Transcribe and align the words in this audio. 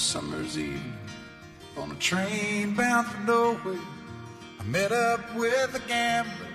summer's 0.00 0.56
eve. 0.56 0.80
On 1.76 1.90
a 1.90 1.94
train 2.00 2.74
bound 2.74 3.06
for 3.06 3.20
nowhere, 3.26 3.78
I 4.58 4.64
met 4.64 4.92
up 4.92 5.20
with 5.36 5.74
a 5.74 5.88
gambler. 5.88 6.48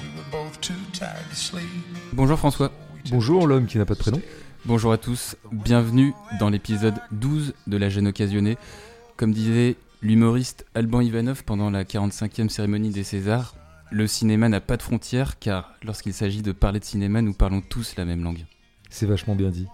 We 0.00 0.08
were 0.16 0.30
both 0.30 0.60
too 0.60 0.74
tired 0.92 1.28
to 1.30 1.34
sleep. 1.34 1.64
Bonjour 2.12 2.38
François. 2.38 2.70
Bonjour 3.10 3.46
l'homme 3.46 3.66
qui 3.66 3.78
n'a 3.78 3.86
pas 3.86 3.94
de 3.94 3.98
prénom. 3.98 4.20
Bonjour 4.66 4.92
à 4.92 4.98
tous. 4.98 5.36
Bienvenue 5.50 6.12
dans 6.38 6.50
l'épisode 6.50 6.94
12 7.12 7.54
de 7.66 7.76
La 7.78 7.88
Gêne 7.88 8.08
Occasionnée. 8.08 8.58
Comme 9.16 9.32
disait 9.32 9.76
l'humoriste 10.02 10.66
Alban 10.74 11.00
Ivanov 11.00 11.44
pendant 11.44 11.70
la 11.70 11.84
45e 11.84 12.50
cérémonie 12.50 12.90
des 12.90 13.04
Césars, 13.04 13.54
le 13.90 14.06
cinéma 14.06 14.50
n'a 14.50 14.60
pas 14.60 14.76
de 14.76 14.82
frontières 14.82 15.38
car 15.38 15.74
lorsqu'il 15.82 16.12
s'agit 16.12 16.42
de 16.42 16.52
parler 16.52 16.78
de 16.78 16.84
cinéma, 16.84 17.22
nous 17.22 17.32
parlons 17.32 17.62
tous 17.62 17.96
la 17.96 18.04
même 18.04 18.22
langue. 18.22 18.44
C'est 18.90 19.06
vachement 19.06 19.34
bien 19.34 19.48
dit. 19.48 19.66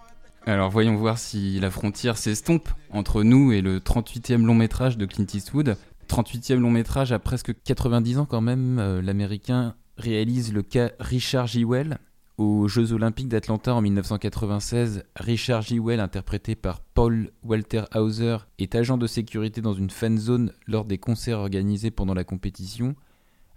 Alors 0.45 0.69
voyons 0.69 0.95
voir 0.95 1.17
si 1.17 1.59
la 1.59 1.69
frontière 1.69 2.17
s'estompe 2.17 2.69
entre 2.91 3.23
nous 3.23 3.51
et 3.51 3.61
le 3.61 3.79
38e 3.79 4.43
long 4.43 4.55
métrage 4.55 4.97
de 4.97 5.05
Clint 5.05 5.27
Eastwood. 5.33 5.77
38e 6.07 6.55
long 6.55 6.71
métrage 6.71 7.11
à 7.11 7.19
presque 7.19 7.53
90 7.63 8.19
ans 8.19 8.25
quand 8.25 8.41
même, 8.41 8.79
euh, 8.79 9.01
l'américain 9.01 9.75
réalise 9.97 10.53
le 10.53 10.63
cas 10.63 10.91
Richard 10.99 11.47
Jewell. 11.47 11.99
Aux 12.37 12.69
Jeux 12.69 12.93
Olympiques 12.93 13.27
d'Atlanta 13.27 13.75
en 13.75 13.81
1996, 13.81 15.03
Richard 15.17 15.61
Jewell, 15.61 15.99
interprété 15.99 16.55
par 16.55 16.79
Paul 16.79 17.31
Walter 17.43 17.83
Hauser, 17.93 18.37
est 18.59 18.75
agent 18.75 18.97
de 18.97 19.07
sécurité 19.07 19.59
dans 19.59 19.73
une 19.73 19.89
fan 19.89 20.17
zone 20.17 20.53
lors 20.65 20.85
des 20.85 20.97
concerts 20.97 21.39
organisés 21.39 21.91
pendant 21.91 22.13
la 22.13 22.23
compétition. 22.23 22.95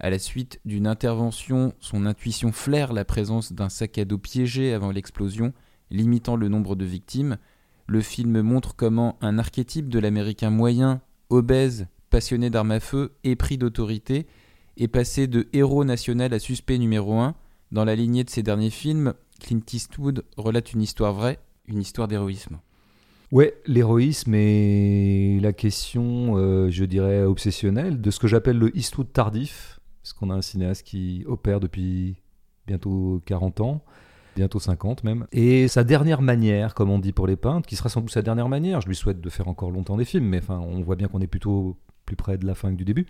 À 0.01 0.11
la 0.11 0.19
suite 0.19 0.61
d'une 0.65 0.89
intervention, 0.89 1.75
son 1.79 2.07
intuition 2.07 2.51
flaire 2.51 2.93
la 2.93 3.05
présence 3.05 3.53
d'un 3.53 3.69
sac 3.69 3.99
à 3.99 4.05
dos 4.05 4.19
piégé 4.19 4.75
avant 4.75 4.91
l'explosion, 4.91 5.53
limitant 5.93 6.37
le 6.37 6.49
nombre 6.49 6.75
de 6.75 6.85
victimes. 6.85 7.39
Le 7.87 8.01
film 8.01 8.43
montre 8.43 8.75
comment 8.75 9.17
un 9.21 9.39
archétype 9.39 9.89
de 9.89 9.99
l'américain 9.99 10.51
moyen, 10.51 11.01
obèse, 11.31 11.87
passionné 12.11 12.51
d'armes 12.51 12.73
à 12.73 12.81
feu, 12.81 13.13
épris 13.25 13.59
d'autorité, 13.59 14.27
est 14.77 14.89
passé 14.89 15.27
de 15.27 15.49
héros 15.53 15.85
national 15.85 16.33
à 16.33 16.39
suspect 16.39 16.79
numéro 16.79 17.19
1. 17.19 17.35
Dans 17.71 17.85
la 17.85 17.95
lignée 17.95 18.25
de 18.25 18.31
ses 18.31 18.43
derniers 18.43 18.71
films, 18.71 19.15
Clint 19.41 19.61
Eastwood 19.73 20.25
relate 20.37 20.73
une 20.73 20.83
histoire 20.83 21.13
vraie, 21.13 21.39
une 21.67 21.81
histoire 21.81 22.09
d'héroïsme. 22.09 22.59
Ouais, 23.33 23.55
l'héroïsme 23.67 24.35
est 24.35 25.41
la 25.41 25.55
question, 25.55 26.37
euh, 26.37 26.71
je 26.71 26.85
dirais, 26.85 27.23
obsessionnelle 27.23 28.01
de 28.01 28.11
ce 28.11 28.21
que 28.21 28.29
j'appelle 28.29 28.59
le 28.59 28.77
Eastwood 28.77 29.11
tardif, 29.11 29.81
parce 30.03 30.13
qu'on 30.13 30.29
a 30.29 30.35
un 30.35 30.43
cinéaste 30.43 30.87
qui 30.87 31.25
opère 31.27 31.59
depuis 31.59 32.17
bientôt 32.67 33.23
40 33.25 33.63
ans, 33.63 33.85
bientôt 34.37 34.59
50 34.59 35.05
même, 35.05 35.27
et 35.33 35.69
sa 35.69 35.85
dernière 35.85 36.23
manière, 36.23 36.75
comme 36.75 36.91
on 36.91 36.99
dit 36.99 37.13
pour 37.13 37.27
les 37.27 37.37
peintres, 37.37 37.69
qui 37.69 37.77
sera 37.77 37.89
sans 37.89 38.01
doute 38.01 38.11
sa 38.11 38.23
dernière 38.23 38.49
manière, 38.49 38.81
je 38.81 38.89
lui 38.89 38.97
souhaite 38.97 39.21
de 39.21 39.31
faire 39.31 39.49
encore 39.49 39.71
longtemps 39.71 39.97
des 39.97 40.05
films, 40.05 40.27
mais 40.27 40.39
enfin, 40.39 40.59
on 40.59 40.83
voit 40.83 40.97
bien 40.97 41.09
qu'on 41.09 41.21
est 41.21 41.27
plutôt 41.27 41.77
plus 42.07 42.17
près 42.17 42.39
de 42.39 42.47
la 42.47 42.55
fin 42.55 42.71
que 42.71 42.77
du 42.77 42.85
début. 42.85 43.07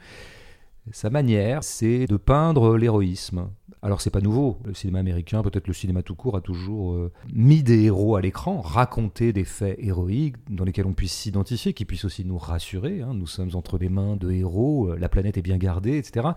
Sa 0.91 1.11
manière, 1.11 1.63
c'est 1.63 2.07
de 2.07 2.17
peindre 2.17 2.77
l'héroïsme. 2.77 3.51
Alors 3.83 4.01
c'est 4.01 4.11
pas 4.11 4.21
nouveau, 4.21 4.59
le 4.65 4.75
cinéma 4.75 4.99
américain, 5.01 5.43
peut-être 5.43 5.67
le 5.67 5.73
cinéma 5.73 6.03
tout 6.03 6.15
court, 6.15 6.37
a 6.37 6.41
toujours 6.41 6.93
euh, 6.93 7.13
mis 7.33 7.63
des 7.63 7.85
héros 7.85 8.15
à 8.17 8.21
l'écran, 8.21 8.61
raconté 8.61 9.33
des 9.33 9.45
faits 9.45 9.77
héroïques 9.81 10.37
dans 10.51 10.65
lesquels 10.65 10.87
on 10.87 10.93
puisse 10.93 11.13
s'identifier, 11.13 11.73
qui 11.73 11.85
puissent 11.85 12.05
aussi 12.05 12.25
nous 12.25 12.39
rassurer. 12.39 13.01
hein. 13.01 13.15
Nous 13.15 13.27
sommes 13.27 13.51
entre 13.55 13.79
les 13.79 13.89
mains 13.89 14.17
de 14.17 14.31
héros, 14.31 14.91
euh, 14.91 14.97
la 14.99 15.09
planète 15.09 15.37
est 15.37 15.43
bien 15.43 15.57
gardée, 15.57 15.99
etc. 15.99 16.29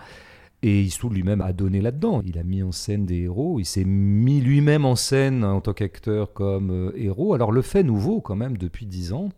Et 0.68 0.82
Eastwood 0.82 1.14
lui-même 1.14 1.42
a 1.42 1.54
donné 1.54 1.80
là-dedans. 1.80 2.24
Il 2.26 2.40
a 2.40 2.44
mis 2.44 2.64
en 2.64 2.72
scène 2.72 3.06
des 3.06 3.22
héros, 3.24 3.60
il 3.60 3.66
s'est 3.66 3.84
mis 3.86 4.42
lui-même 4.42 4.84
en 4.86 4.96
scène 4.96 5.44
en 5.44 5.62
tant 5.62 5.74
qu'acteur 5.74 6.34
comme 6.34 6.72
euh, 6.72 6.92
héros. 6.96 7.36
Alors 7.36 7.52
le 7.52 7.62
fait 7.62 7.84
nouveau 7.84 8.20
quand 8.20 8.36
même 8.36 8.58
depuis 8.58 8.88
dix 8.88 9.14
ans, 9.14 9.30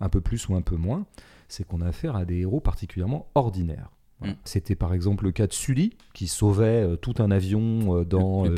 un 0.00 0.08
peu 0.08 0.20
plus 0.20 0.48
ou 0.48 0.54
un 0.54 0.60
peu 0.62 0.76
moins, 0.76 1.06
c'est 1.48 1.66
qu'on 1.66 1.80
a 1.80 1.86
affaire 1.88 2.14
à 2.14 2.24
des 2.24 2.38
héros 2.38 2.60
particulièrement 2.60 3.26
ordinaires. 3.34 3.90
Voilà. 4.20 4.34
Mm. 4.34 4.36
C'était 4.44 4.76
par 4.76 4.94
exemple 4.94 5.24
le 5.24 5.32
cas 5.32 5.48
de 5.48 5.52
Sully, 5.52 5.96
qui 6.14 6.28
sauvait 6.28 6.84
euh, 6.84 6.94
tout 6.96 7.14
un 7.18 7.32
avion 7.32 7.96
euh, 7.98 8.04
dans 8.04 8.44
Le- 8.44 8.54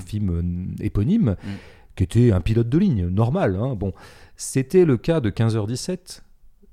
film 0.00 0.72
éponyme, 0.80 1.30
Mm. 1.44 1.48
qui 1.96 2.04
était 2.04 2.32
un 2.32 2.40
pilote 2.40 2.70
de 2.70 2.78
ligne, 2.78 3.08
normal. 3.08 3.56
hein. 3.60 3.74
Bon, 3.74 3.92
C'était 4.36 4.84
le 4.86 4.96
cas 4.96 5.20
de 5.20 5.28
15h17, 5.30 6.22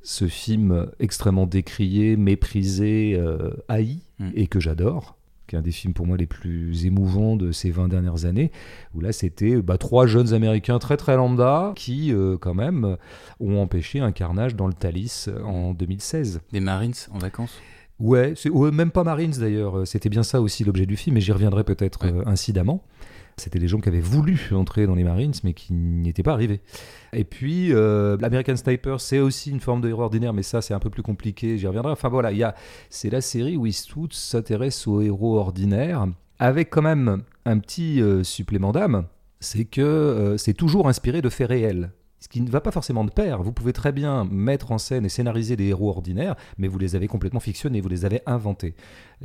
ce 0.03 0.27
film 0.27 0.87
extrêmement 0.99 1.45
décrié, 1.45 2.15
méprisé, 2.17 3.15
euh, 3.17 3.51
haï, 3.67 3.99
Mm. 4.19 4.29
et 4.35 4.47
que 4.47 4.59
j'adore 4.59 5.17
qui 5.47 5.55
est 5.55 5.59
un 5.59 5.63
des 5.63 5.71
films 5.71 5.93
pour 5.93 6.05
moi 6.07 6.15
les 6.15 6.27
plus 6.27 6.85
émouvants 6.85 7.35
de 7.35 7.51
ces 7.51 7.71
20 7.71 7.89
dernières 7.89 8.23
années, 8.23 8.51
où 8.95 9.01
là 9.01 9.11
c'était 9.11 9.61
bah, 9.61 9.77
trois 9.77 10.07
jeunes 10.07 10.33
Américains 10.33 10.79
très 10.79 10.95
très 10.95 11.17
lambda 11.17 11.73
qui 11.75 12.13
euh, 12.13 12.37
quand 12.37 12.53
même 12.53 12.95
ont 13.41 13.57
empêché 13.61 13.99
un 13.99 14.13
carnage 14.13 14.55
dans 14.55 14.67
le 14.67 14.73
Thalys 14.73 15.27
en 15.43 15.73
2016. 15.73 16.39
Des 16.53 16.61
Marines 16.61 16.93
en 17.11 17.17
vacances? 17.17 17.59
Ouais, 17.99 18.33
même 18.71 18.91
pas 18.91 19.03
Marines 19.03 19.33
d'ailleurs. 19.39 19.85
C'était 19.85 20.07
bien 20.09 20.23
ça 20.23 20.39
aussi 20.41 20.63
l'objet 20.63 20.85
du 20.85 20.95
film, 20.95 21.17
et 21.17 21.21
j'y 21.21 21.33
reviendrai 21.33 21.63
peut-être 21.65 22.05
Ouais. 22.05 22.13
euh, 22.13 22.23
incidemment. 22.27 22.83
C'était 23.41 23.59
des 23.59 23.67
gens 23.67 23.79
qui 23.79 23.89
avaient 23.89 23.99
voulu 23.99 24.39
entrer 24.51 24.85
dans 24.85 24.93
les 24.93 25.03
Marines, 25.03 25.33
mais 25.43 25.53
qui 25.53 25.73
n'y 25.73 26.09
étaient 26.09 26.21
pas 26.21 26.33
arrivés. 26.33 26.61
Et 27.11 27.23
puis, 27.23 27.73
euh, 27.73 28.15
l'American 28.19 28.55
Sniper, 28.55 29.01
c'est 29.01 29.19
aussi 29.19 29.49
une 29.49 29.59
forme 29.59 29.81
de 29.81 29.89
héros 29.89 30.03
ordinaire, 30.03 30.31
mais 30.31 30.43
ça, 30.43 30.61
c'est 30.61 30.75
un 30.75 30.79
peu 30.79 30.91
plus 30.91 31.01
compliqué, 31.01 31.57
j'y 31.57 31.65
reviendrai. 31.65 31.91
Enfin 31.91 32.09
voilà, 32.09 32.31
il 32.31 32.37
y 32.37 32.43
a, 32.43 32.53
c'est 32.91 33.09
la 33.09 33.19
série 33.21 33.57
où 33.57 33.65
Eastwood 33.65 34.13
s'intéresse 34.13 34.85
aux 34.85 35.01
héros 35.01 35.39
ordinaires, 35.39 36.07
avec 36.37 36.69
quand 36.69 36.83
même 36.83 37.23
un 37.45 37.57
petit 37.57 37.99
euh, 38.01 38.23
supplément 38.23 38.71
d'âme, 38.71 39.05
c'est 39.39 39.65
que 39.65 39.81
euh, 39.81 40.37
c'est 40.37 40.53
toujours 40.53 40.87
inspiré 40.87 41.23
de 41.23 41.29
faits 41.29 41.49
réels. 41.49 41.91
Ce 42.19 42.27
qui 42.27 42.41
ne 42.41 42.49
va 42.51 42.61
pas 42.61 42.69
forcément 42.69 43.03
de 43.03 43.09
pair. 43.09 43.41
Vous 43.41 43.51
pouvez 43.51 43.73
très 43.73 43.91
bien 43.91 44.25
mettre 44.25 44.71
en 44.71 44.77
scène 44.77 45.05
et 45.05 45.09
scénariser 45.09 45.55
des 45.55 45.69
héros 45.69 45.89
ordinaires, 45.89 46.35
mais 46.59 46.67
vous 46.67 46.77
les 46.77 46.95
avez 46.95 47.07
complètement 47.07 47.39
fictionnés, 47.39 47.81
vous 47.81 47.89
les 47.89 48.05
avez 48.05 48.21
inventés. 48.27 48.75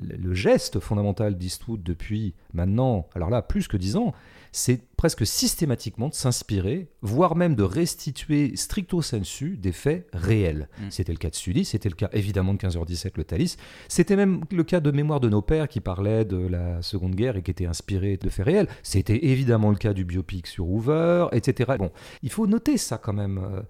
Le 0.01 0.35
geste 0.35 0.81
fondamental 0.81 1.37
d'Eastwood 1.39 1.83
depuis 1.83 2.35
maintenant, 2.53 3.09
alors 3.15 3.31
là, 3.31 3.43
plus 3.43 3.67
que 3.69 3.77
dix 3.77 3.97
ans, 3.97 4.13
c'est 4.53 4.81
presque 4.97 5.27
systématiquement 5.27 6.09
de 6.09 6.15
s'inspirer, 6.15 6.89
voire 7.03 7.37
même 7.37 7.55
de 7.55 7.63
restituer 7.63 8.57
stricto 8.57 9.03
sensu 9.03 9.57
des 9.59 9.73
faits 9.73 10.07
réels. 10.15 10.69
Mm. 10.79 10.85
C'était 10.91 11.13
le 11.13 11.19
cas 11.19 11.29
de 11.31 11.35
Sully, 11.35 11.65
c'était 11.65 11.89
le 11.91 11.95
cas 11.95 12.09
évidemment 12.13 12.55
de 12.55 12.59
15h17 12.59 13.13
le 13.17 13.25
Thalys, 13.25 13.57
c'était 13.89 14.17
même 14.17 14.43
le 14.51 14.65
cas 14.65 14.81
de 14.81 14.91
Mémoire 14.91 15.21
de 15.21 15.29
nos 15.29 15.43
pères 15.43 15.69
qui 15.69 15.81
parlait 15.81 16.25
de 16.25 16.39
la 16.39 16.81
Seconde 16.81 17.15
Guerre 17.15 17.37
et 17.37 17.43
qui 17.43 17.51
était 17.51 17.67
inspiré 17.67 18.17
de 18.17 18.29
faits 18.31 18.47
réels. 18.47 18.69
C'était 18.83 19.27
évidemment 19.27 19.71
le 19.71 19.77
cas 19.77 19.93
du 19.93 20.05
biopic 20.05 20.47
sur 20.47 20.69
Hoover, 20.69 21.27
etc. 21.33 21.75
Bon, 21.79 21.91
il 22.23 22.31
faut 22.31 22.47
noter 22.47 22.79
ça 22.79 22.97
quand 22.99 23.13
même. 23.13 23.39
euh, 23.39 23.61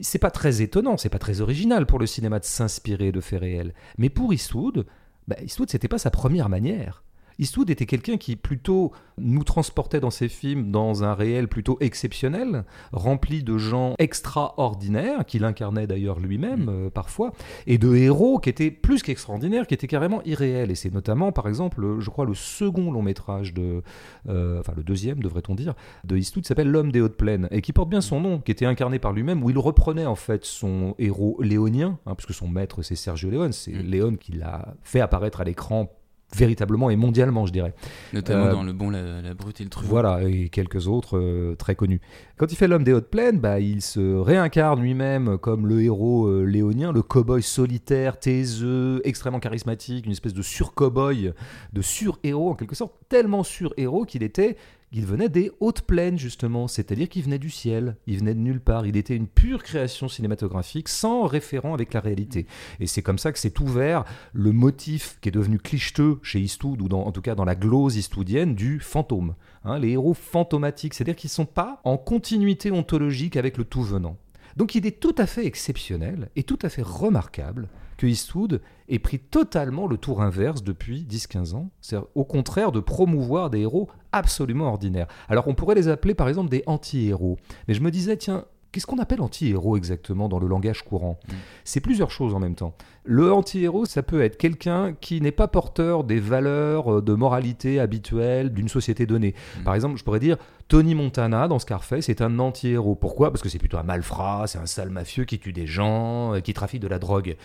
C'est 0.00 0.18
pas 0.18 0.30
très 0.32 0.62
étonnant, 0.62 0.96
c'est 0.96 1.08
pas 1.10 1.18
très 1.20 1.40
original 1.42 1.86
pour 1.86 1.98
le 2.00 2.06
cinéma 2.06 2.40
de 2.40 2.44
s'inspirer 2.44 3.12
de 3.12 3.20
faits 3.20 3.40
réels. 3.40 3.74
Mais 3.98 4.08
pour 4.08 4.32
Eastwood, 4.32 4.86
bah, 5.28 5.36
Eastwood, 5.42 5.70
c'était 5.70 5.88
pas 5.88 5.98
sa 5.98 6.10
première 6.10 6.48
manière. 6.48 7.02
Eastwood 7.38 7.70
était 7.70 7.86
quelqu'un 7.86 8.16
qui 8.16 8.36
plutôt 8.36 8.92
nous 9.18 9.44
transportait 9.44 10.00
dans 10.00 10.10
ses 10.10 10.28
films 10.28 10.70
dans 10.70 11.04
un 11.04 11.14
réel 11.14 11.48
plutôt 11.48 11.76
exceptionnel, 11.80 12.64
rempli 12.92 13.42
de 13.42 13.58
gens 13.58 13.94
extraordinaires, 13.98 15.24
qu'il 15.24 15.44
incarnait 15.44 15.86
d'ailleurs 15.86 16.18
lui-même 16.20 16.68
euh, 16.68 16.90
parfois, 16.90 17.32
et 17.66 17.78
de 17.78 17.94
héros 17.94 18.38
qui 18.38 18.48
étaient 18.50 18.70
plus 18.70 19.02
qu'extraordinaires, 19.02 19.66
qui 19.66 19.74
étaient 19.74 19.86
carrément 19.86 20.22
irréels. 20.24 20.70
Et 20.70 20.74
c'est 20.74 20.92
notamment, 20.92 21.32
par 21.32 21.48
exemple, 21.48 21.80
le- 21.80 22.00
je 22.00 22.10
crois, 22.10 22.24
le 22.24 22.34
second 22.34 22.90
long 22.90 23.02
métrage 23.02 23.54
de, 23.54 23.82
euh, 24.28 24.60
enfin 24.60 24.72
le 24.76 24.82
deuxième 24.82 25.20
devrait-on 25.22 25.54
dire, 25.54 25.74
de 26.04 26.16
Eastwood 26.16 26.46
s'appelle 26.46 26.68
L'homme 26.68 26.90
des 26.92 27.00
hautes 27.00 27.16
plaines, 27.16 27.48
et 27.50 27.60
qui 27.62 27.72
porte 27.72 27.88
bien 27.90 28.00
son 28.00 28.20
nom, 28.20 28.38
qui 28.40 28.50
était 28.50 28.66
incarné 28.66 28.98
par 28.98 29.12
lui-même, 29.12 29.42
où 29.44 29.50
il 29.50 29.58
reprenait 29.58 30.06
en 30.06 30.16
fait 30.16 30.44
son 30.44 30.94
héros 30.98 31.36
léonien, 31.40 31.98
hein, 32.06 32.14
puisque 32.14 32.34
son 32.34 32.48
maître 32.48 32.82
c'est 32.82 32.96
Sergio 32.96 33.30
Leone, 33.30 33.52
c'est 33.52 33.72
Mm. 33.72 33.80
Léon 33.86 34.16
qui 34.16 34.32
l'a 34.32 34.74
fait 34.82 35.00
apparaître 35.00 35.40
à 35.40 35.44
l'écran 35.44 35.90
véritablement 36.36 36.90
et 36.90 36.96
mondialement, 36.96 37.46
je 37.46 37.52
dirais. 37.52 37.74
Notamment 38.12 38.46
Euh, 38.46 38.52
dans 38.52 38.62
Le 38.62 38.72
Bon, 38.72 38.90
la, 38.90 39.22
la 39.22 39.34
Brute 39.34 39.60
et 39.60 39.64
le 39.64 39.70
Truand. 39.70 39.88
Voilà, 39.88 40.22
et 40.22 40.48
quelques 40.48 40.88
autres 40.88 41.18
euh, 41.18 41.54
très 41.56 41.74
connus. 41.74 42.00
Quand 42.36 42.50
il 42.50 42.56
fait 42.56 42.68
l'homme 42.68 42.84
des 42.84 42.92
hautes 42.92 43.10
plaines, 43.10 43.38
bah, 43.38 43.60
il 43.60 43.80
se 43.82 44.16
réincarne 44.16 44.80
lui-même 44.80 45.38
comme 45.38 45.66
le 45.66 45.82
héros 45.82 46.26
euh, 46.26 46.44
léonien, 46.44 46.92
le 46.92 47.02
cow-boy 47.02 47.42
solitaire, 47.42 48.18
taiseux, 48.18 49.00
extrêmement 49.04 49.40
charismatique, 49.40 50.06
une 50.06 50.12
espèce 50.12 50.34
de 50.34 50.42
sur-cow-boy, 50.42 51.32
de 51.72 51.82
sur-héros 51.82 52.50
en 52.50 52.54
quelque 52.54 52.74
sorte, 52.74 52.94
tellement 53.08 53.42
sur-héros 53.42 54.04
qu'il 54.04 54.22
était 54.22 54.56
il 54.92 55.06
venait 55.06 55.28
des 55.28 55.50
hautes 55.60 55.82
plaines, 55.82 56.18
justement, 56.18 56.68
c'est-à-dire 56.68 57.08
qu'il 57.08 57.22
venait 57.22 57.38
du 57.38 57.50
ciel, 57.50 57.96
il 58.06 58.18
venait 58.18 58.34
de 58.34 58.40
nulle 58.40 58.60
part, 58.60 58.86
il 58.86 58.96
était 58.96 59.16
une 59.16 59.26
pure 59.26 59.62
création 59.62 60.08
cinématographique 60.08 60.88
sans 60.88 61.24
référent 61.24 61.74
avec 61.74 61.92
la 61.94 62.00
réalité. 62.00 62.46
Et 62.80 62.86
c'est 62.86 63.02
comme 63.02 63.18
ça 63.18 63.32
que 63.32 63.38
s'est 63.38 63.60
ouvert 63.60 64.04
le 64.32 64.52
motif 64.52 65.18
qui 65.20 65.30
est 65.30 65.32
devenu 65.32 65.58
clicheteux 65.58 66.18
chez 66.22 66.40
Eastwood, 66.40 66.80
ou 66.80 66.88
en 66.94 67.12
tout 67.12 67.22
cas 67.22 67.34
dans 67.34 67.44
la 67.44 67.56
glose 67.56 67.96
eastwoodienne, 67.96 68.54
du 68.54 68.80
fantôme. 68.80 69.34
Hein, 69.64 69.78
les 69.78 69.90
héros 69.90 70.14
fantomatiques, 70.14 70.94
c'est-à-dire 70.94 71.16
qu'ils 71.16 71.28
ne 71.28 71.34
sont 71.34 71.46
pas 71.46 71.80
en 71.84 71.96
continuité 71.96 72.70
ontologique 72.70 73.36
avec 73.36 73.56
le 73.56 73.64
tout 73.64 73.82
venant. 73.82 74.16
Donc 74.56 74.74
il 74.74 74.86
est 74.86 75.00
tout 75.00 75.14
à 75.18 75.26
fait 75.26 75.46
exceptionnel 75.46 76.28
et 76.36 76.44
tout 76.44 76.58
à 76.62 76.68
fait 76.68 76.82
remarquable 76.82 77.68
que 77.96 78.06
Eastwood 78.06 78.60
ait 78.88 78.98
pris 78.98 79.18
totalement 79.18 79.86
le 79.86 79.96
tour 79.96 80.22
inverse 80.22 80.62
depuis 80.62 81.06
10-15 81.08 81.54
ans, 81.54 81.70
c'est-à-dire 81.80 82.08
au 82.14 82.24
contraire 82.24 82.72
de 82.72 82.80
promouvoir 82.80 83.50
des 83.50 83.60
héros 83.60 83.88
absolument 84.12 84.68
ordinaires. 84.68 85.06
Alors 85.28 85.48
on 85.48 85.54
pourrait 85.54 85.74
les 85.74 85.88
appeler 85.88 86.14
par 86.14 86.28
exemple 86.28 86.50
des 86.50 86.62
anti-héros, 86.66 87.38
mais 87.68 87.74
je 87.74 87.80
me 87.80 87.90
disais, 87.90 88.16
tiens, 88.16 88.44
Qu'est-ce 88.74 88.88
qu'on 88.88 88.98
appelle 88.98 89.20
anti-héros 89.20 89.76
exactement 89.76 90.28
dans 90.28 90.40
le 90.40 90.48
langage 90.48 90.82
courant? 90.82 91.20
C'est 91.62 91.78
plusieurs 91.78 92.10
choses 92.10 92.34
en 92.34 92.40
même 92.40 92.56
temps. 92.56 92.74
Le 93.04 93.32
anti-héros, 93.32 93.84
ça 93.84 94.02
peut 94.02 94.20
être 94.20 94.36
quelqu'un 94.36 94.94
qui 95.00 95.20
n'est 95.20 95.30
pas 95.30 95.46
porteur 95.46 96.02
des 96.02 96.18
valeurs 96.18 96.94
euh, 96.94 97.00
de 97.00 97.14
moralité 97.14 97.78
habituelles 97.78 98.52
d'une 98.52 98.66
société 98.66 99.06
donnée. 99.06 99.36
Par 99.64 99.76
exemple, 99.76 99.96
je 99.96 100.02
pourrais 100.02 100.18
dire 100.18 100.38
Tony 100.66 100.96
Montana 100.96 101.46
dans 101.46 101.60
Scarface 101.60 102.08
est 102.08 102.20
un 102.20 102.40
anti-héros. 102.40 102.96
Pourquoi? 102.96 103.30
Parce 103.30 103.42
que 103.42 103.48
c'est 103.48 103.60
plutôt 103.60 103.78
un 103.78 103.84
malfrat, 103.84 104.48
c'est 104.48 104.58
un 104.58 104.66
sale 104.66 104.90
mafieux 104.90 105.24
qui 105.24 105.38
tue 105.38 105.52
des 105.52 105.68
gens, 105.68 106.34
euh, 106.34 106.40
qui 106.40 106.52
trafique 106.52 106.80
de 106.80 106.88
la 106.88 106.98
drogue. 106.98 107.36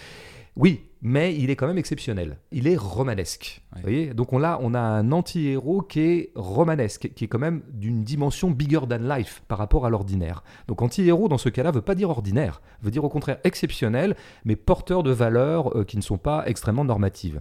Oui, 0.60 0.82
mais 1.02 1.34
il 1.36 1.50
est 1.50 1.56
quand 1.56 1.68
même 1.68 1.78
exceptionnel. 1.78 2.38
Il 2.52 2.68
est 2.68 2.76
romanesque. 2.76 3.62
Ouais. 3.72 3.78
Vous 3.78 3.82
voyez? 3.82 4.14
Donc 4.14 4.34
on 4.34 4.44
a, 4.44 4.60
on 4.62 4.74
a 4.74 4.80
un 4.80 5.14
anti-héros 5.14 5.82
qui 5.82 6.02
est 6.02 6.32
romanesque, 6.36 7.12
qui 7.16 7.24
est 7.24 7.28
quand 7.28 7.40
même 7.40 7.62
d'une 7.72 8.04
dimension 8.04 8.52
bigger 8.52 8.82
than 8.90 8.98
life 8.98 9.42
par 9.48 9.58
rapport 9.58 9.86
à 9.86 9.90
l'ordinaire. 9.90 10.44
Donc 10.68 10.82
anti-héros 10.82 11.30
dans 11.30 11.38
ce 11.38 11.48
cas-là 11.48 11.72
veut 11.72 11.82
pas 11.82 11.96
dire 11.96 12.10
ordinaire, 12.10 12.62
veut 12.82 12.92
dire 12.92 13.06
au 13.06 13.10
contraire 13.10 13.40
exceptionnel, 13.46 14.18
mais 14.44 14.58
porteur 14.58 15.02
de 15.02 15.12
valeurs 15.12 15.78
euh, 15.78 15.86
qui 15.86 15.96
ne 15.96 16.02
sont 16.02 16.18
pas 16.18 16.44
extrêmement 16.46 16.84
normatives. 16.84 17.40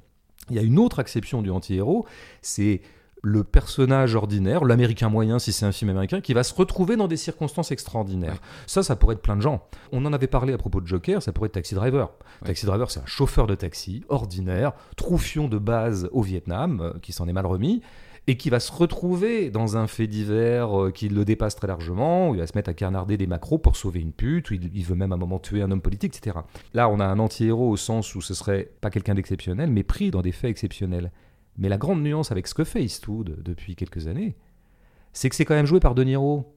Il 0.50 0.56
y 0.56 0.60
a 0.60 0.62
une 0.62 0.78
autre 0.78 1.00
acception 1.00 1.42
du 1.42 1.50
anti-héros, 1.50 2.06
c'est 2.40 2.80
le 3.22 3.44
personnage 3.44 4.14
ordinaire, 4.14 4.64
l'américain 4.64 5.08
moyen 5.08 5.38
si 5.38 5.52
c'est 5.52 5.66
un 5.66 5.72
film 5.72 5.90
américain, 5.90 6.20
qui 6.20 6.34
va 6.34 6.42
se 6.42 6.54
retrouver 6.54 6.96
dans 6.96 7.08
des 7.08 7.16
circonstances 7.16 7.70
extraordinaires. 7.70 8.32
Ouais. 8.32 8.38
Ça, 8.66 8.82
ça 8.82 8.96
pourrait 8.96 9.14
être 9.14 9.22
plein 9.22 9.36
de 9.36 9.42
gens. 9.42 9.66
On 9.92 10.04
en 10.04 10.12
avait 10.12 10.26
parlé 10.26 10.52
à 10.52 10.58
propos 10.58 10.80
de 10.80 10.86
Joker, 10.86 11.22
ça 11.22 11.32
pourrait 11.32 11.46
être 11.46 11.54
Taxi 11.54 11.74
Driver. 11.74 12.10
Ouais. 12.42 12.48
Taxi 12.48 12.66
Driver, 12.66 12.90
c'est 12.90 13.00
un 13.00 13.06
chauffeur 13.06 13.46
de 13.46 13.54
taxi, 13.54 14.04
ordinaire, 14.08 14.72
troufion 14.96 15.48
de 15.48 15.58
base 15.58 16.08
au 16.12 16.22
Vietnam, 16.22 16.80
euh, 16.80 16.98
qui 17.00 17.12
s'en 17.12 17.26
est 17.28 17.32
mal 17.32 17.46
remis, 17.46 17.82
et 18.28 18.36
qui 18.36 18.50
va 18.50 18.60
se 18.60 18.70
retrouver 18.70 19.50
dans 19.50 19.78
un 19.78 19.86
fait 19.86 20.06
divers 20.06 20.78
euh, 20.78 20.90
qui 20.90 21.08
le 21.08 21.24
dépasse 21.24 21.56
très 21.56 21.66
largement, 21.66 22.28
où 22.28 22.34
il 22.34 22.40
va 22.40 22.46
se 22.46 22.52
mettre 22.54 22.70
à 22.70 22.74
carnarder 22.74 23.16
des 23.16 23.26
macros 23.26 23.58
pour 23.58 23.74
sauver 23.74 24.00
une 24.00 24.12
pute, 24.12 24.50
où 24.50 24.54
il, 24.54 24.70
il 24.74 24.84
veut 24.84 24.94
même 24.94 25.12
à 25.12 25.14
un 25.14 25.18
moment 25.18 25.38
tuer 25.38 25.62
un 25.62 25.70
homme 25.70 25.80
politique, 25.80 26.14
etc. 26.16 26.36
Là, 26.74 26.88
on 26.88 27.00
a 27.00 27.06
un 27.06 27.18
anti-héros 27.18 27.70
au 27.70 27.76
sens 27.76 28.14
où 28.14 28.20
ce 28.20 28.34
serait 28.34 28.70
pas 28.80 28.90
quelqu'un 28.90 29.14
d'exceptionnel, 29.14 29.70
mais 29.70 29.82
pris 29.82 30.10
dans 30.10 30.22
des 30.22 30.32
faits 30.32 30.50
exceptionnels. 30.50 31.10
Mais 31.58 31.68
la 31.68 31.76
grande 31.78 32.02
nuance 32.02 32.30
avec 32.32 32.46
ce 32.46 32.54
que 32.54 32.64
fait 32.64 32.82
Eastwood 32.82 33.42
depuis 33.42 33.74
quelques 33.76 34.06
années, 34.06 34.36
c'est 35.12 35.28
que 35.28 35.34
c'est 35.34 35.44
quand 35.44 35.54
même 35.54 35.66
joué 35.66 35.80
par 35.80 35.94
De 35.94 36.04
Niro. 36.04 36.54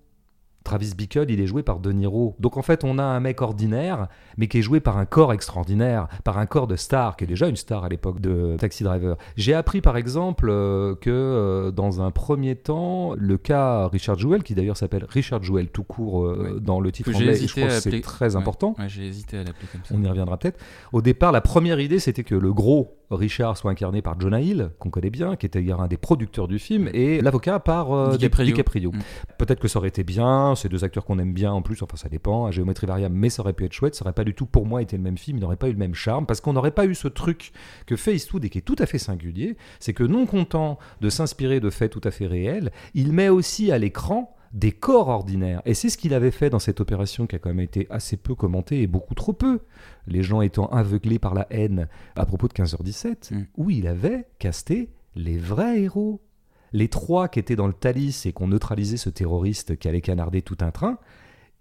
Travis 0.63 0.93
Bickle, 0.95 1.25
il 1.29 1.41
est 1.41 1.47
joué 1.47 1.63
par 1.63 1.79
De 1.79 1.91
Niro. 1.91 2.35
Donc 2.39 2.55
en 2.55 2.61
fait, 2.61 2.83
on 2.83 2.99
a 2.99 3.03
un 3.03 3.19
mec 3.19 3.41
ordinaire, 3.41 4.09
mais 4.37 4.47
qui 4.47 4.59
est 4.59 4.61
joué 4.61 4.79
par 4.79 4.99
un 4.99 5.05
corps 5.07 5.33
extraordinaire, 5.33 6.07
par 6.23 6.37
un 6.37 6.45
corps 6.45 6.67
de 6.67 6.75
star, 6.75 7.17
qui 7.17 7.23
est 7.23 7.27
déjà 7.27 7.47
une 7.47 7.55
star 7.55 7.83
à 7.83 7.89
l'époque 7.89 8.19
de 8.21 8.57
Taxi 8.59 8.83
Driver. 8.83 9.17
J'ai 9.37 9.55
appris 9.55 9.81
par 9.81 9.97
exemple 9.97 10.49
euh, 10.51 10.93
que 10.93 11.09
euh, 11.09 11.71
dans 11.71 12.01
un 12.03 12.11
premier 12.11 12.55
temps, 12.55 13.15
le 13.17 13.39
cas 13.39 13.87
Richard 13.87 14.19
Jewell, 14.19 14.43
qui 14.43 14.53
d'ailleurs 14.53 14.77
s'appelle 14.77 15.07
Richard 15.09 15.41
Jewell 15.41 15.69
tout 15.69 15.83
court 15.83 16.23
euh, 16.27 16.59
dans 16.61 16.79
le 16.79 16.91
titre 16.91 17.09
Que 17.09 17.15
anglais, 17.15 17.43
et 17.43 17.47
je 17.47 17.59
à 17.59 17.65
que 17.67 17.69
c'est 17.79 18.01
très 18.01 18.35
Ouais. 18.35 18.39
important. 18.39 18.75
Ouais, 18.77 18.87
j'ai 18.87 19.07
hésité 19.07 19.37
à 19.37 19.43
l'appeler 19.43 19.67
comme 19.71 19.81
ça. 19.83 19.95
On 19.97 20.03
y 20.03 20.07
reviendra 20.07 20.37
peut-être. 20.37 20.63
Au 20.93 21.01
départ, 21.01 21.31
la 21.31 21.41
première 21.41 21.79
idée, 21.79 21.97
c'était 21.97 22.23
que 22.23 22.35
le 22.35 22.53
gros 22.53 22.99
Richard 23.15 23.57
soit 23.57 23.71
incarné 23.71 24.01
par 24.01 24.19
Jonah 24.19 24.41
Hill, 24.41 24.71
qu'on 24.79 24.89
connaît 24.89 25.09
bien, 25.09 25.35
qui 25.35 25.45
était 25.45 25.59
d'ailleurs 25.59 25.81
un 25.81 25.87
des 25.87 25.97
producteurs 25.97 26.47
du 26.47 26.59
film, 26.59 26.89
et 26.93 27.21
l'avocat 27.21 27.59
par 27.59 27.91
euh, 27.91 28.17
DiCaprio. 28.17 28.45
DiCaprio. 28.45 28.91
Mm. 28.91 28.99
Peut-être 29.37 29.59
que 29.59 29.67
ça 29.67 29.79
aurait 29.79 29.89
été 29.89 30.03
bien, 30.03 30.53
c'est 30.55 30.69
deux 30.69 30.83
acteurs 30.83 31.05
qu'on 31.05 31.19
aime 31.19 31.33
bien 31.33 31.51
en 31.51 31.61
plus, 31.61 31.81
enfin 31.81 31.97
ça 31.97 32.09
dépend, 32.09 32.45
à 32.45 32.51
géométrie 32.51 32.87
variable, 32.87 33.15
mais 33.15 33.29
ça 33.29 33.41
aurait 33.41 33.53
pu 33.53 33.65
être 33.65 33.73
chouette, 33.73 33.95
ça 33.95 34.05
aurait 34.05 34.13
pas 34.13 34.23
du 34.23 34.33
tout 34.33 34.45
pour 34.45 34.65
moi 34.65 34.81
été 34.81 34.97
le 34.97 35.03
même 35.03 35.17
film, 35.17 35.37
il 35.37 35.41
n'aurait 35.41 35.55
pas 35.55 35.69
eu 35.69 35.73
le 35.73 35.77
même 35.77 35.95
charme, 35.95 36.25
parce 36.25 36.41
qu'on 36.41 36.53
n'aurait 36.53 36.71
pas 36.71 36.85
eu 36.85 36.95
ce 36.95 37.07
truc 37.07 37.51
que 37.85 37.95
fait 37.95 38.15
Eastwood 38.15 38.45
et 38.45 38.49
qui 38.49 38.57
est 38.57 38.61
tout 38.61 38.75
à 38.79 38.85
fait 38.85 38.99
singulier, 38.99 39.57
c'est 39.79 39.93
que 39.93 40.03
non 40.03 40.25
content 40.25 40.77
de 41.01 41.09
s'inspirer 41.09 41.59
de 41.59 41.69
faits 41.69 41.91
tout 41.91 42.01
à 42.03 42.11
fait 42.11 42.27
réels, 42.27 42.71
il 42.93 43.13
met 43.13 43.29
aussi 43.29 43.71
à 43.71 43.77
l'écran 43.77 44.35
des 44.53 44.71
corps 44.71 45.07
ordinaires. 45.07 45.61
Et 45.65 45.73
c'est 45.73 45.89
ce 45.89 45.97
qu'il 45.97 46.13
avait 46.13 46.31
fait 46.31 46.49
dans 46.49 46.59
cette 46.59 46.81
opération 46.81 47.25
qui 47.27 47.35
a 47.35 47.39
quand 47.39 47.49
même 47.49 47.59
été 47.61 47.87
assez 47.89 48.17
peu 48.17 48.35
commentée 48.35 48.81
et 48.81 48.87
beaucoup 48.87 49.13
trop 49.15 49.33
peu. 49.33 49.59
Les 50.07 50.23
gens 50.23 50.41
étant 50.41 50.67
aveuglés 50.67 51.19
par 51.19 51.33
la 51.33 51.47
haine 51.51 51.87
à 52.15 52.25
propos 52.25 52.47
de 52.47 52.53
15h17, 52.53 53.33
Mm. 53.33 53.45
où 53.57 53.69
il 53.69 53.87
avait 53.87 54.27
casté 54.39 54.89
les 55.15 55.37
vrais 55.37 55.81
héros. 55.81 56.21
Les 56.73 56.87
trois 56.87 57.27
qui 57.27 57.39
étaient 57.39 57.55
dans 57.57 57.67
le 57.67 57.73
Thalys 57.73 58.21
et 58.25 58.33
qui 58.33 58.41
ont 58.43 58.47
neutralisé 58.47 58.95
ce 58.97 59.09
terroriste 59.09 59.77
qui 59.77 59.87
allait 59.87 60.01
canarder 60.01 60.41
tout 60.41 60.57
un 60.61 60.71
train, 60.71 60.97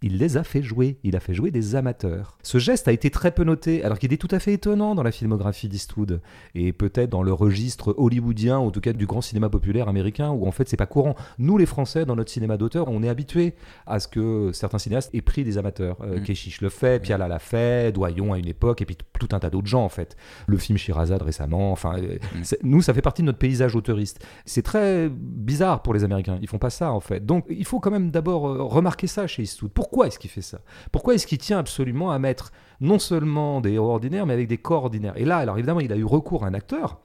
il 0.03 0.17
les 0.19 0.37
a 0.37 0.45
fait 0.45 0.63
jouer. 0.63 0.99
Il 1.05 1.15
a 1.17 1.21
fait 1.21 1.35
jouer 1.35 1.51
des 1.51 1.75
amateurs. 1.77 2.39
Ce 2.43 2.59
geste 2.59 2.89
a 2.89 2.93
été 2.93 3.11
très 3.11 3.31
peu 3.33 3.45
noté, 3.45 3.85
alors 3.85 3.99
qu'il 3.99 4.13
est 4.13 4.17
tout 4.17 4.29
à 4.31 4.39
fait 4.39 4.55
étonnant 4.55 4.95
dans 4.95 5.03
la 5.03 5.13
filmographie 5.13 5.69
d'Eastwood 5.69 6.21
et 6.55 6.73
peut-être 6.73 7.11
dans 7.11 7.23
le 7.23 7.33
registre 7.33 7.95
hollywoodien, 7.99 8.59
ou 8.59 8.67
en 8.67 8.71
tout 8.71 8.81
cas 8.81 8.93
du 8.93 9.07
grand 9.07 9.21
cinéma 9.21 9.49
populaire 9.51 9.89
américain, 9.89 10.31
où 10.31 10.47
en 10.47 10.53
fait 10.53 10.69
c'est 10.69 10.77
pas 10.79 10.87
courant. 10.87 11.15
Nous, 11.39 11.59
les 11.59 11.67
Français, 11.67 12.07
dans 12.07 12.17
notre 12.17 12.31
cinéma 12.31 12.57
d'auteur, 12.57 12.89
on 12.89 13.03
est 13.03 13.09
habitués 13.09 13.55
à 13.87 14.01
ce 14.01 14.09
que 14.09 14.51
certains 14.55 14.79
cinéastes 14.79 15.11
aient 15.15 15.21
pris 15.21 15.45
des 15.45 15.59
amateurs. 15.59 15.99
Euh, 16.03 16.19
Mm. 16.21 16.23
Keshish 16.25 16.61
le 16.61 16.69
fait, 16.71 17.01
Piala 17.03 17.29
l'a 17.29 17.39
fait, 17.39 17.93
Doyon 17.93 18.33
à 18.33 18.39
une 18.39 18.49
époque, 18.49 18.81
et 18.83 18.87
puis 18.87 18.97
tout 19.19 19.29
un 19.33 19.39
tas 19.39 19.51
d'autres 19.51 19.67
gens 19.69 19.85
en 19.85 19.89
fait. 19.91 20.17
Le 20.47 20.57
film 20.57 20.79
Shirazade 20.79 21.23
récemment. 21.23 21.73
Enfin, 21.73 21.97
euh, 21.99 22.17
Mm. 22.35 22.43
nous, 22.63 22.81
ça 22.83 22.95
fait 22.95 23.03
partie 23.03 23.21
de 23.23 23.27
notre 23.27 23.39
paysage 23.39 23.77
auteuriste. 23.77 24.25
C'est 24.47 24.63
très 24.63 25.09
bizarre 25.11 25.83
pour 25.83 25.93
les 25.95 26.05
Américains. 26.05 26.39
Ils 26.41 26.49
font 26.49 26.59
pas 26.59 26.71
ça 26.71 26.93
en 26.93 27.01
fait. 27.01 27.25
Donc, 27.27 27.45
il 27.51 27.65
faut 27.67 27.81
quand 27.81 27.91
même 27.91 28.11
d'abord 28.11 28.49
euh, 28.49 28.63
remarquer 28.63 29.07
ça 29.07 29.27
chez 29.27 29.43
Eastwood. 29.43 29.71
Pourquoi 29.73 29.90
est-ce 30.07 30.19
qu'il 30.19 30.31
fait 30.31 30.43
ça? 30.43 30.61
Pourquoi 30.93 31.15
est-ce 31.15 31.27
qu'il 31.27 31.39
tient 31.39 31.59
absolument 31.59 32.11
à 32.11 32.19
mettre 32.19 32.53
non 32.81 32.99
seulement 32.99 33.61
des 33.61 33.73
héros 33.73 33.91
ordinaires, 33.91 34.27
mais 34.27 34.33
avec 34.35 34.49
des 34.49 34.59
corps 34.59 34.85
ordinaires? 34.85 35.15
Et 35.17 35.25
là, 35.25 35.39
alors 35.39 35.59
évidemment, 35.59 35.81
il 35.81 35.93
a 35.93 35.97
eu 35.97 36.05
recours 36.05 36.45
à 36.45 36.49
un 36.49 36.55
acteur. 36.55 36.99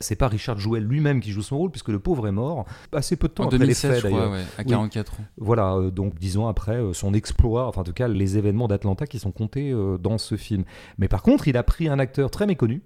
C'est 0.00 0.16
pas 0.16 0.26
Richard 0.26 0.58
Jewell 0.58 0.82
lui-même 0.84 1.20
qui 1.20 1.30
joue 1.30 1.42
son 1.42 1.56
rôle, 1.58 1.70
puisque 1.70 1.88
le 1.90 2.00
pauvre 2.00 2.26
est 2.26 2.32
mort 2.32 2.64
assez 2.92 3.14
peu 3.14 3.28
de 3.28 3.34
temps 3.34 3.44
En 3.44 3.46
après 3.46 3.58
2007, 3.60 3.90
les 3.90 3.96
je 3.96 4.00
faits 4.02 4.10
crois, 4.10 4.20
d'ailleurs. 4.22 4.32
ouais, 4.34 4.44
à 4.58 4.62
Oui. 4.62 4.66
44 4.66 5.12
ans. 5.12 5.24
Voilà, 5.38 5.74
euh, 5.76 5.90
donc 5.92 6.18
disons 6.18 6.48
après 6.48 6.74
euh, 6.76 6.92
son 6.92 7.14
exploit, 7.14 7.68
enfin 7.68 7.82
en 7.82 7.84
tout 7.84 7.92
cas 7.92 8.08
les 8.08 8.36
événements 8.36 8.66
d'Atlanta 8.66 9.06
qui 9.06 9.20
sont 9.20 9.30
comptés 9.30 9.70
euh, 9.70 9.98
dans 9.98 10.18
ce 10.18 10.36
film. 10.36 10.64
Mais 10.98 11.06
par 11.06 11.22
contre, 11.22 11.46
il 11.46 11.56
a 11.56 11.62
pris 11.62 11.86
un 11.88 12.00
acteur 12.00 12.32
très 12.32 12.46
méconnu, 12.46 12.82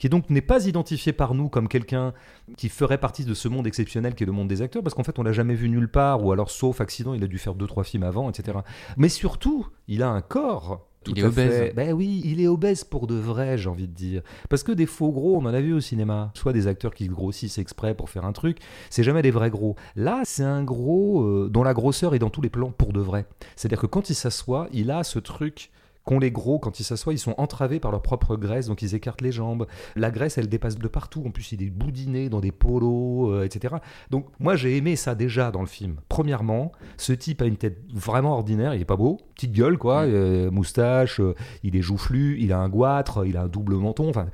qui 0.00 0.08
donc 0.08 0.30
n'est 0.30 0.40
pas 0.40 0.64
identifié 0.66 1.12
par 1.12 1.34
nous 1.34 1.50
comme 1.50 1.68
quelqu'un 1.68 2.14
qui 2.56 2.70
ferait 2.70 2.96
partie 2.96 3.26
de 3.26 3.34
ce 3.34 3.48
monde 3.48 3.66
exceptionnel 3.66 4.14
qui 4.14 4.22
est 4.22 4.26
le 4.26 4.32
monde 4.32 4.48
des 4.48 4.62
acteurs, 4.62 4.82
parce 4.82 4.94
qu'en 4.94 5.04
fait 5.04 5.18
on 5.18 5.22
l'a 5.22 5.32
jamais 5.32 5.54
vu 5.54 5.68
nulle 5.68 5.90
part, 5.90 6.24
ou 6.24 6.32
alors 6.32 6.50
sauf 6.50 6.80
accident, 6.80 7.12
il 7.12 7.22
a 7.22 7.26
dû 7.26 7.36
faire 7.36 7.54
deux 7.54 7.66
trois 7.66 7.84
films 7.84 8.04
avant, 8.04 8.30
etc. 8.30 8.58
Mais 8.96 9.10
surtout, 9.10 9.66
il 9.88 10.02
a 10.02 10.08
un 10.08 10.22
corps. 10.22 10.86
Tout 11.04 11.12
Il 11.16 11.20
est 11.20 11.24
obèse. 11.26 11.50
fait- 11.50 11.72
Ben 11.74 11.92
oui, 11.94 12.20
il 12.24 12.40
est 12.42 12.46
obèse 12.46 12.84
pour 12.84 13.06
de 13.06 13.14
vrai, 13.14 13.56
j'ai 13.58 13.68
envie 13.70 13.88
de 13.88 13.94
dire. 13.94 14.22
Parce 14.50 14.62
que 14.62 14.72
des 14.72 14.84
faux 14.86 15.12
gros, 15.12 15.36
on 15.36 15.40
en 15.46 15.54
a 15.54 15.60
vu 15.60 15.72
au 15.74 15.80
cinéma. 15.80 16.30
Soit 16.34 16.52
des 16.52 16.66
acteurs 16.66 16.92
qui 16.94 17.06
grossissent 17.08 17.56
exprès 17.58 17.94
pour 17.94 18.08
faire 18.10 18.24
un 18.26 18.32
truc, 18.32 18.58
c'est 18.90 19.02
jamais 19.02 19.22
des 19.22 19.30
vrais 19.30 19.48
gros. 19.50 19.76
Là, 19.96 20.20
c'est 20.24 20.42
un 20.44 20.62
gros 20.62 21.22
euh, 21.22 21.48
dont 21.50 21.62
la 21.62 21.72
grosseur 21.72 22.14
est 22.14 22.18
dans 22.18 22.28
tous 22.28 22.42
les 22.42 22.50
plans 22.50 22.70
pour 22.70 22.92
de 22.92 23.00
vrai. 23.00 23.24
C'est-à-dire 23.56 23.80
que 23.80 23.86
quand 23.86 24.10
il 24.10 24.14
s'assoit, 24.14 24.68
il 24.72 24.90
a 24.90 25.02
ce 25.04 25.18
truc 25.18 25.70
qu'ont 26.04 26.18
les 26.18 26.30
gros 26.30 26.58
quand 26.58 26.80
ils 26.80 26.84
s'assoient, 26.84 27.12
ils 27.12 27.18
sont 27.18 27.34
entravés 27.38 27.80
par 27.80 27.90
leur 27.90 28.02
propre 28.02 28.36
graisse, 28.36 28.66
donc 28.66 28.82
ils 28.82 28.94
écartent 28.94 29.20
les 29.20 29.32
jambes. 29.32 29.66
La 29.96 30.10
graisse, 30.10 30.38
elle 30.38 30.48
dépasse 30.48 30.78
de 30.78 30.88
partout. 30.88 31.22
En 31.26 31.30
plus, 31.30 31.52
il 31.52 31.62
est 31.62 31.70
boudiné 31.70 32.28
dans 32.28 32.40
des 32.40 32.52
polos, 32.52 33.30
euh, 33.32 33.44
etc. 33.44 33.76
Donc, 34.10 34.26
moi, 34.38 34.56
j'ai 34.56 34.76
aimé 34.76 34.96
ça 34.96 35.14
déjà 35.14 35.50
dans 35.50 35.60
le 35.60 35.66
film. 35.66 35.96
Premièrement, 36.08 36.72
ce 36.96 37.12
type 37.12 37.42
a 37.42 37.46
une 37.46 37.56
tête 37.56 37.78
vraiment 37.92 38.32
ordinaire. 38.34 38.74
Il 38.74 38.80
est 38.80 38.86
pas 38.86 38.96
beau, 38.96 39.18
petite 39.34 39.52
gueule, 39.52 39.78
quoi, 39.78 40.06
Mm. 40.06 40.10
euh, 40.12 40.50
moustache, 40.50 41.20
euh, 41.20 41.34
il 41.62 41.76
est 41.76 41.82
joufflu, 41.82 42.38
il 42.40 42.52
a 42.52 42.58
un 42.58 42.68
goitre, 42.68 43.26
il 43.26 43.36
a 43.36 43.42
un 43.42 43.48
double 43.48 43.74
menton. 43.76 44.08
Enfin, 44.08 44.26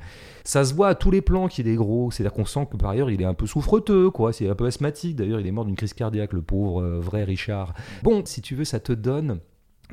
ça 0.45 0.65
se 0.65 0.75
voit 0.75 0.89
à 0.89 0.95
tous 0.95 1.11
les 1.11 1.21
plans 1.23 1.49
qu'il 1.49 1.67
est 1.69 1.75
gros. 1.75 2.11
C'est-à-dire 2.11 2.33
qu'on 2.33 2.45
sent 2.45 2.69
que 2.71 2.77
par 2.77 2.91
ailleurs, 2.91 3.11
il 3.11 3.21
est 3.21 3.25
un 3.27 3.35
peu 3.35 3.47
souffreteux, 3.47 4.11
quoi. 4.11 4.33
C'est 4.33 4.49
un 4.49 4.55
peu 4.55 4.67
asthmatique. 4.67 5.17
D'ailleurs, 5.17 5.41
il 5.41 5.47
est 5.47 5.53
mort 5.53 5.65
d'une 5.65 5.75
crise 5.77 5.95
cardiaque, 5.95 6.33
le 6.33 6.43
pauvre 6.43 6.83
euh, 6.83 7.01
vrai 7.01 7.25
Richard. 7.25 7.75
Bon, 8.03 8.23
si 8.25 8.41
tu 8.43 8.55
veux, 8.55 8.65
ça 8.65 8.79
te 8.81 8.93
donne 8.93 9.41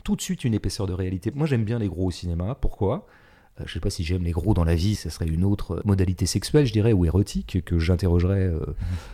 tout 0.03 0.15
de 0.15 0.21
suite 0.21 0.43
une 0.43 0.53
épaisseur 0.53 0.87
de 0.87 0.93
réalité. 0.93 1.31
Moi, 1.33 1.47
j'aime 1.47 1.63
bien 1.63 1.79
les 1.79 1.87
gros 1.87 2.07
au 2.07 2.11
cinéma. 2.11 2.55
Pourquoi? 2.55 3.07
Euh, 3.59 3.63
Je 3.65 3.73
sais 3.73 3.79
pas 3.79 3.89
si 3.89 4.03
j'aime 4.03 4.23
les 4.23 4.31
gros 4.31 4.53
dans 4.53 4.63
la 4.63 4.75
vie, 4.75 4.95
ce 4.95 5.09
serait 5.09 5.27
une 5.27 5.43
autre 5.43 5.75
euh, 5.75 5.81
modalité 5.85 6.25
sexuelle, 6.25 6.65
je 6.65 6.73
dirais, 6.73 6.93
ou 6.93 7.05
érotique, 7.05 7.63
que 7.63 7.79
j'interrogerai 7.79 8.39
euh, 8.39 8.59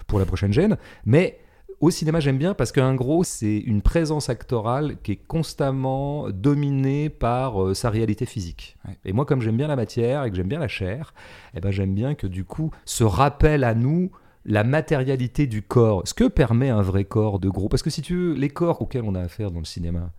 pour 0.08 0.20
la 0.20 0.26
prochaine 0.26 0.54
gêne. 0.54 0.78
Mais 1.06 1.40
au 1.82 1.92
cinéma, 1.92 2.20
j'aime 2.20 2.38
bien 2.38 2.54
parce 2.54 2.74
qu'un 2.74 2.94
gros, 2.94 3.24
c'est 3.24 3.58
une 3.58 3.82
présence 3.82 4.30
actorale 4.30 4.98
qui 5.02 5.14
est 5.14 5.16
constamment 5.28 6.30
dominée 6.30 7.10
par 7.10 7.64
euh, 7.64 7.74
sa 7.74 7.90
réalité 7.90 8.26
physique. 8.26 8.78
Ouais. 8.86 8.98
Et 9.06 9.14
moi, 9.14 9.26
comme 9.26 9.42
j'aime 9.42 9.56
bien 9.56 9.68
la 9.68 9.78
matière 9.78 10.26
et 10.26 10.30
que 10.30 10.36
j'aime 10.36 10.50
bien 10.50 10.60
la 10.60 10.68
chair, 10.68 11.14
eh 11.56 11.62
ben, 11.62 11.72
j'aime 11.72 11.96
bien 11.96 12.16
que 12.16 12.28
du 12.28 12.44
coup, 12.44 12.72
ce 12.84 13.06
rappel 13.06 13.64
à 13.64 13.76
nous 13.76 14.12
la 14.46 14.66
matérialité 14.66 15.48
du 15.48 15.62
corps, 15.62 16.02
ce 16.06 16.14
que 16.14 16.26
permet 16.26 16.70
un 16.70 16.82
vrai 16.82 17.06
corps 17.06 17.40
de 17.40 17.50
gros. 17.50 17.70
Parce 17.70 17.84
que 17.84 17.90
si 17.90 18.02
tu 18.02 18.16
veux, 18.16 18.34
les 18.34 18.50
corps 18.50 18.82
auxquels 18.82 19.04
on 19.04 19.16
a 19.16 19.22
affaire 19.22 19.52
dans 19.52 19.60
le 19.60 19.66
cinéma, 19.66 20.12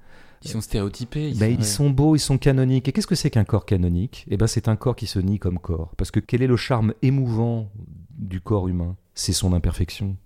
Ils 0.42 0.50
sont 0.50 0.60
stéréotypés. 0.60 1.32
ben, 1.36 1.52
ils 1.52 1.58
ouais. 1.58 1.64
sont 1.64 1.90
beaux, 1.90 2.16
ils 2.16 2.20
sont 2.20 2.38
canoniques. 2.38 2.88
Et 2.88 2.92
qu'est-ce 2.92 3.06
que 3.06 3.14
c'est 3.14 3.30
qu'un 3.30 3.44
corps 3.44 3.66
canonique? 3.66 4.24
Eh 4.30 4.36
ben, 4.36 4.46
c'est 4.46 4.68
un 4.68 4.76
corps 4.76 4.96
qui 4.96 5.06
se 5.06 5.18
nie 5.18 5.38
comme 5.38 5.58
corps. 5.58 5.94
Parce 5.96 6.10
que 6.10 6.20
quel 6.20 6.42
est 6.42 6.46
le 6.46 6.56
charme 6.56 6.94
émouvant 7.02 7.70
du 8.18 8.40
corps 8.40 8.68
humain? 8.68 8.96
C'est 9.14 9.32
son 9.32 9.52
imperfection. 9.52 10.16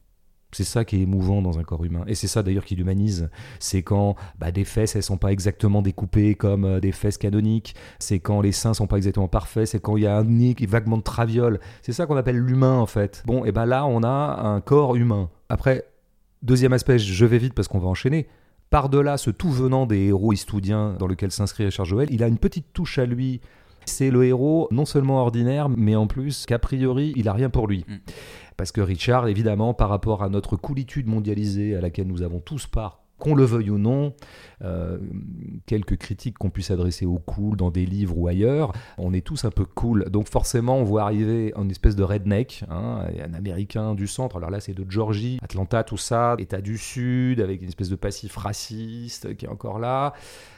C'est 0.53 0.63
ça 0.63 0.85
qui 0.85 0.97
est 0.97 1.01
émouvant 1.01 1.43
dans 1.43 1.59
un 1.59 1.65
corps 1.65 1.85
humain. 1.85 2.05
Et 2.07 2.15
c'est 2.15 2.29
ça 2.29 2.45
d'ailleurs 2.45 2.65
qui 2.65 2.77
l'humanise. 2.77 3.29
C'est 3.59 3.83
quand 3.83 4.15
bah, 4.39 4.53
des 4.53 4.65
fesses, 4.65 4.95
elles 4.95 5.03
sont 5.03 5.19
pas 5.19 5.33
exactement 5.33 5.83
découpées 5.83 6.37
comme 6.37 6.65
euh, 6.65 6.81
des 6.81 6.93
fesses 6.93 7.19
canoniques. 7.19 7.75
C'est 7.99 8.21
quand 8.21 8.41
les 8.41 8.53
seins 8.53 8.73
sont 8.73 8.87
pas 8.87 8.99
exactement 8.99 9.27
parfaits. 9.27 9.67
C'est 9.67 9.81
quand 9.81 9.97
il 9.97 10.05
y 10.05 10.07
a 10.07 10.17
un 10.17 10.23
nez 10.23 10.55
qui 10.55 10.67
vaguement 10.67 10.97
de 10.97 11.03
traviole. 11.03 11.59
C'est 11.83 11.93
ça 11.93 12.07
qu'on 12.07 12.17
appelle 12.17 12.39
l'humain 12.39 12.79
en 12.79 12.87
fait. 12.87 13.25
Bon, 13.27 13.45
et 13.45 13.51
ben 13.51 13.67
là, 13.67 13.85
on 13.85 14.05
a 14.05 14.43
un 14.45 14.61
corps 14.61 14.95
humain. 14.95 15.29
Après, 15.49 15.85
deuxième 16.43 16.73
aspect, 16.73 17.01
je 17.01 17.27
vais 17.27 17.39
vite 17.39 17.55
parce 17.55 17.67
qu'on 17.67 17.81
va 17.81 17.89
enchaîner. 17.89 18.29
Par-delà 18.75 19.19
ce 19.19 19.31
tout 19.31 19.53
venant 19.53 19.87
des 19.87 20.07
héros 20.07 20.33
histoudiens 20.33 20.97
dans 20.99 21.07
lequel 21.07 21.31
s'inscrit 21.31 21.65
Richard 21.65 21.87
Joel, 21.87 22.09
il 22.11 22.25
a 22.25 22.27
une 22.27 22.39
petite 22.39 22.73
touche 22.73 22.99
à 22.99 23.07
lui. 23.07 23.41
C'est 23.85 24.11
le 24.11 24.25
héros 24.25 24.67
non 24.73 24.85
seulement 24.85 25.21
ordinaire, 25.21 25.69
mais 25.69 25.95
en 25.95 26.09
plus 26.09 26.45
qu'a 26.45 26.59
priori, 26.59 27.13
il 27.15 27.29
a 27.29 27.33
rien 27.33 27.51
pour 27.51 27.69
lui. 27.69 27.85
Mm. 27.87 27.99
Parce 28.57 28.73
que 28.73 28.81
Richard, 28.81 29.29
évidemment, 29.29 29.75
par 29.75 29.91
rapport 29.91 30.25
à 30.25 30.29
notre 30.29 30.57
coolitude 30.57 31.07
mondialisée 31.07 31.77
à 31.77 31.81
laquelle 31.81 32.09
nous 32.09 32.23
avons 32.23 32.41
tous 32.41 32.67
part, 32.67 33.04
qu'on 33.25 33.35
le 33.35 33.45
veuille 33.45 33.71
ou 33.71 33.79
non, 33.79 34.13
euh, 34.63 34.99
quelques 35.65 35.97
critiques 35.97 36.37
qu'on 36.37 36.51
puisse 36.51 36.71
adresser 36.71 37.07
au 37.07 37.19
cool 37.19 37.57
dans 37.57 37.71
des 37.71 37.87
livres 37.87 38.19
ou 38.19 38.29
ailleurs, 38.29 38.73
on 38.99 39.15
est 39.15 39.25
tous 39.25 39.47
un 39.47 39.51
peu 39.51 39.65
cool. 39.65 40.11
Donc 40.11 40.29
forcément, 40.29 40.77
on 40.77 40.85
voit 40.85 41.05
arriver 41.05 41.55
une 41.57 41.71
espèce 41.71 41.97
de 41.97 42.03
redneck, 42.03 42.65
hein, 42.71 43.07
un 43.19 43.33
américain 43.33 43.95
du 43.95 44.07
centre. 44.07 44.37
Alors 44.37 44.51
là, 44.51 44.61
c'est 44.61 44.75
de 44.75 44.85
Georgie, 44.91 45.39
Atlanta, 45.43 45.85
tout 45.85 45.97
ça, 45.97 46.37
État 46.39 46.61
du 46.61 46.77
Sud, 46.77 47.41
avec 47.41 47.63
une 47.63 47.69
espèce 47.69 47.89
de 47.89 47.97
passif 47.97 48.37
raciste 48.37 49.35
qui 49.37 49.47
est 49.47 49.49
encore 49.49 49.79
là. 49.79 50.13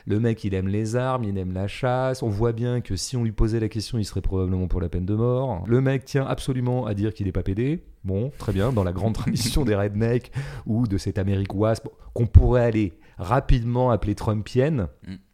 Le 0.09 0.21
mec, 0.21 0.45
il 0.45 0.55
aime 0.55 0.69
les 0.69 0.95
armes, 0.95 1.25
il 1.25 1.37
aime 1.37 1.53
la 1.53 1.67
chasse. 1.67 2.23
On 2.23 2.29
voit 2.29 2.53
bien 2.53 2.81
que 2.81 2.95
si 2.95 3.17
on 3.17 3.25
lui 3.25 3.33
posait 3.33 3.59
la 3.59 3.69
question, 3.69 3.99
il 3.99 4.05
serait 4.05 4.21
probablement 4.21 4.69
pour 4.69 4.81
la 4.81 4.89
peine 4.89 5.05
de 5.05 5.17
mort. 5.17 5.65
Le 5.67 5.81
mec 5.81 6.05
tient 6.05 6.25
absolument 6.25 6.87
à 6.87 6.95
dire 6.95 7.13
qu'il 7.13 7.27
n'est 7.27 7.33
pas 7.33 7.43
pédé. 7.43 7.83
Bon, 8.05 8.31
très 8.39 8.53
bien, 8.53 8.73
dans 8.73 8.85
la 8.85 8.93
grande 8.93 9.15
tradition 9.17 9.65
des 9.65 9.75
rednecks 9.75 10.31
ou 10.65 10.87
de 10.87 10.97
cette 10.97 11.19
Amérique 11.19 11.53
ouest 11.55 11.85
qu'on 12.15 12.27
pourrait 12.27 12.63
aller 12.63 12.99
rapidement 13.19 13.91
appeler 13.91 14.15
Trumpienne 14.15 14.87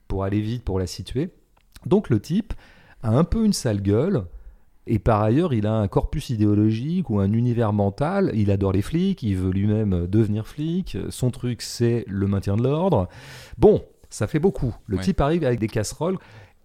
pour 0.09 0.25
aller 0.25 0.41
vite, 0.41 0.65
pour 0.65 0.79
la 0.79 0.87
situer. 0.87 1.29
Donc 1.85 2.09
le 2.09 2.19
type 2.19 2.55
a 3.03 3.11
un 3.11 3.25
peu 3.25 3.45
une 3.45 3.53
sale 3.53 3.83
gueule. 3.83 4.25
Et 4.87 4.99
par 4.99 5.21
ailleurs, 5.23 5.53
il 5.53 5.67
a 5.67 5.75
un 5.75 5.87
corpus 5.87 6.31
idéologique 6.31 7.11
ou 7.11 7.21
un 7.21 7.33
univers 7.33 7.75
mental. 7.75 8.33
Il 8.35 8.51
adore 8.51 8.73
les 8.73 8.83
flics, 8.83 9.23
il 9.23 9.37
veut 9.37 9.53
lui-même 9.53 10.07
devenir 10.07 10.47
flic. 10.47 10.97
Son 11.11 11.31
truc, 11.31 11.61
c'est 11.61 12.05
le 12.09 12.27
maintien 12.27 12.57
de 12.57 12.63
l'ordre. 12.63 13.09
Bon, 13.59 13.85
ça 14.13 14.27
fait 14.27 14.39
beaucoup. 14.39 14.75
Le 14.87 14.97
Ouais. 14.99 15.03
type 15.03 15.21
arrive 15.21 15.45
avec 15.45 15.59
des 15.59 15.69
casseroles. 15.69 16.19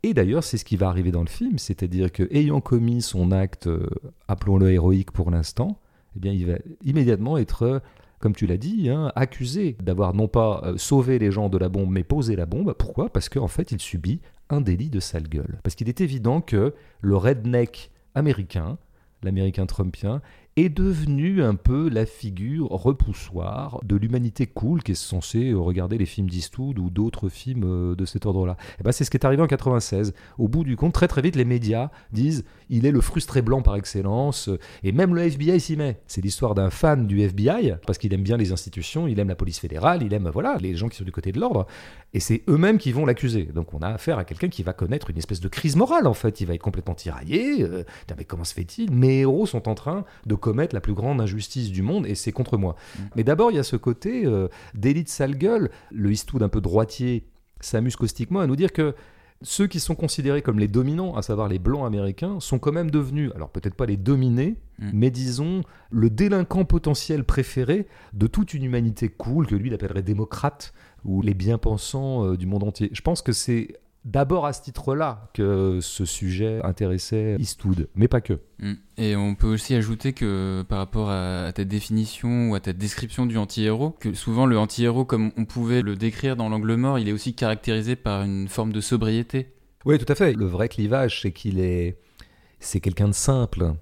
Et 0.04 0.13
d'ailleurs, 0.13 0.44
c'est 0.44 0.58
ce 0.58 0.66
qui 0.66 0.77
va 0.77 0.89
arriver 0.89 1.12
dans 1.12 1.22
le 1.22 1.27
film, 1.30 1.58
c'est-à-dire 1.58 2.12
que 2.12 2.24
ayant 2.32 2.62
commis 2.62 3.01
son 3.01 3.32
acte, 3.32 3.68
euh, 3.68 3.89
appelons-le 4.27 4.72
héroïque 4.72 5.12
pour 5.12 5.32
l'instant, 5.32 5.80
eh 6.16 6.20
bien, 6.20 6.32
il 6.32 6.46
va 6.46 6.58
immédiatement 6.84 7.38
être, 7.38 7.63
euh, 7.63 7.80
comme 8.20 8.36
tu 8.36 8.46
l'as 8.46 8.58
dit, 8.58 8.89
hein, 8.89 9.12
accusé 9.16 9.75
d'avoir 9.82 10.13
non 10.13 10.27
pas 10.27 10.62
euh, 10.66 10.77
sauvé 10.77 11.18
les 11.20 11.32
gens 11.32 11.50
de 11.50 11.58
la 11.58 11.68
bombe, 11.70 11.89
mais 11.89 12.04
posé 12.04 12.36
la 12.36 12.46
bombe. 12.46 12.74
Pourquoi? 12.77 13.10
Parce 13.10 13.27
qu'en 13.27 13.48
fait, 13.48 13.72
il 13.72 13.82
subit 13.82 14.22
un 14.50 14.62
délit 14.62 14.89
de 14.89 15.00
sale 15.00 15.27
gueule. 15.27 15.60
Parce 15.63 15.75
qu'il 15.75 15.89
est 15.89 16.00
évident 16.00 16.42
que 16.42 16.74
le 17.01 17.18
redneck 17.18 17.92
américain, 18.16 18.77
l'américain 19.24 19.66
trumpien, 19.66 20.22
est 20.58 20.70
devenu 20.70 21.44
un 21.44 21.54
peu 21.54 21.88
la 21.88 22.08
figure 22.08 22.68
repoussoire 22.70 23.80
de 23.86 23.96
l'humanité 23.96 24.48
cool 24.48 24.82
qui 24.82 24.94
est 24.94 24.96
censée 24.96 25.54
regarder 25.54 26.00
les 26.00 26.08
films 26.08 26.30
d'Eastwood 26.30 26.80
ou 26.80 26.90
d'autres 26.90 27.30
films 27.30 27.64
euh, 27.64 27.96
de 27.96 28.06
cet 28.06 28.26
ordre-là. 28.26 28.58
Et 28.80 28.84
ben 28.84 28.92
c'est 28.92 29.04
ce 29.04 29.12
qui 29.12 29.18
est 29.18 29.26
arrivé 29.26 29.44
en 29.44 29.48
96. 29.48 30.14
Au 30.40 30.48
bout 30.48 30.64
du 30.64 30.76
compte, 30.76 30.94
très 30.94 31.08
très 31.08 31.22
vite, 31.22 31.36
les 31.36 31.46
médias 31.46 31.92
disent 32.12 32.44
il 32.70 32.88
est 32.88 32.92
le 32.92 33.02
frustré 33.02 33.44
blanc 33.44 33.62
par 33.62 33.76
excellence, 33.76 34.50
et 34.84 34.92
même 34.92 35.14
le 35.14 35.22
FBI 35.22 35.60
s'y 35.60 35.78
met. 35.78 36.02
C'est 36.08 36.22
l'histoire 36.22 36.56
d'un 36.56 36.72
fan 36.72 37.06
du 37.06 37.22
FBI 37.22 37.76
parce 37.86 38.00
qu'il 38.00 38.14
aime 38.14 38.24
bien 38.24 38.36
les 38.36 38.52
institutions, 38.52 39.08
il 39.08 39.20
aime 39.20 39.30
la 39.30 39.36
police 39.36 39.60
fédérale, 39.60 40.02
il 40.02 40.14
aime 40.14 40.30
voilà 40.34 40.58
les 40.60 40.76
gens 40.76 40.90
qui 40.90 40.98
sont 40.98 41.06
du 41.06 41.12
côté 41.12 41.32
de 41.32 41.40
l'ordre, 41.40 41.68
et 42.14 42.20
c'est 42.20 42.42
eux-mêmes 42.50 42.80
qui 42.80 42.92
vont 42.92 43.06
l'accuser. 43.06 43.44
Donc 43.44 43.76
on 43.76 43.80
a 43.80 43.90
affaire 43.90 44.18
à 44.18 44.26
quelqu'un 44.26 44.50
qui 44.50 44.64
va 44.64 44.74
connaître 44.74 45.12
une 45.12 45.18
espèce 45.20 45.40
de 45.40 45.48
crise 45.48 45.76
morale 45.76 46.08
en 46.08 46.16
fait. 46.16 46.42
Il 46.42 46.48
va 46.48 46.56
être 46.56 46.62
complètement 46.62 46.96
tiraillé. 46.96 47.62
euh, 47.62 47.84
mais 48.18 48.26
comment 48.26 48.44
se 48.44 48.56
fait-il? 48.56 48.92
Mes 48.92 49.20
héros 49.20 49.46
sont 49.46 49.70
en 49.70 49.76
train 49.76 50.04
de 50.26 50.34
commettre 50.48 50.74
la 50.74 50.82
plus 50.82 50.94
grande 50.94 51.20
injustice 51.20 51.72
du 51.72 51.82
monde 51.82 52.08
et 52.08 52.16
c'est 52.16 52.32
contre 52.32 52.58
moi. 52.58 52.75
Mais 53.16 53.24
d'abord, 53.24 53.51
il 53.51 53.56
y 53.56 53.60
a 53.60 53.63
ce 53.63 53.75
côté 53.75 54.25
euh, 54.25 54.48
d'élite 54.74 55.10
sale 55.10 55.38
gueule. 55.38 55.70
Le 55.92 56.12
Eastwood 56.12 56.42
un 56.42 56.50
peu 56.50 56.62
droitier 56.62 57.27
s'amuse 57.60 57.96
caustiquement 57.96 58.39
à 58.39 58.48
nous 58.48 58.56
dire 58.56 58.72
que 58.72 58.96
ceux 59.42 59.68
qui 59.68 59.80
sont 59.80 59.96
considérés 59.96 60.42
comme 60.42 60.60
les 60.60 60.70
dominants, 60.70 61.16
à 61.16 61.22
savoir 61.22 61.50
les 61.50 61.60
blancs 61.60 61.86
américains, 61.86 62.39
sont 62.39 62.60
quand 62.60 62.72
même 62.72 62.89
devenus, 62.89 63.32
alors 63.36 63.50
peut-être 63.50 63.75
pas 63.75 63.86
les 63.86 63.98
dominés, 63.98 64.56
Mm. 64.80 64.92
mais 64.94 65.10
disons 65.10 65.63
le 65.89 66.10
délinquant 66.10 66.66
potentiel 66.66 67.24
préféré 67.24 67.88
de 68.13 68.27
toute 68.27 68.54
une 68.54 68.63
humanité 68.63 69.10
cool 69.10 69.48
que 69.48 69.56
lui 69.56 69.70
il 69.70 69.74
appellerait 69.74 70.04
démocrate 70.04 70.74
ou 71.04 71.22
les 71.22 71.34
bien-pensants 71.34 72.25
euh, 72.25 72.38
du 72.38 72.46
monde 72.46 72.63
entier. 72.63 72.89
Je 72.94 73.01
pense 73.01 73.22
que 73.22 73.32
c'est 73.32 73.80
d'abord 74.06 74.46
à 74.46 74.54
ce 74.54 74.62
titre-là 74.62 75.30
que 75.34 75.80
ce 75.82 76.06
sujet 76.06 76.62
intéressait 76.63 77.36
Eastwood, 77.39 77.89
mais 77.96 78.08
pas 78.08 78.22
que. 78.22 78.39
Mm. 78.60 78.74
Et 78.98 79.16
on 79.16 79.36
peut 79.36 79.48
aussi 79.48 79.75
ajouter 79.75 80.13
que 80.13 80.63
par 80.68 80.80
rapport 80.80 81.10
à, 81.10 81.46
à 81.46 81.51
ta 81.51 81.63
définition 81.66 82.51
ou 82.51 82.56
à 82.56 82.60
ta 82.60 82.74
description 82.74 83.25
du 83.25 83.38
anti-héros, 83.38 83.92
que 83.92 84.13
souvent 84.13 84.46
le 84.46 84.58
anti-héros, 84.58 85.06
comme 85.06 85.32
on 85.38 85.46
pouvait 85.46 85.82
le 85.82 85.96
décrire 85.96 86.36
dans 86.36 86.50
l'angle 86.50 86.75
mort, 86.75 87.00
il 87.00 87.10
est 87.10 87.13
aussi 87.13 87.34
caractérisé 87.34 87.96
par 87.96 88.24
une 88.24 88.48
forme 88.48 88.72
de 88.72 88.82
sobriété. 88.82 89.54
Oui, 89.86 89.98
tout 89.98 90.12
à 90.12 90.16
fait. 90.16 90.34
Le 90.34 90.46
vrai 90.46 90.68
clivage, 90.68 91.22
c'est 91.22 91.32
qu'il 91.32 91.60
est, 91.60 91.98
c'est 92.60 92.80
quelqu'un 92.80 93.08
de 93.08 93.13
simple. 93.13 93.74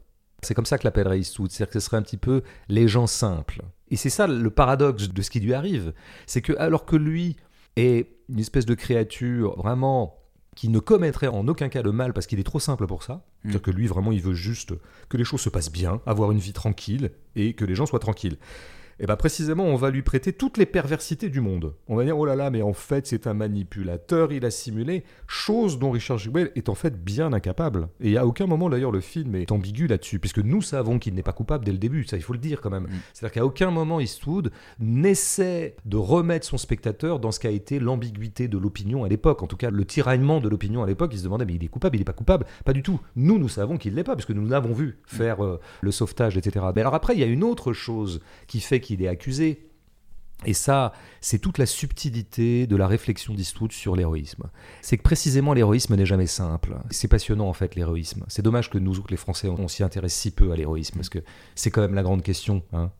C'est 0.41 0.53
comme 0.53 0.65
ça 0.65 0.77
que 0.77 0.84
l'appellerait 0.84 1.19
Eastwood, 1.19 1.50
c'est-à-dire 1.50 1.74
que 1.74 1.79
ce 1.79 1.86
serait 1.86 1.98
un 1.98 2.03
petit 2.03 2.17
peu 2.17 2.43
les 2.69 2.88
gens 2.88 3.07
simples. 3.07 3.63
Et 3.89 3.95
c'est 3.95 4.10
ça 4.10 4.27
le 4.27 4.50
paradoxe 4.50 5.10
de 5.10 5.22
ce 5.22 5.29
qui 5.29 5.39
lui 5.39 5.53
arrive, 5.53 5.93
c'est 6.27 6.41
que 6.41 6.53
alors 6.57 6.86
que 6.86 6.95
lui 6.95 7.38
est 7.75 8.08
une 8.29 8.39
espèce 8.39 8.65
de 8.65 8.74
créature 8.74 9.58
vraiment 9.58 10.17
qui 10.55 10.70
ne 10.70 10.79
commettrait 10.79 11.27
en 11.27 11.48
aucun 11.48 11.67
cas 11.67 11.82
le 11.82 11.91
mal 11.91 12.13
parce 12.13 12.27
qu'il 12.27 12.39
est 12.39 12.44
trop 12.44 12.60
simple 12.60 12.88
pour 12.88 13.03
ça, 13.03 13.25
c'est-à-dire 13.41 13.62
que 13.62 13.72
lui 13.72 13.88
vraiment 13.88 14.12
il 14.12 14.22
veut 14.22 14.34
juste 14.34 14.74
que 15.10 15.17
les 15.17 15.25
choses 15.25 15.41
se 15.41 15.50
passent 15.50 15.72
bien, 15.72 16.01
avoir 16.05 16.32
une 16.32 16.39
vie 16.39 16.53
tranquille 16.53 17.12
et 17.36 17.53
que 17.53 17.65
les 17.65 17.75
gens 17.75 17.86
soient 17.86 18.00
tranquilles. 18.00 18.38
Et 18.99 19.05
bien 19.05 19.17
précisément, 19.17 19.65
on 19.65 19.75
va 19.75 19.89
lui 19.89 20.01
prêter 20.03 20.31
toutes 20.31 20.57
les 20.57 20.65
perversités 20.65 21.29
du 21.29 21.41
monde. 21.41 21.73
On 21.87 21.97
va 21.97 22.05
dire, 22.05 22.17
oh 22.17 22.25
là 22.25 22.35
là, 22.35 22.49
mais 22.49 22.61
en 22.61 22.71
fait, 22.71 23.05
c'est 23.07 23.27
un 23.27 23.33
manipulateur, 23.33 24.31
il 24.31 24.45
a 24.45 24.51
simulé, 24.51 25.03
chose 25.27 25.79
dont 25.79 25.91
Richard 25.91 26.17
Jewell 26.17 26.51
est 26.55 26.69
en 26.69 26.75
fait 26.75 27.03
bien 27.03 27.33
incapable. 27.33 27.89
Et 27.99 28.17
à 28.17 28.25
aucun 28.25 28.47
moment, 28.47 28.69
d'ailleurs, 28.69 28.91
le 28.91 29.01
film 29.01 29.35
est 29.35 29.51
ambigu 29.51 29.87
là-dessus, 29.87 30.19
puisque 30.19 30.39
nous 30.39 30.61
savons 30.61 30.97
qu'il 30.97 31.13
n'est 31.13 31.23
pas 31.23 31.33
coupable 31.33 31.65
dès 31.65 31.73
le 31.73 31.77
début, 31.77 32.05
ça 32.05 32.15
il 32.15 32.23
faut 32.23 32.31
le 32.31 32.39
dire 32.39 32.61
quand 32.61 32.69
même. 32.69 32.87
C'est-à-dire 33.13 33.33
qu'à 33.33 33.45
aucun 33.45 33.69
moment, 33.69 33.99
Eastwood 33.99 34.51
n'essaie 34.79 35.75
de 35.83 35.97
remettre 35.97 36.45
son 36.45 36.57
spectateur 36.57 37.19
dans 37.19 37.33
ce 37.33 37.41
qu'a 37.41 37.51
été 37.51 37.79
l'ambiguïté 37.79 38.47
de 38.47 38.57
l'opinion 38.57 39.03
à 39.03 39.09
l'époque, 39.09 39.43
en 39.43 39.47
tout 39.47 39.57
cas 39.57 39.71
le 39.71 39.83
tiraillement 39.83 40.39
de 40.39 40.47
l'opinion 40.47 40.83
à 40.83 40.87
l'époque, 40.87 41.11
il 41.13 41.19
se 41.19 41.23
demandait, 41.25 41.45
mais 41.45 41.55
il 41.55 41.63
est 41.65 41.67
coupable, 41.67 41.97
il 41.97 41.99
n'est 41.99 42.05
pas 42.05 42.13
coupable 42.13 42.45
Pas 42.63 42.73
du 42.73 42.81
tout. 42.81 43.01
Nous, 43.17 43.37
nous 43.39 43.49
savons 43.49 43.77
qu'il 43.77 43.95
l'est 43.95 44.05
pas, 44.05 44.15
puisque 44.15 44.31
nous 44.31 44.47
l'avons 44.47 44.73
vu 44.73 44.99
faire 45.05 45.43
euh, 45.43 45.59
le 45.81 45.91
sauvetage, 45.91 46.37
etc. 46.37 46.65
Mais 46.73 46.81
alors 46.81 46.95
après, 46.95 47.13
il 47.13 47.19
y 47.19 47.23
a 47.23 47.27
une 47.27 47.43
autre 47.43 47.73
chose 47.73 48.21
qui 48.47 48.61
fait 48.61 48.79
qu'il 48.85 49.01
est 49.01 49.07
accusé. 49.07 49.67
Et 50.45 50.53
ça, 50.53 50.91
c'est 51.21 51.39
toute 51.39 51.57
la 51.57 51.65
subtilité 51.65 52.67
de 52.67 52.75
la 52.75 52.87
réflexion 52.87 53.33
d'Eastwood 53.33 53.71
sur 53.71 53.95
l'héroïsme. 53.95 54.43
C'est 54.81 54.97
que 54.97 55.01
précisément 55.01 55.53
l'héroïsme 55.53 55.95
n'est 55.95 56.05
jamais 56.05 56.27
simple. 56.27 56.75
C'est 56.91 57.07
passionnant 57.07 57.47
en 57.47 57.53
fait 57.53 57.75
l'héroïsme. 57.75 58.25
C'est 58.27 58.41
dommage 58.41 58.69
que 58.69 58.77
nous 58.77 58.95
les 59.09 59.17
Français 59.17 59.47
on 59.47 59.67
s'y 59.67 59.81
intéresse 59.83 60.13
si 60.13 60.31
peu 60.31 60.51
à 60.51 60.55
l'héroïsme 60.55 60.95
parce 60.97 61.09
que 61.09 61.19
c'est 61.55 61.71
quand 61.71 61.81
même 61.81 61.95
la 61.95 62.03
grande 62.03 62.21
question. 62.21 62.63
hein. 62.73 62.91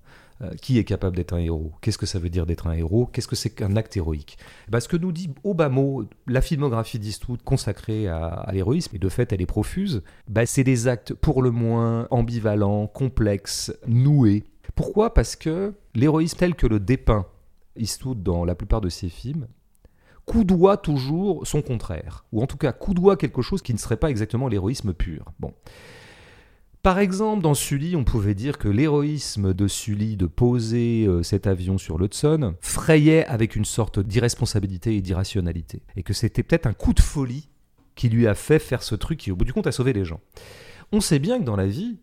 Euh, 0.42 0.52
qui 0.62 0.78
est 0.78 0.84
capable 0.84 1.16
d'être 1.16 1.32
un 1.32 1.38
héros? 1.38 1.72
Qu'est-ce 1.80 1.98
que 1.98 2.06
ça 2.06 2.20
veut 2.20 2.28
dire 2.30 2.46
d'être 2.46 2.68
un 2.68 2.74
héros? 2.74 3.06
Qu'est-ce 3.06 3.28
que 3.30 3.38
c'est 3.38 3.52
qu'un 3.52 3.78
acte 3.78 3.96
héroïque? 3.96 4.38
Bah, 4.68 4.82
Ce 4.82 4.90
que 4.90 4.98
nous 4.98 5.14
dit 5.14 5.30
au 5.46 5.54
bas 5.54 5.70
mot 5.70 6.04
la 6.28 6.42
filmographie 6.42 7.00
d'Eastwood 7.00 7.42
consacrée 7.42 8.10
à, 8.10 8.26
à 8.28 8.52
l'héroïsme, 8.52 8.98
et 8.98 9.00
de 9.00 9.08
fait 9.08 9.32
elle 9.32 9.42
est 9.42 9.46
profuse, 9.46 10.04
bah, 10.28 10.46
c'est 10.46 10.66
des 10.66 10.90
actes 10.90 11.14
pour 11.14 11.42
le 11.42 11.52
moins 11.52 12.10
ambivalents, 12.12 12.86
complexes, 12.88 13.74
noués. 13.88 14.44
Pourquoi? 14.76 15.14
Parce 15.14 15.36
que 15.36 15.74
l'héroïsme 15.94 16.38
tel 16.38 16.56
que 16.56 16.68
le 16.68 16.80
dépeint 16.80 17.26
Eastwood 17.78 18.24
dans 18.24 18.46
la 18.46 18.56
plupart 18.56 18.82
de 18.82 18.90
ses 18.90 19.10
films 19.10 19.48
coudoie 20.26 20.78
toujours 20.78 21.46
son 21.46 21.62
contraire, 21.62 22.26
ou 22.32 22.42
en 22.42 22.48
tout 22.48 22.58
cas 22.58 22.72
coudoie 22.72 23.16
quelque 23.16 23.42
chose 23.42 23.62
qui 23.62 23.74
ne 23.74 23.78
serait 23.78 23.98
pas 23.98 24.10
exactement 24.10 24.48
l'héroïsme 24.48 24.94
pur. 24.94 25.26
Bon. 25.40 25.54
Par 26.82 27.00
exemple, 27.00 27.42
dans 27.42 27.56
Sully, 27.56 27.96
on 27.96 28.04
pouvait 28.04 28.36
dire 28.36 28.60
que 28.60 28.68
l'héroïsme 28.68 29.54
de 29.56 29.68
Sully 29.68 30.18
de 30.18 30.28
poser 30.28 31.06
euh, 31.08 31.24
cet 31.24 31.48
avion 31.48 31.80
sur 31.80 31.98
l'Hudson 31.98 32.54
frayait 32.62 33.26
avec 33.26 33.56
une 33.56 33.66
sorte 33.66 34.00
d'irresponsabilité 34.00 34.96
et 34.96 35.02
d'irrationalité. 35.02 35.82
Et 35.96 36.04
que 36.04 36.14
c'était 36.14 36.44
peut-être 36.44 36.68
un 36.68 36.74
coup 36.74 36.94
de 36.94 37.02
folie 37.02 37.50
qui 37.96 38.10
lui 38.10 38.28
a 38.28 38.36
fait 38.36 38.60
faire 38.60 38.84
ce 38.84 38.94
truc 38.94 39.18
qui, 39.18 39.32
au 39.32 39.36
bout 39.36 39.46
du 39.46 39.54
compte, 39.54 39.66
a 39.66 39.72
sauvé 39.72 39.94
les 39.94 40.06
gens. 40.06 40.20
On 40.92 41.02
sait 41.02 41.18
bien 41.18 41.40
que 41.40 41.44
dans 41.44 41.56
la 41.56 41.66
vie, 41.66 41.98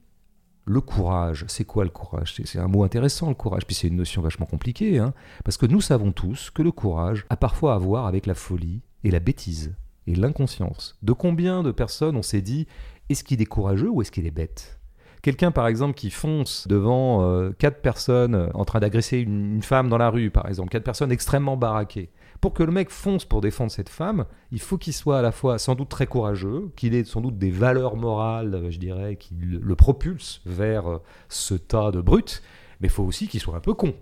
le 0.64 0.80
courage, 0.80 1.44
c'est 1.48 1.64
quoi 1.64 1.84
le 1.84 1.90
courage? 1.90 2.34
C'est- 2.34 2.58
un 2.58 2.68
mot 2.68 2.84
intéressant, 2.84 3.28
le 3.28 3.34
courage, 3.34 3.66
puis 3.66 3.74
c'est 3.74 3.88
une 3.88 3.96
notion 3.96 4.22
vachement 4.22 4.46
compliquée, 4.46 4.98
hein, 4.98 5.12
parce 5.44 5.56
que 5.56 5.66
nous 5.66 5.80
savons 5.80 6.12
tous 6.12 6.50
que 6.50 6.62
le 6.62 6.72
courage 6.72 7.26
a 7.30 7.36
parfois 7.36 7.74
à 7.74 7.78
voir 7.78 8.06
avec 8.06 8.26
la 8.26 8.34
folie 8.34 8.80
et 9.04 9.10
la 9.10 9.20
bêtise 9.20 9.74
et 10.06 10.14
l'inconscience. 10.14 10.96
De 11.02 11.12
combien 11.12 11.62
de 11.62 11.72
personnes 11.72 12.16
on 12.16 12.22
s'est 12.22 12.42
dit 12.42 12.66
est-ce 13.08 13.24
qu'il 13.24 13.42
est 13.42 13.46
courageux 13.46 13.90
ou 13.90 14.02
est-ce 14.02 14.12
qu'il 14.12 14.26
est 14.26 14.30
bête? 14.30 14.78
Quelqu'un, 15.22 15.52
par 15.52 15.68
exemple, 15.68 15.94
qui 15.94 16.10
fonce 16.10 16.66
devant 16.66 17.22
euh, 17.22 17.52
quatre 17.56 17.80
personnes 17.80 18.34
euh, 18.34 18.48
en 18.54 18.64
train 18.64 18.80
d'agresser 18.80 19.18
une 19.18 19.62
femme 19.62 19.88
dans 19.88 19.98
la 19.98 20.10
rue, 20.10 20.30
par 20.30 20.48
exemple, 20.48 20.70
quatre 20.70 20.82
personnes 20.82 21.12
extrêmement 21.12 21.56
baraquées. 21.56 22.10
Pour 22.42 22.54
que 22.54 22.64
le 22.64 22.72
mec 22.72 22.90
fonce 22.90 23.24
pour 23.24 23.40
défendre 23.40 23.70
cette 23.70 23.88
femme, 23.88 24.26
il 24.50 24.60
faut 24.60 24.76
qu'il 24.76 24.92
soit 24.92 25.20
à 25.20 25.22
la 25.22 25.30
fois 25.30 25.60
sans 25.60 25.76
doute 25.76 25.88
très 25.88 26.08
courageux, 26.08 26.72
qu'il 26.74 26.92
ait 26.92 27.04
sans 27.04 27.20
doute 27.20 27.38
des 27.38 27.52
valeurs 27.52 27.94
morales, 27.94 28.66
je 28.68 28.78
dirais, 28.80 29.14
qui 29.14 29.36
le, 29.36 29.76
propulsent 29.76 30.40
vers 30.44 30.90
euh, 30.90 30.98
ce 31.28 31.54
tas 31.54 31.92
de 31.92 32.00
brutes, 32.00 32.42
mais 32.80 32.88
il 32.88 32.90
faut 32.90 33.04
aussi 33.04 33.28
qu'il 33.28 33.38
soit 33.38 33.54
un 33.54 33.60
peu 33.60 33.74
con. 33.74 33.94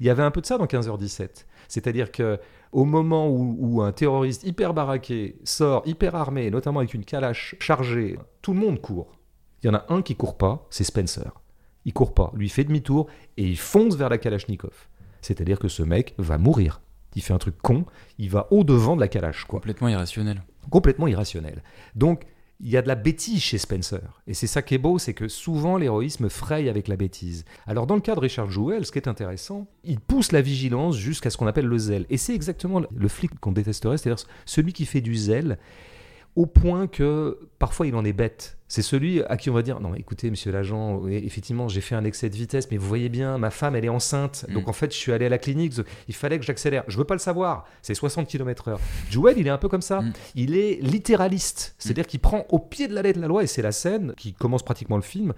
Il 0.00 0.06
y 0.06 0.08
avait 0.08 0.22
un 0.22 0.30
peu 0.30 0.40
de 0.40 0.46
ça 0.46 0.56
dans 0.56 0.64
15h17. 0.64 1.44
C'est-à-dire 1.68 2.10
que 2.10 2.40
au 2.72 2.86
moment 2.86 3.28
où, 3.28 3.82
un 3.82 3.92
terroriste 3.92 4.44
hyper 4.44 4.72
baraqué 4.72 5.36
sort, 5.44 5.82
hyper 5.84 6.14
armé, 6.14 6.50
notamment 6.50 6.80
avec 6.80 6.94
une 6.94 7.04
calache 7.04 7.54
chargée, 7.60 8.18
tout 8.40 8.54
le 8.54 8.60
monde 8.60 8.80
court. 8.80 9.12
Il 9.62 9.66
y 9.66 9.68
en 9.68 9.74
a 9.74 9.84
un 9.90 10.00
qui 10.00 10.16
court 10.16 10.38
pas, 10.38 10.66
c'est 10.70 10.84
Spencer. 10.84 11.30
Il 11.84 11.92
court 11.92 12.14
pas, 12.14 12.32
lui 12.34 12.48
fait 12.48 12.64
demi-tour 12.64 13.08
et 13.36 13.44
il 13.44 13.58
fonce 13.58 13.94
vers 13.94 14.08
la 14.08 14.16
Kalachnikov. 14.16 14.88
C'est-à-dire 15.20 15.58
que 15.58 15.68
ce 15.68 15.82
mec 15.82 16.14
va 16.16 16.38
mourir. 16.38 16.80
Il 17.16 17.22
fait 17.22 17.32
un 17.32 17.38
truc 17.38 17.56
con, 17.62 17.84
il 18.18 18.30
va 18.30 18.48
au-devant 18.50 18.96
de 18.96 19.00
la 19.00 19.08
calache, 19.08 19.44
quoi. 19.44 19.60
Complètement 19.60 19.88
irrationnel. 19.88 20.42
Complètement 20.70 21.06
irrationnel. 21.06 21.62
Donc, 21.94 22.26
il 22.60 22.70
y 22.70 22.76
a 22.76 22.82
de 22.82 22.88
la 22.88 22.94
bêtise 22.94 23.42
chez 23.42 23.58
Spencer. 23.58 24.22
Et 24.26 24.34
c'est 24.34 24.46
ça 24.46 24.62
qui 24.62 24.74
est 24.74 24.78
beau, 24.78 24.98
c'est 24.98 25.12
que 25.14 25.28
souvent 25.28 25.76
l'héroïsme 25.76 26.28
fraye 26.28 26.68
avec 26.68 26.88
la 26.88 26.96
bêtise. 26.96 27.44
Alors 27.66 27.86
dans 27.86 27.94
le 27.94 28.00
cas 28.00 28.14
de 28.14 28.20
Richard 28.20 28.50
Jewell, 28.50 28.86
ce 28.86 28.92
qui 28.92 28.98
est 28.98 29.08
intéressant, 29.08 29.66
il 29.82 30.00
pousse 30.00 30.32
la 30.32 30.40
vigilance 30.40 30.96
jusqu'à 30.96 31.30
ce 31.30 31.36
qu'on 31.36 31.46
appelle 31.46 31.66
le 31.66 31.78
zèle. 31.78 32.06
Et 32.10 32.16
c'est 32.16 32.34
exactement 32.34 32.80
le 32.80 33.08
flic 33.08 33.38
qu'on 33.40 33.52
détesterait, 33.52 33.98
c'est-à-dire 33.98 34.24
celui 34.46 34.72
qui 34.72 34.86
fait 34.86 35.00
du 35.00 35.14
zèle 35.14 35.58
au 36.36 36.46
point 36.46 36.86
que 36.86 37.38
parfois 37.58 37.86
il 37.86 37.94
en 37.94 38.04
est 38.04 38.12
bête. 38.12 38.58
C'est 38.74 38.82
celui 38.82 39.22
à 39.22 39.36
qui 39.36 39.50
on 39.50 39.54
va 39.54 39.62
dire 39.62 39.78
non, 39.78 39.90
mais 39.90 40.00
écoutez, 40.00 40.28
monsieur 40.30 40.50
l'agent, 40.50 41.06
effectivement, 41.06 41.68
j'ai 41.68 41.80
fait 41.80 41.94
un 41.94 42.04
excès 42.04 42.28
de 42.28 42.34
vitesse, 42.34 42.68
mais 42.72 42.76
vous 42.76 42.88
voyez 42.88 43.08
bien, 43.08 43.38
ma 43.38 43.50
femme, 43.50 43.76
elle 43.76 43.84
est 43.84 43.88
enceinte. 43.88 44.46
Donc 44.52 44.66
Mm. 44.66 44.70
en 44.70 44.72
fait, 44.72 44.92
je 44.92 44.96
suis 44.98 45.12
allé 45.12 45.26
à 45.26 45.28
la 45.28 45.38
clinique, 45.38 45.74
il 46.08 46.14
fallait 46.14 46.40
que 46.40 46.44
j'accélère. 46.44 46.82
Je 46.88 46.98
veux 46.98 47.04
pas 47.04 47.14
le 47.14 47.20
savoir, 47.20 47.66
c'est 47.82 47.94
60 47.94 48.26
km/h. 48.26 48.76
Jewel, 49.10 49.36
il 49.38 49.46
est 49.46 49.50
un 49.50 49.58
peu 49.58 49.68
comme 49.68 49.80
ça. 49.80 50.00
Mm. 50.00 50.12
Il 50.34 50.56
est 50.56 50.80
littéraliste, 50.82 51.76
c'est-à-dire 51.78 52.06
qu'il 52.08 52.18
prend 52.18 52.46
au 52.48 52.58
pied 52.58 52.88
de 52.88 52.94
la 52.94 53.02
lettre 53.02 53.20
la 53.20 53.28
loi, 53.28 53.44
et 53.44 53.46
c'est 53.46 53.62
la 53.62 53.70
scène 53.72 54.12
qui 54.16 54.32
commence 54.32 54.64
pratiquement 54.64 54.96
le 54.96 55.02
film. 55.02 55.34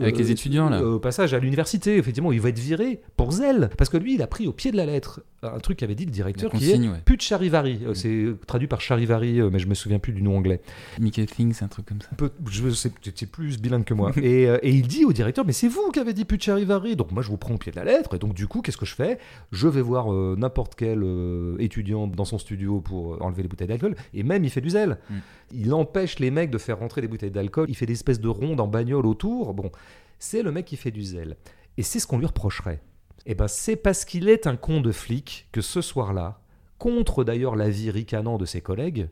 Avec 0.00 0.16
les 0.18 0.30
étudiants, 0.32 0.68
là. 0.68 0.80
euh, 0.80 0.94
Au 0.94 0.98
passage 0.98 1.34
à 1.34 1.38
l'université, 1.38 1.96
effectivement, 1.98 2.30
où 2.30 2.32
il 2.32 2.40
va 2.40 2.48
être 2.48 2.58
viré 2.58 3.00
pour 3.16 3.30
zèle. 3.32 3.70
Parce 3.78 3.90
que 3.90 3.96
lui, 3.96 4.14
il 4.14 4.22
a 4.22 4.26
pris 4.26 4.46
au 4.48 4.52
pied 4.52 4.72
de 4.72 4.76
la 4.76 4.86
lettre 4.86 5.20
un 5.44 5.58
truc 5.58 5.78
qu'avait 5.78 5.96
dit 5.96 6.04
le 6.04 6.12
directeur 6.12 6.52
qui 6.52 6.70
est 6.70 6.78
ouais. 6.78 7.00
pute 7.04 7.20
charivari. 7.20 7.80
Euh, 7.84 7.94
C'est 7.94 8.26
traduit 8.46 8.68
par 8.68 8.80
charivari, 8.80 9.40
euh, 9.40 9.50
mais 9.52 9.58
je 9.58 9.66
me 9.66 9.74
souviens 9.74 9.98
plus 9.98 10.12
du 10.12 10.22
nom 10.22 10.36
anglais 10.36 10.60
Mickey 11.00 11.26
Things, 11.26 11.58
un 11.62 11.68
truc 11.68 11.86
comme 11.86 12.00
ça. 12.00 12.08
un 12.12 12.14
peu, 12.14 12.30
je 12.48 12.62
es 12.74 13.26
plus 13.26 13.60
bilingue 13.60 13.84
que 13.84 13.94
moi. 13.94 14.12
et, 14.16 14.48
euh, 14.48 14.58
et 14.62 14.70
il 14.70 14.86
dit 14.86 15.04
au 15.04 15.12
directeur, 15.12 15.44
mais 15.44 15.52
c'est 15.52 15.68
vous 15.68 15.90
qui 15.92 15.98
avez 15.98 16.12
dit 16.12 16.24
Pucharivari. 16.24 16.96
Donc 16.96 17.12
moi, 17.12 17.22
je 17.22 17.28
vous 17.28 17.36
prends 17.36 17.54
au 17.54 17.58
pied 17.58 17.72
de 17.72 17.76
la 17.76 17.84
lettre. 17.84 18.14
Et 18.14 18.18
donc 18.18 18.34
du 18.34 18.46
coup, 18.46 18.62
qu'est-ce 18.62 18.76
que 18.76 18.86
je 18.86 18.94
fais? 18.94 19.18
Je 19.50 19.68
vais 19.68 19.82
voir 19.82 20.12
euh, 20.12 20.34
n'importe 20.38 20.74
quel 20.74 21.02
euh, 21.02 21.56
étudiant 21.58 22.06
dans 22.06 22.24
son 22.24 22.38
studio 22.38 22.80
pour 22.80 23.22
enlever 23.22 23.42
les 23.42 23.48
bouteilles 23.48 23.68
d'alcool. 23.68 23.96
Et 24.14 24.22
même, 24.22 24.44
il 24.44 24.50
fait 24.50 24.60
du 24.60 24.70
zèle. 24.70 24.98
Mm. 25.10 25.14
Il 25.54 25.74
empêche 25.74 26.18
les 26.18 26.30
mecs 26.30 26.50
de 26.50 26.58
faire 26.58 26.78
rentrer 26.78 27.00
des 27.00 27.08
bouteilles 27.08 27.30
d'alcool. 27.30 27.66
Il 27.68 27.76
fait 27.76 27.86
des 27.86 27.92
espèces 27.94 28.20
de 28.20 28.28
rondes 28.28 28.60
en 28.60 28.68
bagnole 28.68 29.06
autour. 29.06 29.54
Bon, 29.54 29.70
c'est 30.18 30.42
le 30.42 30.52
mec 30.52 30.66
qui 30.66 30.76
fait 30.76 30.90
du 30.90 31.02
zèle. 31.02 31.36
Et 31.76 31.82
c'est 31.82 31.98
ce 31.98 32.06
qu'on 32.06 32.18
lui 32.18 32.26
reprocherait. 32.26 32.80
Eh 33.26 33.34
ben, 33.34 33.48
c'est 33.48 33.76
parce 33.76 34.04
qu'il 34.04 34.28
est 34.28 34.46
un 34.46 34.56
con 34.56 34.80
de 34.80 34.92
flic 34.92 35.48
que 35.52 35.60
ce 35.60 35.80
soir-là, 35.80 36.40
contre 36.78 37.22
d'ailleurs 37.22 37.54
l'avis 37.54 37.90
ricanant 37.90 38.38
de 38.38 38.44
ses 38.44 38.60
collègues, 38.60 39.08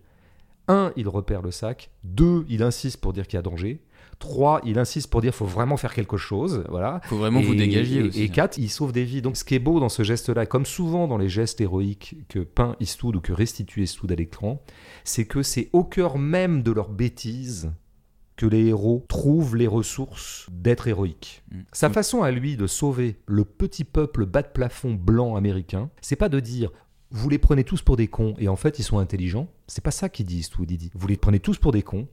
un, 0.71 0.93
il 0.97 1.09
repère 1.09 1.43
le 1.43 1.51
sac. 1.51 1.91
Deux, 2.05 2.45
il 2.49 2.63
insiste 2.63 3.01
pour 3.01 3.13
dire 3.13 3.27
qu'il 3.27 3.37
y 3.37 3.39
a 3.39 3.43
danger. 3.43 3.83
Trois, 4.19 4.61
il 4.65 4.79
insiste 4.79 5.09
pour 5.09 5.23
dire 5.23 5.33
qu'il 5.33 5.39
faut 5.39 5.47
vraiment 5.47 5.77
faire 5.77 5.95
quelque 5.95 6.19
chose. 6.19 6.65
Voilà. 6.69 7.01
Faut 7.05 7.17
vraiment 7.17 7.41
vous 7.41 7.55
dégager 7.55 8.01
et, 8.01 8.03
aussi. 8.03 8.23
Et 8.23 8.29
quatre, 8.29 8.59
il 8.59 8.69
sauve 8.69 8.93
des 8.93 9.05
vies. 9.05 9.23
Donc 9.23 9.37
ce 9.37 9.45
qui 9.45 9.55
est 9.55 9.61
beau 9.61 9.81
dans 9.81 9.89
ce 9.89 10.03
geste-là, 10.03 10.47
comme 10.47 10.67
souvent 10.67 11.09
dans 11.09 11.19
les 11.19 11.29
gestes 11.29 11.61
héroïques 11.61 12.17
que 12.29 12.41
peint 12.41 12.77
Eastwood 12.81 13.17
ou 13.17 13.21
que 13.21 13.33
restitue 13.33 13.83
Eastwood 13.83 14.13
à 14.13 14.15
l'écran, 14.15 14.63
c'est 15.05 15.25
que 15.25 15.43
c'est 15.43 15.71
au 15.73 15.85
cœur 15.85 16.19
même 16.19 16.63
de 16.63 16.71
leur 16.71 16.91
bêtise 16.91 17.73
que 18.37 18.47
les 18.47 18.67
héros 18.69 19.05
trouvent 19.09 19.55
les 19.55 19.67
ressources 19.67 20.47
d'être 20.51 20.89
héroïques. 20.89 21.43
Mm. 21.51 21.61
Sa 21.73 21.91
façon 21.91 22.23
à 22.23 22.31
lui 22.31 22.57
de 22.57 22.67
sauver 22.67 23.17
le 23.27 23.45
petit 23.45 23.85
peuple 23.85 24.25
bas 24.25 24.43
de 24.43 24.49
plafond 24.49 24.95
blanc 24.95 25.37
américain, 25.37 25.91
c'est 26.01 26.17
pas 26.17 26.31
de 26.31 26.41
dire 26.41 26.71
vous 27.11 27.29
les 27.29 27.39
prenez 27.39 27.65
tous 27.65 27.83
pour 27.83 27.97
des 27.97 28.09
cons 28.09 28.35
et 28.39 28.49
en 28.49 28.57
fait 28.57 28.79
ils 28.79 28.85
sont 28.85 28.99
intelligents. 28.99 29.49
C'est 29.67 29.83
pas 29.85 29.91
ça 29.91 30.09
qu'il 30.09 30.27
dit 30.27 30.39
Eastwood. 30.39 30.71
Il 30.71 30.79
dit 30.79 30.91
vous 30.95 31.09
les 31.09 31.17
prenez 31.17 31.41
tous 31.41 31.59
pour 31.59 31.73
des 31.73 31.83
cons 31.83 32.09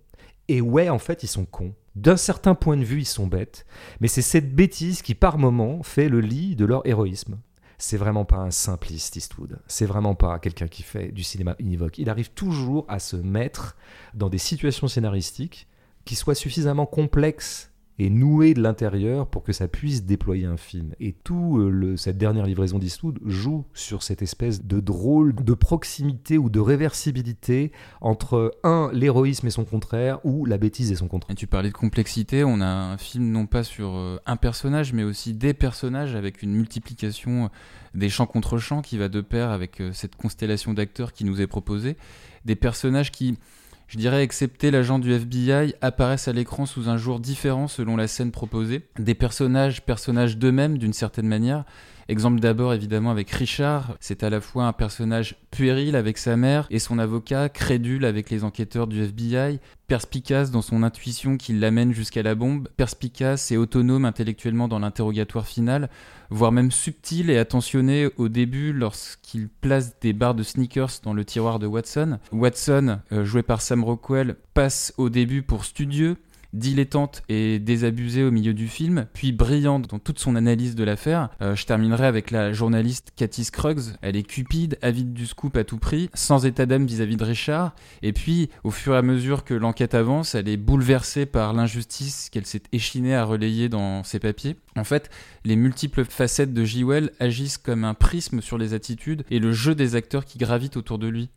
et 0.48 0.62
ouais 0.62 0.90
en 0.90 1.00
fait 1.00 1.24
ils 1.24 1.28
sont 1.28 1.46
cons. 1.46 1.74
D'un 1.96 2.18
certain 2.18 2.56
point 2.56 2.78
de 2.78 2.84
vue 2.84 3.02
ils 3.02 3.06
sont 3.06 3.28
bêtes, 3.28 3.66
mais 4.00 4.08
c'est 4.08 4.22
cette 4.22 4.56
bêtise 4.56 5.02
qui 5.02 5.16
par 5.16 5.38
moment 5.38 5.84
fait 5.84 6.10
le 6.10 6.22
lit 6.22 6.56
de 6.56 6.66
leur 6.66 6.86
héroïsme. 6.88 7.40
C'est 7.80 7.98
vraiment 7.98 8.26
pas 8.26 8.38
un 8.38 8.50
simpliste 8.50 9.16
Eastwood. 9.18 9.60
C'est 9.68 9.86
vraiment 9.86 10.16
pas 10.16 10.40
quelqu'un 10.40 10.68
qui 10.68 10.82
fait 10.82 11.12
du 11.12 11.24
cinéma 11.24 11.56
univoque. 11.60 12.00
Il 12.00 12.10
arrive 12.10 12.32
toujours 12.32 12.86
à 12.88 12.98
se 12.98 13.16
mettre 13.16 13.76
dans 14.16 14.30
des 14.30 14.40
situations 14.40 14.88
scénaristiques 14.88 15.68
qui 16.04 16.16
soient 16.16 16.34
suffisamment 16.34 16.88
complexes 16.88 17.72
et 18.00 18.10
nouées 18.10 18.54
de 18.54 18.62
l'intérieur 18.62 19.28
pour 19.28 19.44
que 19.44 19.54
ça 19.54 19.68
puisse 19.68 20.04
déployer 20.06 20.46
un 20.46 20.58
film. 20.58 20.94
Et 21.00 21.14
tout 21.14 21.58
euh, 21.58 21.70
le- 21.70 21.98
cette 21.98 22.18
dernière 22.18 22.46
livraison 22.46 22.78
d'Eastwood 22.78 23.20
joue 23.26 23.66
sur 23.74 24.04
cette 24.04 24.22
espèce 24.22 24.64
de 24.66 24.80
drôle 24.80 25.34
de 25.36 25.54
proximité 25.54 26.38
ou 26.38 26.50
de 26.50 26.60
réversibilité 26.60 27.72
entre 28.02 28.52
un 28.64 28.92
l'héroïsme 28.94 29.48
et 29.48 29.50
son 29.50 29.66
contraire 29.66 30.20
ou 30.26 30.46
la 30.46 30.58
bêtise 30.58 30.92
et 30.92 30.96
son 30.96 31.08
contraire. 31.08 31.36
Tu 31.36 31.48
parlais 31.48 31.70
de 31.70 31.74
complexité, 31.76 32.44
on 32.44 32.62
a 32.62 32.68
un 32.68 32.98
film 32.98 33.32
non 33.32 33.46
pas 33.48 33.64
sur 33.64 33.96
euh, 33.96 34.18
un 34.26 34.36
personnage, 34.36 34.94
mais 34.94 35.04
aussi 35.04 35.34
des 35.34 35.54
personnages 35.54 36.16
avec 36.16 36.44
une 36.44 36.54
multiplication 36.54 37.46
euh, 37.46 37.48
des 37.96 38.10
champs 38.10 38.28
contre 38.28 38.58
champs 38.60 38.82
qui 38.82 38.98
va 38.98 39.10
de 39.10 39.22
pair 39.22 39.50
avec 39.50 39.82
cette 39.94 40.16
constellation 40.16 40.74
d'acteurs 40.74 41.14
qui 41.14 41.26
nous 41.26 41.42
est 41.42 41.48
proposée. 41.48 41.98
Des 42.46 42.56
personnages 42.56 43.12
qui, 43.12 43.38
je 43.88 43.98
dirais, 43.98 44.24
excepté 44.24 44.72
l'agent 44.72 45.00
du 45.00 45.12
FBI, 45.14 45.76
apparaissent 45.82 46.28
à 46.28 46.34
l'écran 46.34 46.66
sous 46.66 46.90
un 46.90 46.98
jour 46.98 47.20
différent 47.20 47.68
selon 47.68 47.96
la 47.96 48.08
scène 48.08 48.32
proposée. 48.32 48.82
Des 49.00 49.16
personnages, 49.16 49.82
personnages 49.82 50.38
d'eux-mêmes 50.38 50.78
d'une 50.78 50.94
certaine 50.94 51.28
manière. 51.28 51.64
Exemple 52.10 52.40
d'abord 52.40 52.74
évidemment 52.74 53.12
avec 53.12 53.30
Richard, 53.32 53.98
c'est 54.00 54.24
à 54.24 54.30
la 54.30 54.40
fois 54.40 54.66
un 54.66 54.74
personnage 54.74 55.36
puéril 55.52 55.96
avec 55.98 56.18
sa 56.18 56.38
mère 56.38 56.66
et 56.70 56.80
son 56.80 57.00
avocat, 57.00 57.50
crédule 57.50 58.06
avec 58.06 58.30
les 58.30 58.46
enquêteurs 58.46 58.88
du 58.88 59.04
FBI, 59.04 59.60
perspicace 59.88 60.50
dans 60.50 60.62
son 60.62 60.84
intuition 60.84 61.36
qui 61.36 61.52
l'amène 61.52 61.92
jusqu'à 61.92 62.24
la 62.24 62.34
bombe, 62.34 62.70
perspicace 62.78 63.52
et 63.52 63.58
autonome 63.58 64.06
intellectuellement 64.06 64.70
dans 64.70 64.80
l'interrogatoire 64.80 65.48
final, 65.48 65.90
voire 66.30 66.54
même 66.54 66.72
subtil 66.72 67.30
et 67.30 67.38
attentionné 67.38 68.10
au 68.18 68.30
début 68.30 68.72
lorsqu'il 68.72 69.50
place 69.50 70.00
des 70.00 70.14
barres 70.14 70.36
de 70.36 70.44
sneakers 70.44 71.02
dans 71.04 71.14
le 71.14 71.26
tiroir 71.26 71.60
de 71.60 71.68
Watson. 71.68 72.20
Watson, 72.32 73.00
euh, 73.12 73.26
joué 73.26 73.44
par 73.44 73.62
Sam 73.62 73.84
Rockwell, 73.84 74.36
passe 74.54 74.94
au 74.98 75.10
début 75.10 75.42
pour 75.42 75.66
studieux, 75.66 76.18
dilettante 76.58 77.24
et 77.30 77.60
désabusée 77.60 78.24
au 78.24 78.32
milieu 78.32 78.54
du 78.54 78.68
film, 78.68 79.08
puis 79.14 79.32
brillante 79.32 79.90
dans 79.90 80.00
toute 80.00 80.20
son 80.20 80.36
analyse 80.36 80.76
de 80.76 80.84
l'affaire. 80.84 81.30
Euh, 81.42 81.56
je 81.56 81.66
terminerai 81.66 82.06
avec 82.06 82.32
la 82.32 82.54
journaliste 82.54 83.12
Cathy 83.16 83.44
Scruggs. 83.44 83.96
Elle 84.02 84.16
est 84.16 84.24
cupide, 84.24 84.78
avide 84.82 85.14
du 85.14 85.26
scoop 85.26 85.56
à 85.58 85.64
tout 85.64 85.78
prix, 85.78 86.10
sans 86.14 86.46
état 86.46 86.66
d'âme 86.66 86.86
vis-à-vis 86.86 87.18
de 87.18 87.24
Richard. 87.24 87.74
Et 88.02 88.14
puis, 88.14 88.50
au 88.64 88.72
fur 88.72 88.94
et 88.94 88.98
à 88.98 89.02
mesure 89.02 89.44
que 89.44 89.54
l'enquête 89.54 89.96
avance, 89.96 90.36
elle 90.36 90.50
est 90.50 90.58
bouleversée 90.58 91.26
par 91.26 91.54
l'injustice 91.54 92.30
qu'elle 92.30 92.46
s'est 92.46 92.64
échinée 92.72 93.16
à 93.16 93.24
relayer 93.24 93.70
dans 93.70 94.04
ses 94.04 94.20
papiers. 94.20 94.56
En 94.76 94.84
fait, 94.84 95.10
les 95.46 95.56
multiples 95.56 96.06
facettes 96.06 96.54
de 96.54 96.64
J.Well 96.64 97.12
agissent 97.20 97.58
comme 97.58 97.84
un 97.84 97.94
prisme 97.94 98.42
sur 98.42 98.58
les 98.58 98.74
attitudes 98.74 99.24
et 99.30 99.40
le 99.40 99.52
jeu 99.52 99.76
des 99.76 99.96
acteurs 99.96 100.26
qui 100.26 100.38
gravitent 100.38 100.78
autour 100.78 100.98
de 101.00 101.08
lui. 101.08 101.30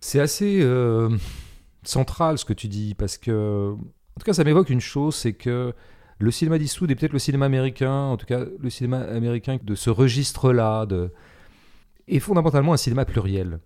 C'est 0.00 0.20
assez 0.20 0.60
euh, 0.62 1.10
central 1.82 2.38
ce 2.38 2.44
que 2.44 2.52
tu 2.52 2.68
dis, 2.68 2.94
parce 2.94 3.18
que, 3.18 3.74
en 4.18 4.20
tout 4.20 4.24
cas, 4.24 4.32
ça 4.32 4.42
m'évoque 4.42 4.68
une 4.68 4.80
chose, 4.80 5.14
c'est 5.14 5.32
que 5.32 5.72
le 6.18 6.30
cinéma 6.32 6.58
d'Eastwood 6.58 6.90
est 6.90 6.96
peut-être 6.96 7.12
le 7.12 7.20
cinéma 7.20 7.46
américain, 7.46 7.92
en 7.92 8.16
tout 8.16 8.26
cas 8.26 8.40
le 8.58 8.68
cinéma 8.68 8.98
américain 8.98 9.58
de 9.62 9.74
ce 9.76 9.90
registre-là, 9.90 10.88
est 12.08 12.18
fondamentalement 12.18 12.72
un 12.72 12.76
cinéma 12.76 13.04
pluriel. 13.04 13.60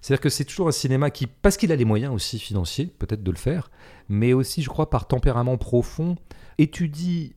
C'est-à-dire 0.00 0.22
que 0.22 0.30
c'est 0.30 0.46
toujours 0.46 0.68
un 0.68 0.72
cinéma 0.72 1.10
qui, 1.10 1.26
parce 1.26 1.58
qu'il 1.58 1.70
a 1.70 1.76
les 1.76 1.84
moyens 1.84 2.14
aussi 2.14 2.38
financiers, 2.38 2.86
peut-être 2.86 3.22
de 3.22 3.30
le 3.30 3.36
faire, 3.36 3.70
mais 4.08 4.32
aussi, 4.32 4.62
je 4.62 4.70
crois, 4.70 4.88
par 4.88 5.06
tempérament 5.06 5.58
profond, 5.58 6.16
étudie 6.56 7.34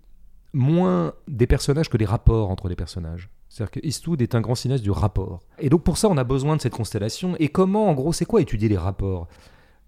moins 0.54 1.12
des 1.28 1.48
personnages 1.48 1.90
que 1.90 1.98
des 1.98 2.06
rapports 2.06 2.50
entre 2.50 2.70
les 2.70 2.78
personnages. 2.78 3.30
C'est-à-dire 3.50 3.72
que 3.72 3.86
Eastwood 3.86 4.22
est 4.22 4.36
un 4.36 4.42
grand 4.42 4.56
cinéaste 4.56 4.86
du 4.86 4.92
rapport. 4.92 5.42
Et 5.60 5.68
donc 5.68 5.84
pour 5.84 5.98
ça, 5.98 6.08
on 6.08 6.16
a 6.16 6.24
besoin 6.24 6.56
de 6.56 6.62
cette 6.62 6.76
constellation. 6.76 7.36
Et 7.40 7.50
comment, 7.50 7.90
en 7.90 7.94
gros, 7.94 8.14
c'est 8.14 8.24
quoi 8.24 8.40
étudier 8.40 8.70
les 8.70 8.78
rapports? 8.78 9.28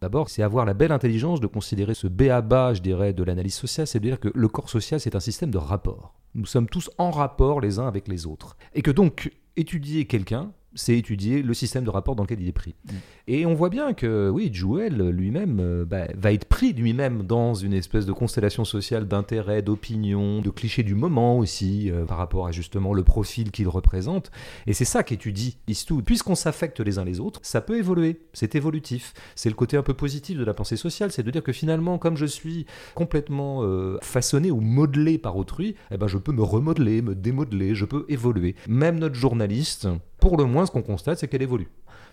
D'abord, 0.02 0.30
c'est 0.30 0.44
avoir 0.44 0.66
la 0.66 0.74
belle 0.74 0.92
intelligence 0.92 1.40
de 1.40 1.48
considérer 1.48 1.94
ce 1.94 2.08
B 2.08 2.24
à 2.24 2.42
bas, 2.42 2.74
je 2.74 2.82
dirais, 2.82 3.14
de 3.14 3.24
l'analyse 3.24 3.56
sociale, 3.56 3.88
c'est 3.88 4.00
de 4.00 4.08
dire 4.08 4.20
que 4.20 4.30
le 4.34 4.48
corps 4.48 4.70
social, 4.70 5.00
c'est 5.00 5.16
un 5.16 5.20
système 5.20 5.52
de 5.52 5.58
rapport. 5.58 6.14
Nous 6.34 6.46
sommes 6.46 6.68
tous 6.68 6.90
en 6.98 7.12
rapport 7.12 7.62
les 7.62 7.80
uns 7.80 7.88
avec 7.88 8.08
les 8.08 8.26
autres. 8.26 8.58
Et 8.74 8.82
que 8.82 8.92
donc, 8.92 9.32
étudier 9.56 10.06
quelqu'un, 10.06 10.52
c'est 10.76 10.98
étudier 10.98 11.42
le 11.42 11.54
système 11.54 11.84
de 11.84 11.90
rapport 11.90 12.16
dans 12.16 12.24
lequel 12.24 12.42
il 12.42 12.48
est 12.48 12.54
pris. 12.54 12.76
Mm. 12.86 12.92
Et 13.28 13.46
on 13.46 13.54
voit 13.56 13.70
bien 13.70 13.94
que, 13.94 14.30
oui, 14.30 14.50
Jewel 14.54 15.10
lui-même 15.10 15.60
euh, 15.60 15.86
bah, 15.86 16.08
va 16.16 16.32
être 16.32 16.46
pris 16.46 16.74
lui-même 16.74 17.24
dans 17.24 17.54
une 17.54 17.74
espèce 17.74 18.06
de 18.06 18.14
constellation 18.14 18.66
sociale 18.66 19.08
d'intérêts, 19.08 19.62
d'opinions, 19.62 20.42
de 20.42 20.50
clichés 20.50 20.84
du 20.84 20.96
moment 20.96 21.38
aussi, 21.38 21.90
euh, 21.92 22.06
par 22.06 22.18
rapport 22.18 22.48
à 22.48 22.52
justement 22.52 22.94
le 22.94 23.04
profil 23.04 23.52
qu'il 23.52 23.68
représente. 23.68 24.32
Et 24.68 24.74
c'est 24.74 24.86
ça 24.86 25.04
qu'étudie 25.04 25.58
Eastwood. 25.68 26.06
Puisqu'on 26.06 26.36
s'affecte 26.36 26.80
les 26.80 27.00
uns 27.00 27.06
les 27.06 27.20
autres, 27.20 27.40
ça 27.44 27.62
peut 27.62 27.78
évoluer, 27.78 28.22
c'est 28.34 28.56
évolutif. 28.56 29.14
C'est 29.36 29.50
le 29.50 29.56
côté 29.56 29.78
un 29.78 29.84
peu 29.84 29.94
positif 29.94 30.38
de 30.38 30.44
la 30.44 30.54
pensée 30.54 30.78
sociale, 30.78 31.12
c'est 31.12 31.24
de 31.24 31.32
dire 31.32 31.44
que 31.44 31.54
finalement, 31.54 31.98
comme 31.98 32.18
je 32.18 32.26
suis 32.26 32.66
complètement 32.94 33.64
euh, 33.64 33.98
façonné 34.02 34.52
ou 34.52 34.60
modelé 34.60 35.18
par 35.18 35.38
autrui, 35.38 35.76
eh 35.92 35.98
ben, 35.98 36.08
je 36.08 36.18
peux 36.18 36.32
me 36.32 36.44
remodeler, 36.44 37.02
me 37.02 37.16
démodeler, 37.16 37.76
je 37.76 37.86
peux 37.86 38.06
évoluer. 38.10 38.56
Même 38.68 39.00
notre 39.00 39.16
journaliste, 39.16 39.88
pour 40.20 40.38
le 40.38 40.46
moins, 40.46 40.66
ce 40.66 40.72
qu'on 40.72 40.82
constate, 40.82 41.20
c'est 41.20 41.28
qu'elle 41.28 41.42
évolue. 41.42 41.70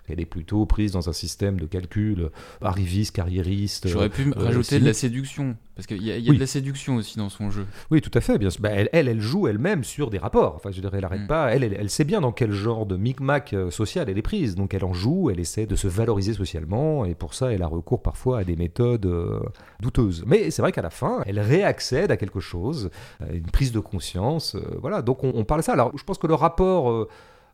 Elle 0.09 0.19
est 0.19 0.27
plutôt 0.27 0.67
prise 0.67 0.93
dans 0.93 1.09
un 1.09 1.13
système 1.13 1.61
de 1.61 1.67
calcul 1.67 2.31
arriviste, 2.61 3.15
carriériste. 3.15 3.87
J'aurais 3.87 4.09
pu 4.09 4.31
euh, 4.31 4.33
rajouter 4.37 4.59
de 4.61 4.65
cynique. 4.81 4.85
la 4.87 4.95
séduction, 4.95 5.57
parce 5.77 5.87
qu'il 5.87 6.03
y 6.03 6.11
a, 6.11 6.17
il 6.17 6.25
y 6.25 6.29
a 6.29 6.31
Oui. 6.31 6.37
de 6.37 6.41
la 6.41 6.49
séduction 6.49 6.97
aussi 6.97 7.19
dans 7.19 7.29
son 7.29 7.53
jeu. 7.53 7.67
Oui, 7.93 8.01
tout 8.01 8.11
à 8.15 8.21
fait, 8.21 8.37
bien 8.37 8.51
sûr. 8.51 8.61
Bah, 8.61 8.71
elle, 8.73 8.89
elle, 8.93 9.07
elle 9.07 9.21
joue 9.21 9.47
elle-même 9.47 9.85
sur 9.85 10.11
des 10.11 10.19
rapports. 10.19 10.57
Enfin, 10.57 10.73
je 10.73 10.81
dirais, 10.81 10.95
elle 10.97 11.03
n'arrête 11.03 11.21
Mm. 11.23 11.27
pas. 11.29 11.55
Elle, 11.55 11.63
elle, 11.63 11.75
elle 11.79 11.89
sait 11.89 12.03
bien 12.03 12.21
dans 12.21 12.33
quel 12.33 12.51
genre 12.51 12.85
de 12.85 12.97
micmac 12.97 13.53
euh, 13.53 13.71
social 13.71 14.11
elle 14.11 14.19
est 14.19 14.23
prise. 14.23 14.57
Donc, 14.57 14.75
elle 14.75 14.85
en 14.85 14.93
joue, 14.93 15.31
elle 15.31 15.39
essaie 15.39 15.67
de 15.67 15.77
se 15.77 15.87
valoriser 15.87 16.35
socialement. 16.35 17.05
Et 17.05 17.15
pour 17.15 17.33
ça, 17.35 17.53
elle 17.53 17.63
a 17.63 17.69
recours 17.69 18.03
parfois 18.03 18.41
à 18.41 18.45
des 18.45 18.57
méthodes 18.57 19.07
euh, 19.07 19.39
douteuses. 19.81 20.25
Mais 20.27 20.51
c'est 20.51 20.63
vrai 20.63 20.73
qu'à 20.73 20.83
la 20.83 20.91
fin, 20.91 21.23
elle 21.27 21.39
réaccède 21.39 22.11
à 22.11 22.17
quelque 22.17 22.41
chose, 22.41 22.91
à 23.21 23.33
une 23.33 23.47
prise 23.47 23.71
de 23.71 23.79
conscience. 23.81 24.57
euh, 24.57 24.61
voilà, 24.81 25.01
donc 25.01 25.23
on, 25.23 25.31
on 25.37 25.45
parle 25.45 25.61
de 25.61 25.65
ça. 25.65 25.75
Alors, 25.75 25.97
je 25.97 26.03
pense 26.03 26.19
que 26.19 26.27
le 26.27 26.35
rapport, 26.35 26.91
euh, 26.91 27.09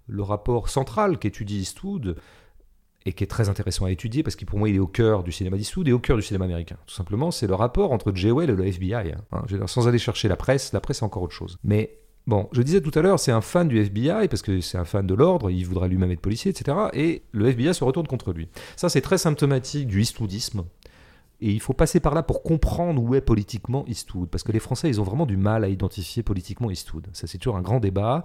le 0.08 0.22
rapport 0.22 0.68
central 0.68 1.18
qu'étudie 1.18 1.60
Eastwood, 1.60 2.16
et 3.06 3.12
qui 3.12 3.24
est 3.24 3.28
très 3.28 3.48
intéressant 3.48 3.86
à 3.86 3.90
étudier 3.90 4.22
parce 4.22 4.36
que 4.36 4.44
pour 4.44 4.58
moi 4.58 4.68
il 4.68 4.76
est 4.76 4.80
au 4.80 4.86
cœur 4.86 5.22
du 5.22 5.32
cinéma 5.32 5.56
d'Eastwood 5.56 5.88
et 5.88 5.92
au 5.92 5.98
cœur 5.98 6.16
du 6.16 6.22
cinéma 6.22 6.44
américain. 6.44 6.76
Tout 6.86 6.94
simplement, 6.94 7.30
c'est 7.30 7.46
le 7.46 7.54
rapport 7.54 7.92
entre 7.92 8.12
Jewel 8.14 8.50
et 8.50 8.54
le 8.54 8.66
FBI. 8.66 9.12
hein. 9.32 9.44
Dire, 9.46 9.68
sans 9.68 9.88
aller 9.88 9.98
chercher 9.98 10.28
la 10.28 10.36
presse, 10.36 10.72
la 10.72 10.80
presse 10.80 10.98
c'est 10.98 11.04
encore 11.04 11.22
autre 11.22 11.34
chose. 11.34 11.58
Mais 11.64 11.98
bon, 12.26 12.48
je 12.52 12.60
disais 12.60 12.80
tout 12.80 12.96
à 12.98 13.02
l'heure, 13.02 13.18
c'est 13.18 13.32
un 13.32 13.40
fan 13.40 13.68
du 13.68 13.78
FBI 13.78 14.28
parce 14.28 14.42
que 14.42 14.60
c'est 14.60 14.78
un 14.78 14.84
fan 14.84 15.06
de 15.06 15.14
l'ordre, 15.14 15.50
il 15.50 15.64
voudrait 15.64 15.88
lui-même 15.88 16.10
être 16.10 16.20
policier, 16.20 16.50
etc. 16.50 16.76
Et 16.92 17.22
le 17.32 17.48
FBI 17.48 17.72
se 17.72 17.84
retourne 17.84 18.06
contre 18.06 18.32
lui. 18.32 18.48
Ça, 18.76 18.88
c'est 18.88 19.00
très 19.00 19.16
symptomatique 19.16 19.86
du 19.86 20.02
Eastwoodisme. 20.02 20.64
Et 21.40 21.53
il 21.53 21.61
faut 21.61 21.72
passer 21.72 22.01
par 22.01 22.14
là 22.14 22.24
pour 22.24 22.42
comprendre 22.42 23.01
où 23.01 23.14
est 23.14 23.20
politiquement 23.20 23.85
Eastwood. 23.87 24.29
Parce 24.29 24.42
que 24.42 24.51
les 24.51 24.59
Français, 24.59 24.88
ils 24.88 25.01
ont 25.01 25.05
vraiment 25.05 25.27
du 25.27 25.37
mal 25.37 25.62
à 25.62 25.68
identifier 25.68 26.24
politiquement 26.24 26.70
Eastwood. 26.70 27.09
Ça, 27.12 27.29
c'est 27.29 27.38
toujours 27.38 27.57
un 27.57 27.62
grand 27.62 27.79
débat. 27.79 28.24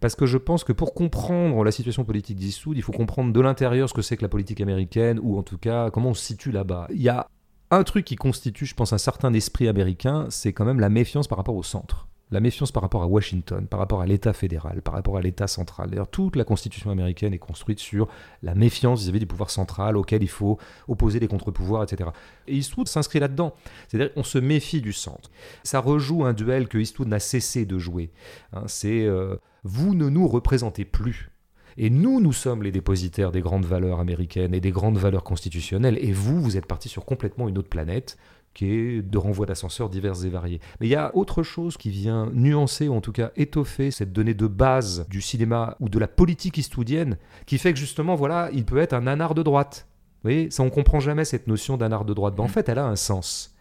Parce 0.00 0.14
que 0.14 0.26
je 0.26 0.36
pense 0.36 0.62
que 0.62 0.72
pour 0.72 0.92
comprendre 0.92 1.64
la 1.64 1.72
situation 1.72 2.04
politique 2.04 2.36
d'Eastwood, 2.36 2.76
il 2.76 2.82
faut 2.82 2.92
comprendre 2.92 3.32
de 3.32 3.40
l'intérieur 3.40 3.88
ce 3.88 3.94
que 3.94 4.02
c'est 4.02 4.18
que 4.18 4.22
la 4.22 4.28
politique 4.28 4.60
américaine, 4.60 5.18
ou 5.22 5.38
en 5.38 5.42
tout 5.42 5.58
cas 5.58 5.90
comment 5.90 6.10
on 6.10 6.14
se 6.14 6.24
situe 6.24 6.52
là-bas. 6.52 6.86
Il 6.90 7.00
y 7.00 7.08
a 7.08 7.26
un 7.70 7.82
truc 7.82 8.04
qui 8.04 8.16
constitue, 8.16 8.66
je 8.66 8.74
pense, 8.74 8.92
un 8.92 8.98
certain 8.98 9.32
esprit 9.32 9.68
américain, 9.68 10.26
c'est 10.28 10.52
quand 10.52 10.64
même 10.64 10.80
la 10.80 10.88
méfiance 10.90 11.28
par 11.28 11.38
rapport 11.38 11.56
au 11.56 11.62
centre. 11.62 12.09
La 12.30 12.40
méfiance 12.40 12.70
par 12.70 12.82
rapport 12.82 13.02
à 13.02 13.06
Washington, 13.06 13.66
par 13.66 13.80
rapport 13.80 14.00
à 14.00 14.06
l'État 14.06 14.32
fédéral, 14.32 14.82
par 14.82 14.94
rapport 14.94 15.16
à 15.16 15.20
l'État 15.20 15.46
central. 15.46 15.90
D'ailleurs, 15.90 16.08
toute 16.08 16.36
la 16.36 16.44
Constitution 16.44 16.90
américaine 16.90 17.34
est 17.34 17.38
construite 17.38 17.80
sur 17.80 18.08
la 18.42 18.54
méfiance 18.54 19.02
vis-à-vis 19.02 19.18
du 19.20 19.26
pouvoir 19.26 19.50
central 19.50 19.96
auquel 19.96 20.22
il 20.22 20.28
faut 20.28 20.58
opposer 20.88 21.18
les 21.18 21.28
contre-pouvoirs, 21.28 21.82
etc. 21.82 22.10
Et 22.46 22.56
Eastwood 22.56 22.88
s'inscrit 22.88 23.18
là-dedans. 23.18 23.54
C'est-à-dire 23.88 24.14
qu'on 24.14 24.22
se 24.22 24.38
méfie 24.38 24.80
du 24.80 24.92
centre. 24.92 25.30
Ça 25.64 25.80
rejoue 25.80 26.24
un 26.24 26.32
duel 26.32 26.68
que 26.68 26.78
Eastwood 26.78 27.08
n'a 27.08 27.20
cessé 27.20 27.66
de 27.66 27.78
jouer. 27.78 28.10
Hein, 28.52 28.64
c'est 28.66 29.04
euh, 29.04 29.36
vous 29.64 29.94
ne 29.94 30.08
nous 30.08 30.28
représentez 30.28 30.84
plus. 30.84 31.30
Et 31.76 31.90
nous, 31.90 32.20
nous 32.20 32.32
sommes 32.32 32.62
les 32.62 32.72
dépositaires 32.72 33.32
des 33.32 33.40
grandes 33.40 33.64
valeurs 33.64 34.00
américaines 34.00 34.54
et 34.54 34.60
des 34.60 34.70
grandes 34.70 34.98
valeurs 34.98 35.24
constitutionnelles. 35.24 35.98
Et 36.00 36.12
vous, 36.12 36.40
vous 36.40 36.56
êtes 36.56 36.66
parti 36.66 36.88
sur 36.88 37.04
complètement 37.04 37.48
une 37.48 37.58
autre 37.58 37.68
planète 37.68 38.18
qui 38.54 38.66
est 38.66 39.02
de 39.02 39.18
renvoi 39.18 39.46
d'ascenseurs 39.46 39.88
divers 39.88 40.24
et 40.24 40.28
variés. 40.28 40.60
Mais 40.80 40.86
il 40.86 40.90
y 40.90 40.96
a 40.96 41.14
autre 41.16 41.42
chose 41.42 41.76
qui 41.76 41.90
vient 41.90 42.30
nuancer, 42.34 42.88
ou 42.88 42.94
en 42.94 43.00
tout 43.00 43.12
cas 43.12 43.30
étoffer 43.36 43.90
cette 43.90 44.12
donnée 44.12 44.34
de 44.34 44.46
base 44.46 45.06
du 45.08 45.20
cinéma 45.20 45.76
ou 45.80 45.88
de 45.88 45.98
la 45.98 46.08
politique 46.08 46.58
eastwoodienne, 46.58 47.16
qui 47.46 47.58
fait 47.58 47.72
que 47.72 47.78
justement, 47.78 48.16
voilà, 48.16 48.50
il 48.52 48.64
peut 48.64 48.78
être 48.78 48.92
un 48.92 49.06
anard 49.06 49.34
de 49.34 49.42
droite. 49.42 49.86
Vous 50.22 50.30
voyez, 50.30 50.50
ça 50.50 50.62
on 50.62 50.70
comprend 50.70 51.00
jamais 51.00 51.24
cette 51.24 51.46
notion 51.46 51.76
d'anard 51.76 52.04
de 52.04 52.12
droite. 52.12 52.34
Ben, 52.34 52.42
en 52.42 52.46
Mm. 52.46 52.50
fait, 52.50 52.68
elle 52.68 52.78
a 52.78 52.86
un 52.86 52.96
sens. 52.96 53.54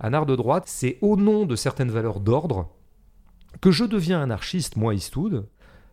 Un 0.00 0.12
art 0.14 0.26
de 0.26 0.34
droite, 0.34 0.64
c'est 0.66 0.98
au 1.00 1.16
nom 1.16 1.46
de 1.46 1.54
certaines 1.56 1.90
valeurs 1.90 2.18
d'ordre 2.20 2.68
que 3.60 3.70
je 3.70 3.84
deviens 3.84 4.20
anarchiste, 4.20 4.76
moi 4.76 4.94
Eastwood, 4.94 5.46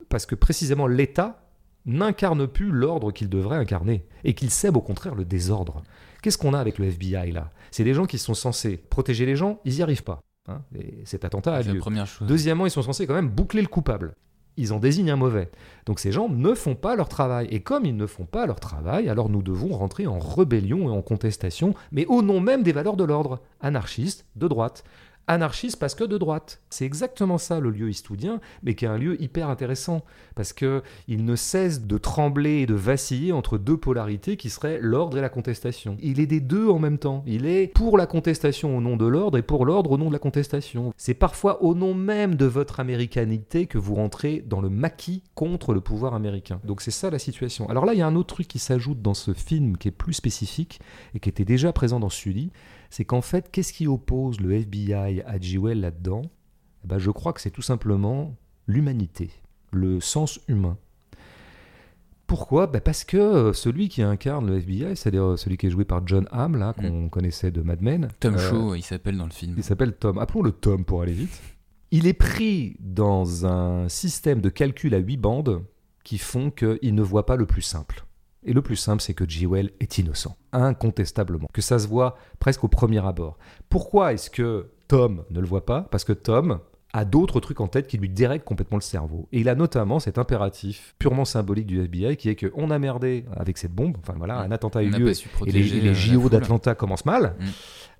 parce 0.10 0.26
que 0.26 0.34
précisément 0.34 0.88
l'État 0.88 1.44
n'incarne 1.90 2.48
plus 2.48 2.72
l'ordre 2.72 3.12
qu'il 3.12 3.30
devrait 3.30 3.58
incarner, 3.58 4.06
et 4.24 4.34
qu'il 4.34 4.50
sème 4.50 4.76
au 4.78 4.82
contraire 4.82 5.16
le 5.16 5.26
désordre. 5.26 5.84
Qu'est-ce 6.22 6.38
qu'on 6.38 6.54
a 6.54 6.60
avec 6.60 6.78
le 6.78 6.86
FBI 6.86 7.32
là? 7.32 7.50
C'est 7.72 7.84
des 7.84 7.94
gens 7.94 8.06
qui 8.06 8.18
sont 8.18 8.34
censés 8.34 8.78
protéger 8.78 9.26
les 9.26 9.36
gens, 9.36 9.60
ils 9.66 9.76
n'y 9.76 9.82
arrivent 9.82 10.04
pas. 10.04 10.22
hein, 10.48 10.62
et 10.76 11.02
cet 11.06 11.26
attentat 11.26 11.54
a 11.56 11.62
la 11.62 11.74
lieu. 11.74 11.80
première 11.80 12.08
chose. 12.08 12.28
Deuxièmement, 12.28 12.66
ils 12.66 12.72
sont 12.72 12.82
censés 12.82 13.08
quand 13.08 13.14
même 13.14 13.30
boucler 13.30 13.62
le 13.62 13.68
coupable. 13.68 14.16
Ils 14.58 14.74
en 14.74 14.80
désignent 14.80 15.12
un 15.12 15.16
mauvais. 15.16 15.50
Donc 15.86 16.00
ces 16.00 16.12
gens 16.12 16.28
ne 16.28 16.54
font 16.54 16.76
pas 16.76 16.98
leur 16.98 17.08
travail. 17.08 17.48
Et 17.50 17.62
comme 17.62 17.86
ils 17.86 17.96
ne 17.96 18.06
font 18.06 18.26
pas 18.26 18.46
leur 18.46 18.60
travail, 18.60 19.08
alors 19.08 19.30
nous 19.30 19.42
devons 19.42 19.70
rentrer 19.70 20.06
en 20.06 20.20
rébellion 20.20 20.90
et 20.90 20.92
en 20.92 21.02
contestation, 21.02 21.74
mais 21.94 22.06
au 22.08 22.22
nom 22.22 22.42
même 22.42 22.64
des 22.64 22.74
valeurs 22.74 22.98
de 22.98 23.06
l'ordre. 23.06 23.40
Anarchistes 23.62 24.26
de 24.36 24.50
droite. 24.50 24.84
Anarchiste 25.30 25.78
parce 25.80 25.94
que 25.94 26.04
de 26.04 26.18
droite. 26.18 26.60
C'est 26.72 26.86
exactement 26.86 27.38
ça 27.38 27.60
le 27.60 27.70
lieu 27.70 27.90
eastwoodien, 27.90 28.42
mais 28.64 28.74
qui 28.74 28.86
est 28.86 28.88
un 28.88 28.98
lieu 28.98 29.22
hyper 29.22 29.48
intéressant, 29.48 30.04
parce 30.34 30.54
que 30.54 30.82
il 31.08 31.24
ne 31.24 31.36
cesse 31.36 31.86
de 31.86 31.98
trembler 32.00 32.62
et 32.62 32.66
de 32.66 32.74
vaciller 32.74 33.32
entre 33.32 33.60
deux 33.60 33.78
polarités 33.78 34.38
qui 34.38 34.50
seraient 34.50 34.80
l'ordre 34.82 35.20
et 35.20 35.22
la 35.22 35.30
contestation. 35.30 35.98
Il 36.02 36.20
est 36.20 36.26
des 36.26 36.40
deux 36.40 36.68
en 36.68 36.80
même 36.80 36.98
temps. 36.98 37.24
Il 37.28 37.46
est 37.46 37.68
pour 37.68 37.96
la 37.96 38.08
contestation 38.08 38.76
au 38.76 38.82
nom 38.82 38.98
de 38.98 39.06
l'ordre 39.06 39.38
et 39.38 39.44
pour 39.44 39.66
l'ordre 39.66 39.92
au 39.92 39.98
nom 40.00 40.08
de 40.08 40.14
la 40.14 40.20
contestation. 40.20 40.94
C'est 40.98 41.14
parfois 41.14 41.62
au 41.62 41.76
nom 41.76 41.94
même 41.94 42.34
de 42.34 42.46
votre 42.46 42.80
américanité 42.80 43.68
que 43.68 43.78
vous 43.78 43.94
rentrez 43.94 44.44
dans 44.48 44.62
le 44.62 44.70
maquis 44.70 45.22
contre 45.36 45.74
le 45.76 45.82
pouvoir 45.82 46.16
américain. 46.16 46.60
Donc 46.64 46.82
c'est 46.82 46.90
ça 46.90 47.12
la 47.12 47.20
situation. 47.20 47.70
Alors 47.70 47.86
là, 47.86 47.94
il 47.94 48.00
y 48.00 48.02
a 48.02 48.08
un 48.08 48.16
autre 48.16 48.34
truc 48.34 48.48
qui 48.48 48.60
s'ajoute 48.60 49.04
dans 49.04 49.14
ce 49.14 49.34
film 49.34 49.78
qui 49.78 49.90
est 49.90 49.92
plus 49.92 50.14
spécifique 50.14 50.80
et 51.14 51.20
qui 51.20 51.30
était 51.30 51.46
déjà 51.46 51.72
présent 51.72 52.00
dans 52.00 52.10
Sully, 52.10 52.52
c'est 52.90 53.06
qu'en 53.06 53.22
fait, 53.22 53.52
qu'est-ce 53.52 53.74
qui 53.74 53.88
oppose 53.88 54.40
le 54.40 54.54
FBI 54.54 55.22
à 55.22 55.40
Jewel 55.40 55.82
là-dedans? 55.82 56.24
Eh 56.84 56.88
ben, 56.88 56.98
Je 56.98 57.12
crois 57.12 57.34
que 57.34 57.42
c'est 57.42 57.52
tout 57.52 57.62
simplement 57.62 58.36
l'humanité, 58.68 59.30
le 59.72 60.00
sens 60.00 60.40
humain. 60.48 60.78
Pourquoi? 62.30 62.68
Ben 62.68 62.80
Parce 62.80 63.04
que 63.04 63.18
euh, 63.18 63.54
celui 63.54 63.90
qui 63.90 64.04
incarne 64.04 64.46
le 64.46 64.58
FBI, 64.58 64.96
c'est-à-dire 64.96 65.24
euh, 65.24 65.36
celui 65.36 65.58
qui 65.58 65.66
est 65.66 65.72
joué 65.72 65.84
par 65.84 66.06
John 66.06 66.28
Hamm, 66.32 66.58
là, 66.58 66.74
qu'on 66.74 67.10
connaissait 67.10 67.50
de 67.50 67.62
Mad 67.62 67.82
Men, 67.82 68.10
Tom 68.20 68.36
euh, 68.36 68.38
Shaw, 68.38 68.76
il 68.76 68.84
s'appelle 68.84 69.18
dans 69.18 69.26
le 69.26 69.32
film. 69.32 69.56
il 69.58 69.64
s'appelle 69.64 69.94
Tom. 69.94 70.20
Appelons-le 70.20 70.52
Tom 70.52 70.86
pour 70.86 71.02
aller 71.02 71.14
vite. 71.14 71.42
Il 71.90 72.06
est 72.06 72.14
pris 72.14 72.78
dans 72.80 73.48
un 73.48 73.90
système 73.90 74.42
de 74.42 74.50
calcul 74.50 74.94
à 74.94 75.00
huit 75.00 75.18
bandes 75.18 75.64
qui 76.04 76.20
font 76.20 76.52
qu'il 76.52 76.94
ne 76.94 77.02
voit 77.02 77.26
pas 77.26 77.36
le 77.36 77.48
plus 77.48 77.64
simple. 77.64 78.06
Et 78.46 78.54
le 78.54 78.62
plus 78.62 78.76
simple, 78.78 79.02
c'est 79.02 79.14
que 79.14 79.28
Jewel 79.28 79.72
est 79.80 79.98
innocent, 79.98 80.36
incontestablement, 80.54 81.48
que 81.54 81.62
ça 81.62 81.80
se 81.80 81.88
voit 81.88 82.18
presque 82.40 82.64
au 82.64 82.68
premier 82.68 83.06
abord. 83.06 83.38
Pourquoi 83.70 84.14
est-ce 84.14 84.30
que 84.30 84.70
Tom 84.88 85.24
ne 85.30 85.40
le 85.40 85.48
voit 85.48 85.66
pas? 85.66 85.82
Parce 85.92 86.04
que 86.04 86.14
Tom 86.14 86.60
a 86.94 87.06
d'autres 87.06 87.40
trucs 87.40 87.60
en 87.62 87.68
tête 87.68 87.86
qui 87.88 87.98
lui 87.98 88.10
dérèglent 88.10 88.44
complètement 88.44 88.78
le 88.78 88.82
cerveau. 88.82 89.28
Et 89.32 89.42
il 89.42 89.50
a 89.50 89.54
notamment 89.56 90.00
cet 90.00 90.18
impératif 90.18 90.96
purement 90.98 91.26
symbolique 91.26 91.68
du 91.68 91.82
FBI 91.84 92.18
qui 92.18 92.30
est 92.30 92.36
que 92.36 92.52
on 92.56 92.72
a 92.72 92.80
merdé 92.80 93.26
avec 93.36 93.60
cette 93.60 93.74
bombe, 93.74 93.98
enfin 94.00 94.16
voilà, 94.18 94.40
un 94.40 94.52
attentat 94.52 94.80
a 94.80 94.84
eu 94.84 94.90
lieu 94.90 95.12
et 95.46 95.52
les, 95.52 95.62
les 95.62 95.94
JO 95.94 96.22
foule. 96.22 96.32
d'Atlanta 96.32 96.74
commencent 96.76 97.06
mal, 97.06 97.36
Mm. 97.40 97.46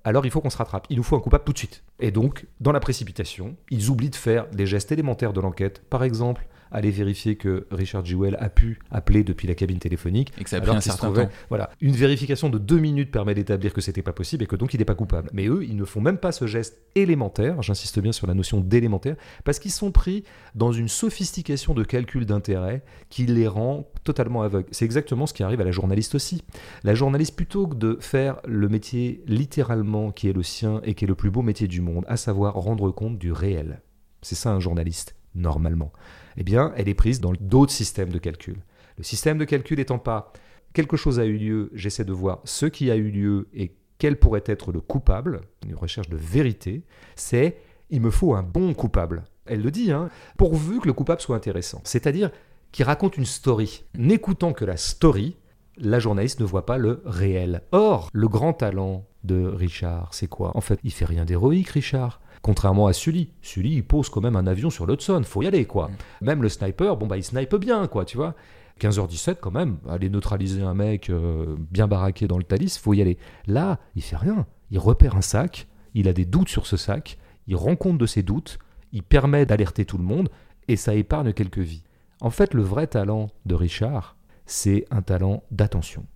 Alors 0.04 0.24
il 0.24 0.30
faut 0.30 0.40
qu'on 0.40 0.50
se 0.50 0.56
rattrape. 0.56 0.86
Il 0.90 0.96
nous 0.96 1.02
faut 1.02 1.16
un 1.16 1.20
coupable 1.20 1.44
tout 1.44 1.52
de 1.52 1.58
suite. 1.58 1.82
Et 1.98 2.10
donc, 2.10 2.46
dans 2.60 2.72
la 2.72 2.80
précipitation, 2.80 3.56
ils 3.70 3.90
oublient 3.90 4.10
de 4.10 4.16
faire 4.16 4.46
les 4.56 4.66
gestes 4.66 4.92
élémentaires 4.92 5.32
de 5.32 5.40
l'enquête. 5.40 5.82
Par 5.90 6.02
exemple, 6.04 6.46
aller 6.72 6.92
vérifier 6.92 7.34
que 7.34 7.66
Richard 7.72 8.04
Jewell 8.06 8.36
a 8.38 8.48
pu 8.48 8.78
appeler 8.92 9.24
depuis 9.24 9.48
la 9.48 9.56
cabine 9.56 9.80
téléphonique. 9.80 10.32
Et 10.38 10.44
que 10.44 10.50
ça 10.50 10.58
a 10.58 10.60
pris 10.60 10.68
alors 10.70 10.76
un 10.76 10.80
qu'il 10.80 10.92
se 10.92 10.96
certain 10.96 11.08
trouvait- 11.08 11.26
temps. 11.26 11.32
Voilà, 11.48 11.70
une 11.80 11.96
vérification 11.96 12.48
de 12.48 12.58
deux 12.58 12.78
minutes 12.78 13.10
permet 13.10 13.34
d'établir 13.34 13.72
que 13.72 13.80
c'était 13.80 14.02
pas 14.02 14.12
possible 14.12 14.44
et 14.44 14.46
que 14.46 14.54
donc 14.54 14.72
il 14.72 14.78
n'est 14.78 14.84
pas 14.84 14.94
coupable. 14.94 15.28
Mais 15.32 15.48
eux, 15.48 15.64
ils 15.64 15.74
ne 15.76 15.84
font 15.84 16.00
même 16.00 16.18
pas 16.18 16.30
ce 16.30 16.46
geste 16.46 16.78
élémentaire. 16.94 17.60
J'insiste 17.60 17.98
bien 17.98 18.12
sur 18.12 18.28
la 18.28 18.34
notion 18.34 18.60
d'élémentaire 18.60 19.16
parce 19.42 19.58
qu'ils 19.58 19.72
sont 19.72 19.90
pris 19.90 20.22
dans 20.54 20.70
une 20.70 20.86
sophistication 20.86 21.74
de 21.74 21.82
calcul 21.82 22.24
d'intérêt 22.24 22.84
qui 23.08 23.26
les 23.26 23.48
rend 23.48 23.88
totalement 24.04 24.42
aveugles. 24.42 24.68
C'est 24.70 24.84
exactement 24.84 25.26
ce 25.26 25.34
qui 25.34 25.42
arrive 25.42 25.60
à 25.60 25.64
la 25.64 25.72
journaliste 25.72 26.14
aussi. 26.14 26.44
La 26.84 26.94
journaliste, 26.94 27.34
plutôt 27.34 27.66
que 27.66 27.74
de 27.74 27.98
faire 28.00 28.36
le 28.46 28.68
métier 28.68 29.24
littéralement 29.26 29.89
qui 30.14 30.28
est 30.28 30.32
le 30.32 30.42
sien 30.42 30.80
et 30.84 30.94
qui 30.94 31.04
est 31.04 31.08
le 31.08 31.14
plus 31.14 31.30
beau 31.30 31.42
métier 31.42 31.68
du 31.68 31.80
monde, 31.80 32.04
à 32.08 32.16
savoir 32.16 32.54
rendre 32.54 32.90
compte 32.90 33.18
du 33.18 33.32
réel. 33.32 33.82
C'est 34.22 34.34
ça 34.34 34.52
un 34.52 34.60
journaliste, 34.60 35.16
normalement. 35.34 35.92
Eh 36.36 36.42
bien, 36.42 36.72
elle 36.76 36.88
est 36.88 36.94
prise 36.94 37.20
dans 37.20 37.32
d'autres 37.40 37.72
systèmes 37.72 38.10
de 38.10 38.18
calcul. 38.18 38.58
Le 38.98 39.04
système 39.04 39.38
de 39.38 39.44
calcul 39.44 39.80
étant 39.80 39.98
pas 39.98 40.32
quelque 40.72 40.96
chose 40.96 41.18
a 41.18 41.24
eu 41.24 41.36
lieu, 41.36 41.70
j'essaie 41.74 42.04
de 42.04 42.12
voir 42.12 42.40
ce 42.44 42.66
qui 42.66 42.90
a 42.90 42.96
eu 42.96 43.10
lieu 43.10 43.48
et 43.54 43.74
quel 43.98 44.18
pourrait 44.18 44.44
être 44.46 44.72
le 44.72 44.80
coupable, 44.80 45.42
une 45.66 45.74
recherche 45.74 46.08
de 46.08 46.16
vérité, 46.16 46.84
c'est 47.16 47.58
il 47.90 48.00
me 48.00 48.10
faut 48.10 48.34
un 48.34 48.42
bon 48.42 48.72
coupable. 48.72 49.24
Elle 49.46 49.62
le 49.62 49.70
dit, 49.70 49.90
hein, 49.90 50.08
pourvu 50.38 50.80
que 50.80 50.86
le 50.86 50.92
coupable 50.92 51.20
soit 51.20 51.36
intéressant. 51.36 51.80
C'est-à-dire, 51.84 52.30
qui 52.72 52.84
raconte 52.84 53.16
une 53.16 53.26
story. 53.26 53.84
N'écoutant 53.94 54.52
que 54.52 54.64
la 54.64 54.76
story, 54.76 55.36
la 55.76 55.98
journaliste 55.98 56.40
ne 56.40 56.44
voit 56.44 56.66
pas 56.66 56.78
le 56.78 57.02
réel. 57.04 57.62
Or, 57.72 58.10
le 58.12 58.28
grand 58.28 58.52
talent 58.52 59.06
de 59.24 59.46
Richard, 59.46 60.14
c'est 60.14 60.28
quoi? 60.28 60.56
En 60.56 60.60
fait, 60.60 60.78
il 60.84 60.92
fait 60.92 61.04
rien 61.04 61.24
d'héroïque, 61.24 61.68
Richard. 61.68 62.20
Contrairement 62.42 62.86
à 62.86 62.92
Sully. 62.92 63.30
Sully, 63.42 63.74
il 63.74 63.84
pose 63.84 64.08
quand 64.08 64.22
même 64.22 64.36
un 64.36 64.46
avion 64.46 64.70
sur 64.70 64.86
l'Hudson, 64.86 65.22
faut 65.24 65.42
y 65.42 65.46
aller, 65.46 65.66
quoi. 65.66 65.88
Mm. 65.88 66.24
Même 66.24 66.42
le 66.42 66.48
sniper, 66.48 66.96
bon, 66.96 67.06
bah, 67.06 67.16
il 67.16 67.24
snipe 67.24 67.54
bien, 67.56 67.86
quoi, 67.86 68.04
tu 68.04 68.16
vois. 68.16 68.34
15h17, 68.80 69.36
quand 69.40 69.50
même, 69.50 69.76
aller 69.88 70.08
neutraliser 70.08 70.62
un 70.62 70.74
mec 70.74 71.10
euh, 71.10 71.56
bien 71.70 71.86
baraqué 71.86 72.26
dans 72.26 72.38
le 72.38 72.44
Thalys, 72.44 72.78
faut 72.78 72.94
y 72.94 73.02
aller. 73.02 73.18
Là, 73.46 73.78
il 73.94 74.02
fait 74.02 74.16
rien. 74.16 74.46
Il 74.70 74.78
repère 74.78 75.16
un 75.16 75.22
sac, 75.22 75.66
il 75.94 76.08
a 76.08 76.12
des 76.12 76.24
doutes 76.24 76.48
sur 76.48 76.66
ce 76.66 76.78
sac, 76.78 77.18
il 77.46 77.56
rend 77.56 77.76
compte 77.76 77.98
de 77.98 78.06
ses 78.06 78.22
doutes, 78.22 78.58
il 78.92 79.02
permet 79.02 79.44
d'alerter 79.44 79.84
tout 79.84 79.98
le 79.98 80.04
monde, 80.04 80.30
et 80.68 80.76
ça 80.76 80.94
épargne 80.94 81.32
quelques 81.32 81.58
vies. 81.58 81.82
En 82.20 82.30
fait, 82.30 82.54
le 82.54 82.62
vrai 82.62 82.86
talent 82.86 83.28
de 83.44 83.54
Richard, 83.54 84.16
c'est 84.46 84.86
un 84.90 85.02
talent 85.02 85.42
d'attention. 85.50 86.06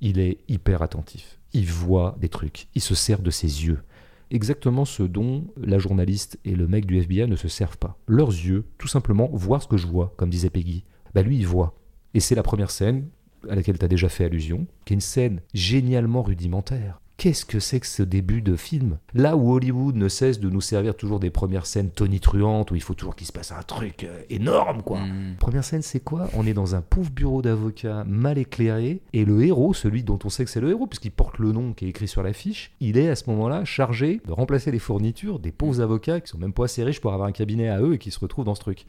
Il 0.00 0.18
est 0.18 0.38
hyper 0.48 0.82
attentif. 0.82 1.38
Il 1.52 1.66
voit 1.66 2.16
des 2.20 2.28
trucs. 2.28 2.68
Il 2.74 2.82
se 2.82 2.94
sert 2.94 3.20
de 3.20 3.30
ses 3.30 3.66
yeux. 3.66 3.82
Exactement 4.30 4.84
ce 4.84 5.02
dont 5.02 5.46
la 5.56 5.78
journaliste 5.78 6.38
et 6.44 6.54
le 6.54 6.68
mec 6.68 6.86
du 6.86 6.98
FBI 6.98 7.26
ne 7.26 7.36
se 7.36 7.48
servent 7.48 7.78
pas. 7.78 7.98
Leurs 8.06 8.30
yeux, 8.30 8.66
tout 8.76 8.88
simplement, 8.88 9.30
voir 9.32 9.62
ce 9.62 9.68
que 9.68 9.78
je 9.78 9.86
vois, 9.86 10.12
comme 10.16 10.30
disait 10.30 10.50
Peggy. 10.50 10.84
Bah 11.14 11.22
lui, 11.22 11.38
il 11.38 11.46
voit. 11.46 11.74
Et 12.14 12.20
c'est 12.20 12.34
la 12.34 12.42
première 12.42 12.70
scène 12.70 13.08
à 13.48 13.54
laquelle 13.54 13.78
tu 13.78 13.84
as 13.84 13.88
déjà 13.88 14.08
fait 14.08 14.24
allusion, 14.24 14.66
qui 14.84 14.92
est 14.92 14.96
une 14.96 15.00
scène 15.00 15.40
génialement 15.54 16.22
rudimentaire. 16.22 17.00
Qu'est-ce 17.18 17.44
que 17.44 17.58
c'est 17.58 17.80
que 17.80 17.86
ce 17.88 18.04
début 18.04 18.42
de 18.42 18.54
film? 18.54 18.98
Là 19.12 19.36
où 19.36 19.52
Hollywood 19.52 19.96
ne 19.96 20.08
cesse 20.08 20.38
de 20.38 20.48
nous 20.48 20.60
servir 20.60 20.94
toujours 20.94 21.18
des 21.18 21.30
premières 21.30 21.66
scènes 21.66 21.90
tonitruantes, 21.90 22.70
où 22.70 22.76
il 22.76 22.80
faut 22.80 22.94
toujours 22.94 23.16
qu'il 23.16 23.26
se 23.26 23.32
passe 23.32 23.50
un 23.50 23.62
truc 23.64 24.04
euh, 24.04 24.22
énorme, 24.30 24.82
quoi. 24.82 25.00
Mm. 25.00 25.34
Première 25.40 25.64
scène, 25.64 25.82
c'est 25.82 25.98
quoi? 25.98 26.30
On 26.34 26.46
est 26.46 26.54
dans 26.54 26.76
un 26.76 26.80
pauvre 26.80 27.10
bureau 27.10 27.42
d'avocat 27.42 28.04
mal 28.06 28.38
éclairé, 28.38 29.00
et 29.14 29.24
le 29.24 29.42
héros, 29.42 29.74
celui 29.74 30.04
dont 30.04 30.20
on 30.24 30.28
sait 30.28 30.44
que 30.44 30.50
c'est 30.52 30.60
le 30.60 30.70
héros, 30.70 30.86
puisqu'il 30.86 31.10
porte 31.10 31.38
le 31.38 31.50
nom 31.50 31.72
qui 31.72 31.86
est 31.86 31.88
écrit 31.88 32.06
sur 32.06 32.22
l'affiche, 32.22 32.70
il 32.78 32.96
est 32.96 33.08
à 33.08 33.16
ce 33.16 33.28
moment-là 33.30 33.64
chargé 33.64 34.20
de 34.24 34.32
remplacer 34.32 34.70
les 34.70 34.78
fournitures 34.78 35.40
des 35.40 35.50
pauvres 35.50 35.80
avocats 35.80 36.20
qui 36.20 36.28
sont 36.28 36.38
même 36.38 36.52
pas 36.52 36.66
assez 36.66 36.84
riches 36.84 37.00
pour 37.00 37.12
avoir 37.12 37.28
un 37.28 37.32
cabinet 37.32 37.68
à 37.68 37.80
eux 37.80 37.94
et 37.94 37.98
qui 37.98 38.12
se 38.12 38.20
retrouvent 38.20 38.44
dans 38.44 38.54
ce 38.54 38.60
truc. 38.60 38.86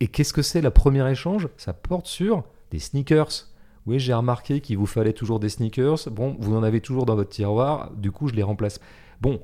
Et 0.00 0.08
qu'est-ce 0.08 0.34
que 0.34 0.42
c'est 0.42 0.60
le 0.60 0.68
premier 0.68 1.10
échange? 1.10 1.48
Ça 1.56 1.72
porte 1.72 2.06
sur 2.06 2.44
des 2.70 2.80
sneakers. 2.80 3.46
Oui, 3.86 3.98
j'ai 3.98 4.14
remarqué 4.14 4.60
qu'il 4.60 4.78
vous 4.78 4.86
fallait 4.86 5.12
toujours 5.12 5.40
des 5.40 5.48
sneakers. 5.48 6.08
Bon, 6.10 6.36
vous 6.38 6.54
en 6.54 6.62
avez 6.62 6.80
toujours 6.80 7.04
dans 7.06 7.16
votre 7.16 7.30
tiroir, 7.30 7.90
du 7.96 8.12
coup, 8.12 8.28
je 8.28 8.34
les 8.34 8.42
remplace. 8.44 8.78
Bon, 9.20 9.42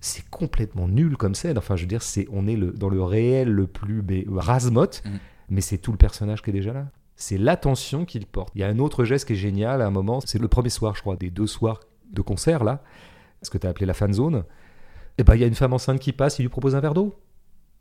c'est 0.00 0.28
complètement 0.30 0.88
nul 0.88 1.16
comme 1.16 1.34
scène. 1.34 1.58
Enfin, 1.58 1.76
je 1.76 1.82
veux 1.82 1.88
dire, 1.88 2.02
c'est 2.02 2.26
on 2.32 2.46
est 2.46 2.56
le, 2.56 2.72
dans 2.72 2.88
le 2.88 3.02
réel 3.02 3.50
le 3.50 3.66
plus 3.66 4.02
mais, 4.08 4.24
rasmote, 4.30 5.02
Mhm. 5.04 5.18
mais 5.50 5.60
c'est 5.60 5.78
tout 5.78 5.92
le 5.92 5.98
personnage 5.98 6.40
qui 6.42 6.50
est 6.50 6.52
déjà 6.54 6.72
là. 6.72 6.86
C'est 7.16 7.36
l'attention 7.36 8.04
qu'il 8.04 8.24
porte. 8.26 8.50
Il 8.54 8.60
y 8.60 8.64
a 8.64 8.68
un 8.68 8.78
autre 8.78 9.04
geste 9.04 9.26
qui 9.26 9.32
est 9.32 9.36
génial 9.36 9.82
à 9.82 9.86
un 9.86 9.90
moment, 9.90 10.20
c'est 10.24 10.38
le 10.38 10.46
premier 10.48 10.70
soir, 10.70 10.94
je 10.94 11.00
crois, 11.00 11.16
des 11.16 11.30
deux 11.30 11.48
soirs 11.48 11.80
de 12.12 12.22
concert, 12.22 12.62
là, 12.64 12.82
ce 13.42 13.50
que 13.50 13.58
tu 13.58 13.66
as 13.66 13.70
appelé 13.70 13.86
la 13.86 13.94
fan 13.94 14.12
zone. 14.12 14.44
Et 15.18 15.24
ben, 15.24 15.34
il 15.34 15.40
y 15.40 15.44
a 15.44 15.48
une 15.48 15.56
femme 15.56 15.72
enceinte 15.72 15.98
qui 15.98 16.12
passe, 16.12 16.38
il 16.38 16.42
lui 16.42 16.48
propose 16.48 16.76
un 16.76 16.80
verre 16.80 16.94
d'eau. 16.94 17.14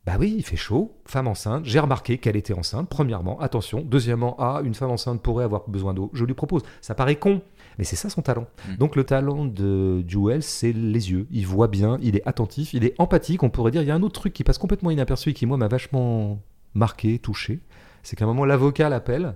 Bah 0.08 0.15
oui, 0.17 0.36
il 0.38 0.43
fait 0.43 0.56
chaud, 0.56 0.96
femme 1.06 1.28
enceinte, 1.28 1.65
j'ai 1.65 1.80
remarqué 1.80 2.17
qu'elle 2.17 2.38
était 2.38 2.54
enceinte, 2.54 2.88
premièrement, 2.88 3.38
attention, 3.41 3.82
deuxièmement, 3.82 4.38
ah, 4.39 4.62
une 4.63 4.74
femme 4.74 4.89
enceinte 4.89 5.22
pourrait 5.22 5.43
avoir 5.43 5.67
besoin 5.67 5.93
d'eau, 5.93 6.10
je 6.13 6.24
lui 6.24 6.34
propose. 6.34 6.62
Ça 6.80 6.96
paraît 6.96 7.17
con, 7.17 7.41
mais 7.78 7.84
c'est 7.84 7.98
ça 7.98 8.10
son 8.10 8.22
talent. 8.22 8.48
Mm. 8.70 8.76
Donc 8.78 8.96
le 8.96 9.04
talent 9.04 9.43
de 9.43 10.08
Jewel, 10.08 10.41
c'est 10.41 10.72
les 10.72 11.12
yeux, 11.12 11.28
il 11.30 11.46
voit 11.46 11.67
bien, 11.67 11.98
il 12.02 12.15
est 12.15 12.26
attentif, 12.26 12.74
il 12.74 12.86
est 12.86 12.96
empathique, 13.00 13.43
on 13.43 13.50
pourrait 13.50 13.72
dire, 13.72 13.82
il 13.82 13.88
y 13.89 13.91
a 13.91 13.96
un 13.96 14.02
autre 14.02 14.22
truc 14.22 14.32
qui 14.32 14.46
passe 14.46 14.58
complètement 14.58 14.91
inaperçu 14.91 15.32
et 15.32 15.34
qui, 15.34 15.46
moi, 15.46 15.58
m'a 15.58 15.67
vachement 15.67 16.39
marqué, 16.74 17.20
touché, 17.20 17.60
c'est 18.02 18.15
qu'à 18.15 18.24
un 18.24 18.30
moment, 18.30 18.46
l'avocat 18.46 18.88
l'appelle, 18.88 19.36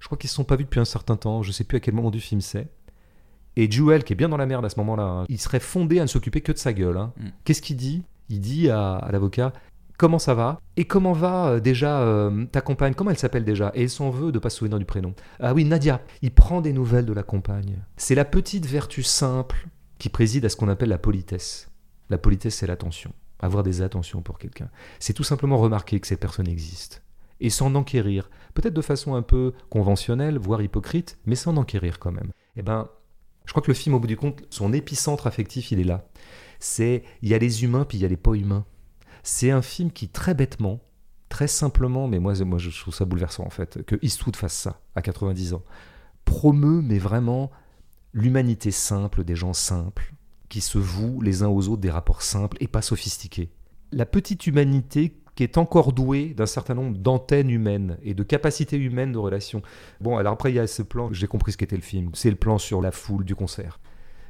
je 0.00 0.06
crois 0.06 0.18
qu'ils 0.18 0.30
se 0.30 0.34
sont 0.34 0.42
pas 0.42 0.56
vus 0.56 0.64
depuis 0.64 0.80
un 0.80 0.84
certain 0.84 1.14
temps, 1.14 1.44
je 1.44 1.52
sais 1.52 1.62
plus 1.62 1.76
à 1.76 1.80
quel 1.80 1.94
moment 1.94 2.10
du 2.10 2.18
film 2.18 2.40
c'est, 2.40 2.66
et 3.54 3.70
Jewel, 3.70 4.02
qui 4.02 4.14
est 4.14 4.16
bien 4.16 4.28
dans 4.28 4.36
la 4.36 4.46
merde 4.46 4.64
à 4.64 4.68
ce 4.68 4.80
moment-là, 4.80 5.04
hein, 5.04 5.24
il 5.28 5.38
serait 5.38 5.60
fondé 5.60 6.00
à 6.00 6.02
ne 6.02 6.08
s'occuper 6.08 6.40
que 6.40 6.50
de 6.50 6.58
sa 6.58 6.72
gueule. 6.72 6.96
hein. 6.96 7.12
Mm. 7.20 7.26
Qu'est-ce 7.44 7.62
qu'il 7.62 7.76
dit? 7.76 8.02
Il 8.30 8.40
dit 8.40 8.68
à, 8.68 8.96
à 8.96 9.10
l'avocat 9.10 9.54
Comment 9.98 10.20
ça 10.20 10.32
va 10.32 10.60
Et 10.76 10.84
comment 10.84 11.12
va 11.12 11.48
euh, 11.48 11.60
déjà 11.60 12.02
euh, 12.02 12.46
ta 12.46 12.60
compagne? 12.60 12.94
Comment 12.94 13.10
elle 13.10 13.18
s'appelle 13.18 13.44
déjà? 13.44 13.72
Et 13.74 13.82
il 13.82 13.90
s'en 13.90 14.10
veut 14.10 14.30
de 14.30 14.38
pas 14.38 14.48
se 14.48 14.58
souvenir 14.58 14.78
du 14.78 14.84
prénom? 14.84 15.12
Ah 15.40 15.54
oui, 15.54 15.64
Nadia. 15.64 16.00
Il 16.22 16.30
prend 16.30 16.60
des 16.60 16.72
nouvelles 16.72 17.04
de 17.04 17.12
la 17.12 17.24
compagne. 17.24 17.82
C'est 17.96 18.14
la 18.14 18.24
petite 18.24 18.64
vertu 18.64 19.02
simple 19.02 19.66
qui 19.98 20.08
préside 20.08 20.44
à 20.44 20.50
ce 20.50 20.54
qu'on 20.54 20.68
appelle 20.68 20.90
la 20.90 20.98
politesse. 20.98 21.68
La 22.10 22.18
politesse, 22.18 22.54
c'est 22.54 22.68
l'attention. 22.68 23.12
Avoir 23.40 23.64
des 23.64 23.82
attentions 23.82 24.22
pour 24.22 24.38
quelqu'un. 24.38 24.70
C'est 25.00 25.14
tout 25.14 25.24
simplement 25.24 25.58
remarquer 25.58 25.98
que 25.98 26.06
cette 26.06 26.20
personne 26.20 26.46
existe. 26.46 27.02
Et 27.40 27.50
s'en 27.50 27.74
enquérir. 27.74 28.30
Peut-être 28.54 28.74
de 28.74 28.82
façon 28.82 29.16
un 29.16 29.22
peu 29.22 29.52
conventionnelle, 29.68 30.38
voire 30.38 30.62
hypocrite, 30.62 31.18
mais 31.26 31.34
s'en 31.34 31.56
enquérir 31.56 31.98
quand 31.98 32.12
même. 32.12 32.30
Eh 32.54 32.62
ben, 32.62 32.88
je 33.46 33.50
crois 33.50 33.62
que 33.62 33.70
le 33.70 33.74
film, 33.74 33.96
au 33.96 33.98
bout 33.98 34.06
du 34.06 34.16
compte, 34.16 34.44
son 34.50 34.72
épicentre 34.72 35.26
affectif, 35.26 35.72
il 35.72 35.80
est 35.80 35.84
là. 35.84 36.06
C'est, 36.60 37.02
il 37.22 37.30
y 37.30 37.34
a 37.34 37.38
les 37.38 37.64
humains, 37.64 37.84
puis 37.84 37.98
il 37.98 38.02
y 38.02 38.04
a 38.04 38.08
les 38.08 38.16
pas 38.16 38.34
humains. 38.34 38.64
C'est 39.22 39.50
un 39.50 39.62
film 39.62 39.90
qui, 39.90 40.08
très 40.08 40.34
bêtement, 40.34 40.80
très 41.28 41.48
simplement, 41.48 42.08
mais 42.08 42.18
moi, 42.18 42.34
moi 42.44 42.58
je 42.58 42.70
trouve 42.70 42.94
ça 42.94 43.04
bouleversant 43.04 43.44
en 43.44 43.50
fait, 43.50 43.82
que 43.84 43.96
Eastwood 44.02 44.36
fasse 44.36 44.54
ça 44.54 44.80
à 44.94 45.02
90 45.02 45.54
ans, 45.54 45.62
promeut, 46.24 46.82
mais 46.82 46.98
vraiment, 46.98 47.50
l'humanité 48.12 48.70
simple 48.70 49.24
des 49.24 49.36
gens 49.36 49.52
simples, 49.52 50.12
qui 50.48 50.60
se 50.60 50.78
vouent 50.78 51.20
les 51.20 51.42
uns 51.42 51.48
aux 51.48 51.68
autres 51.68 51.82
des 51.82 51.90
rapports 51.90 52.22
simples 52.22 52.56
et 52.60 52.68
pas 52.68 52.82
sophistiqués. 52.82 53.50
La 53.92 54.06
petite 54.06 54.46
humanité 54.46 55.14
qui 55.38 55.44
est 55.44 55.56
encore 55.56 55.92
douée 55.92 56.34
d'un 56.36 56.46
certain 56.46 56.74
nombre 56.74 56.98
d'antennes 56.98 57.48
humaines 57.48 57.96
et 58.02 58.12
de 58.12 58.24
capacités 58.24 58.76
humaines 58.76 59.12
de 59.12 59.18
relation. 59.18 59.62
Bon, 60.00 60.16
alors 60.16 60.32
après, 60.32 60.50
il 60.50 60.56
y 60.56 60.58
a 60.58 60.66
ce 60.66 60.82
plan, 60.82 61.12
j'ai 61.12 61.28
compris 61.28 61.52
ce 61.52 61.56
qu'était 61.56 61.76
le 61.76 61.82
film, 61.82 62.10
c'est 62.14 62.30
le 62.30 62.34
plan 62.34 62.58
sur 62.58 62.82
la 62.82 62.90
foule 62.90 63.24
du 63.24 63.36
concert. 63.36 63.78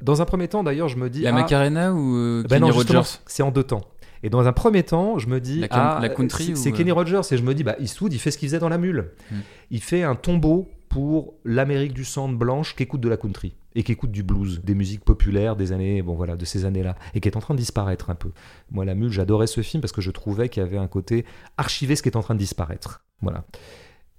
Dans 0.03 0.21
un 0.21 0.25
premier 0.25 0.47
temps, 0.47 0.63
d'ailleurs, 0.63 0.87
je 0.87 0.97
me 0.97 1.09
dis... 1.09 1.21
La 1.21 1.31
ah, 1.31 1.33
Macarena 1.33 1.93
ou 1.93 2.15
euh, 2.15 2.43
ben 2.47 2.59
non, 2.59 2.69
Rogers? 2.69 3.21
c'est 3.25 3.41
en 3.41 3.49
deux 3.49 3.63
temps. 3.63 3.81
Et 4.23 4.29
dans 4.29 4.47
un 4.47 4.53
premier 4.53 4.83
temps, 4.83 5.17
je 5.17 5.27
me 5.27 5.39
dis, 5.39 5.61
La 5.61 5.67
ah, 5.71 5.99
la 6.01 6.09
country 6.09 6.45
c'est- 6.45 6.51
ou, 6.53 6.55
c'est 6.55 6.71
euh, 6.71 6.75
Kenny 6.75 6.91
Rogers, 6.91 7.21
et 7.31 7.37
je 7.37 7.43
me 7.43 7.53
dis, 7.53 7.63
bah, 7.63 7.75
Eastwood, 7.79 8.13
il 8.13 8.19
fait 8.19 8.31
ce 8.31 8.37
qu'il 8.37 8.49
faisait 8.49 8.59
dans 8.59 8.69
La 8.69 8.77
Mule. 8.77 9.11
Hmm. 9.31 9.37
Il 9.71 9.81
fait 9.81 10.03
un 10.03 10.15
tombeau 10.15 10.69
pour 10.89 11.35
l'Amérique 11.45 11.93
du 11.93 12.03
centre 12.03 12.35
blanche 12.37 12.75
qui 12.75 12.83
écoute 12.83 12.99
de 13.01 13.09
la 13.09 13.17
country 13.17 13.55
et 13.75 13.83
qui 13.83 13.91
écoute 13.91 14.11
du 14.11 14.23
blues, 14.23 14.61
des 14.63 14.73
musiques 14.73 15.05
populaires 15.05 15.55
des 15.55 15.71
années, 15.71 16.01
bon 16.01 16.15
voilà, 16.15 16.35
de 16.35 16.43
ces 16.43 16.65
années-là, 16.65 16.95
et 17.13 17.19
qui 17.21 17.29
est 17.29 17.37
en 17.37 17.39
train 17.39 17.53
de 17.53 17.59
disparaître 17.59 18.09
un 18.09 18.15
peu. 18.15 18.31
Moi, 18.71 18.83
La 18.83 18.95
Mule, 18.95 19.11
j'adorais 19.11 19.47
ce 19.47 19.61
film 19.61 19.81
parce 19.81 19.91
que 19.93 20.01
je 20.01 20.09
trouvais 20.11 20.49
qu'il 20.49 20.63
y 20.63 20.65
avait 20.65 20.77
un 20.77 20.87
côté 20.87 21.25
archivé 21.57 21.95
ce 21.95 22.01
qui 22.01 22.09
est 22.09 22.17
en 22.17 22.21
train 22.23 22.33
de 22.33 22.39
disparaître. 22.39 23.03
Voilà. 23.21 23.45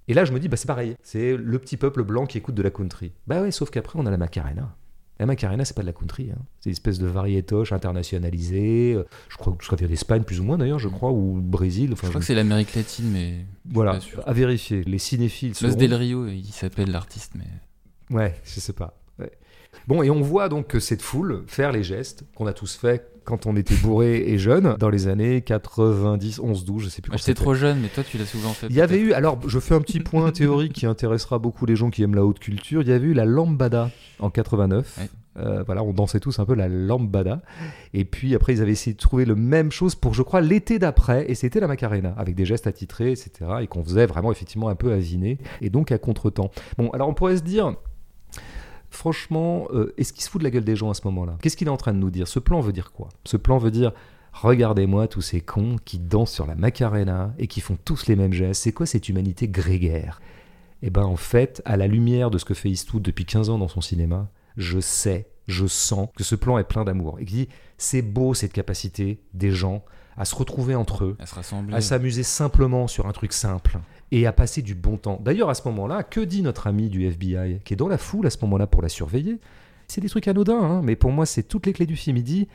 Et 0.07 0.13
là, 0.13 0.25
je 0.25 0.31
me 0.31 0.39
dis, 0.39 0.47
bah, 0.47 0.57
c'est 0.57 0.67
pareil, 0.67 0.95
c'est 1.03 1.35
le 1.37 1.59
petit 1.59 1.77
peuple 1.77 2.03
blanc 2.03 2.25
qui 2.25 2.37
écoute 2.37 2.55
de 2.55 2.61
la 2.63 2.69
country. 2.69 3.11
Bah 3.27 3.41
ouais, 3.41 3.51
sauf 3.51 3.69
qu'après, 3.69 3.99
on 3.99 4.05
a 4.05 4.11
la 4.11 4.17
Macarena. 4.17 4.75
La 5.21 5.27
Macarena, 5.27 5.63
c'est 5.65 5.75
pas 5.75 5.83
de 5.83 5.87
la 5.87 5.93
country. 5.93 6.31
hein. 6.31 6.41
C'est 6.61 6.69
une 6.69 6.73
espèce 6.73 6.97
de 6.97 7.05
variétoche 7.05 7.71
internationalisée. 7.73 8.93
euh, 8.95 9.03
Je 9.29 9.37
crois 9.37 9.53
que 9.53 9.63
ça 9.63 9.75
vient 9.75 9.87
d'Espagne, 9.87 10.23
plus 10.23 10.39
ou 10.39 10.43
moins 10.43 10.57
d'ailleurs, 10.57 10.79
je 10.79 10.87
crois, 10.89 11.11
ou 11.11 11.39
Brésil. 11.41 11.91
Enfin, 11.93 12.07
Je 12.07 12.09
crois 12.09 12.21
je- 12.21 12.23
que 12.23 12.25
c'est 12.25 12.33
l'Amérique 12.35 12.73
latine, 12.75 13.09
mais 13.11 13.45
voilà, 13.69 13.99
à 14.25 14.33
vérifier. 14.33 14.83
Les 14.83 14.97
cinéphiles. 14.97 15.49
Los 15.61 15.69
seront- 15.69 15.75
Del 15.75 15.93
Rio, 15.93 16.27
il 16.27 16.43
s'appelle 16.45 16.89
l'artiste, 16.91 17.33
mais 17.35 17.45
Ouais, 18.09 18.33
je 18.43 18.59
sais 18.59 18.73
pas. 18.73 18.99
Ouais. 19.19 19.31
Bon, 19.87 20.01
et 20.03 20.09
on 20.09 20.21
voit 20.21 20.49
donc 20.49 20.67
que 20.67 20.79
cette 20.79 21.03
foule 21.03 21.43
faire 21.47 21.71
les 21.71 21.83
gestes 21.83 22.23
qu'on 22.35 22.47
a 22.47 22.53
tous 22.53 22.75
fait 22.75 23.20
quand 23.23 23.45
on 23.45 23.55
était 23.55 23.75
bourré 23.75 24.23
et 24.27 24.37
jeune, 24.37 24.75
dans 24.79 24.89
les 24.89 25.07
années 25.07 25.41
90, 25.41 26.39
11, 26.39 26.65
12, 26.65 26.83
je 26.83 26.89
sais 26.89 27.01
plus 27.01 27.11
quand 27.11 27.17
j'étais 27.17 27.31
c'était. 27.31 27.41
trop 27.41 27.53
jeune, 27.53 27.79
mais 27.79 27.87
toi 27.87 28.03
tu 28.03 28.17
l'as 28.17 28.25
souvent 28.25 28.49
fait. 28.49 28.67
Il 28.69 28.75
y 28.75 28.81
avait 28.81 28.99
eu, 28.99 29.13
alors 29.13 29.37
je 29.47 29.59
fais 29.59 29.75
un 29.75 29.81
petit 29.81 29.99
point 29.99 30.31
théorique 30.31 30.73
qui 30.73 30.85
intéressera 30.85 31.39
beaucoup 31.39 31.65
les 31.65 31.75
gens 31.75 31.89
qui 31.89 32.03
aiment 32.03 32.15
la 32.15 32.25
haute 32.25 32.39
culture. 32.39 32.81
Il 32.81 32.89
y 32.89 32.93
avait 32.93 33.07
eu 33.07 33.13
la 33.13 33.25
lambada 33.25 33.91
en 34.19 34.29
89. 34.29 34.97
Ouais. 34.99 35.09
Euh, 35.37 35.63
voilà, 35.63 35.81
on 35.83 35.93
dansait 35.93 36.19
tous 36.19 36.39
un 36.39 36.45
peu 36.45 36.55
la 36.55 36.67
lambada. 36.67 37.41
Et 37.93 38.05
puis 38.05 38.35
après, 38.35 38.53
ils 38.53 38.61
avaient 38.61 38.71
essayé 38.71 38.93
de 38.93 38.99
trouver 38.99 39.25
le 39.25 39.35
même 39.35 39.71
chose 39.71 39.95
pour, 39.95 40.13
je 40.13 40.23
crois, 40.23 40.41
l'été 40.41 40.77
d'après. 40.77 41.29
Et 41.29 41.35
c'était 41.35 41.59
la 41.59 41.67
Macarena, 41.67 42.13
avec 42.17 42.35
des 42.35 42.45
gestes 42.45 42.67
attitrés, 42.67 43.11
etc. 43.11 43.31
Et 43.61 43.67
qu'on 43.67 43.83
faisait 43.83 44.05
vraiment, 44.05 44.31
effectivement, 44.31 44.67
un 44.67 44.75
peu 44.75 44.91
aviné. 44.91 45.37
Et 45.61 45.69
donc 45.69 45.91
à 45.91 45.97
contre-temps. 45.97 46.51
Bon, 46.77 46.89
alors 46.89 47.07
on 47.07 47.13
pourrait 47.13 47.37
se 47.37 47.43
dire. 47.43 47.75
Franchement, 48.91 49.67
euh, 49.73 49.93
est-ce 49.97 50.13
qu'il 50.13 50.21
se 50.21 50.29
fout 50.29 50.39
de 50.39 50.43
la 50.43 50.51
gueule 50.51 50.63
des 50.63 50.75
gens 50.75 50.89
à 50.89 50.93
ce 50.93 51.01
moment-là? 51.05 51.37
Qu'est-ce 51.41 51.57
qu'il 51.57 51.67
est 51.67 51.71
en 51.71 51.77
train 51.77 51.93
de 51.93 51.97
nous 51.97 52.09
dire? 52.11 52.27
Ce 52.27 52.39
plan 52.39 52.59
veut 52.59 52.73
dire 52.73 52.91
quoi? 52.91 53.09
Ce 53.23 53.37
plan 53.37 53.57
veut 53.57 53.71
dire 53.71 53.93
Regardez-moi 54.33 55.07
tous 55.07 55.21
ces 55.21 55.41
cons 55.41 55.75
qui 55.83 55.99
dansent 55.99 56.31
sur 56.31 56.47
la 56.47 56.55
Macarena 56.55 57.33
et 57.37 57.47
qui 57.47 57.61
font 57.61 57.77
tous 57.83 58.07
les 58.07 58.15
mêmes 58.15 58.33
gestes. 58.33 58.63
C'est 58.63 58.71
quoi 58.71 58.85
cette 58.85 59.09
humanité 59.09 59.47
grégaire? 59.47 60.21
Eh 60.83 60.89
ben 60.89 61.03
en 61.03 61.15
fait, 61.15 61.61
à 61.65 61.77
la 61.77 61.87
lumière 61.87 62.31
de 62.31 62.37
ce 62.37 62.45
que 62.45 62.53
fait 62.53 62.69
Eastwood 62.69 63.03
depuis 63.03 63.25
15 63.25 63.49
ans 63.49 63.57
dans 63.57 63.67
son 63.67 63.81
cinéma, 63.81 64.29
je 64.57 64.79
sais, 64.79 65.29
je 65.47 65.67
sens 65.67 66.09
que 66.15 66.23
ce 66.23 66.35
plan 66.35 66.57
est 66.57 66.63
plein 66.63 66.83
d'amour. 66.83 67.19
Et 67.19 67.25
qui 67.25 67.33
dit, 67.33 67.49
c'est 67.77 68.01
beau 68.01 68.33
cette 68.33 68.53
capacité 68.53 69.21
des 69.33 69.51
gens 69.51 69.83
à 70.17 70.25
se 70.25 70.35
retrouver 70.35 70.75
entre 70.75 71.05
eux, 71.05 71.15
À 71.19 71.25
se 71.25 71.35
rassembler. 71.35 71.73
à 71.75 71.81
s'amuser 71.81 72.23
simplement 72.23 72.87
sur 72.87 73.07
un 73.07 73.11
truc 73.11 73.33
simple 73.33 73.79
et 74.11 74.27
à 74.27 74.33
passer 74.33 74.61
du 74.61 74.75
bon 74.75 74.97
temps. 74.97 75.19
D'ailleurs, 75.23 75.49
à 75.49 75.53
ce 75.55 75.67
moment-là, 75.69 76.03
que 76.03 76.19
dit 76.19 76.41
notre 76.41 76.67
ami 76.67 76.89
du 76.89 77.05
FBI 77.05 77.59
qui 77.63 77.73
est 77.73 77.77
dans 77.77 77.87
la 77.87 77.97
foule 77.97 78.27
à 78.27 78.29
ce 78.29 78.37
moment-là 78.43 78.67
pour 78.67 78.81
la 78.81 78.89
surveiller? 78.89 79.39
C'est 79.87 80.01
des 80.01 80.09
trucs 80.09 80.27
anodins, 80.27 80.61
hein, 80.61 80.81
mais 80.83 80.95
pour 80.95 81.11
moi, 81.11 81.25
c'est 81.25 81.43
toutes 81.43 81.65
les 81.65 81.73
clés 81.73 81.85
du 81.85 81.95
film. 81.95 82.17
Il 82.17 82.23
dit 82.23 82.47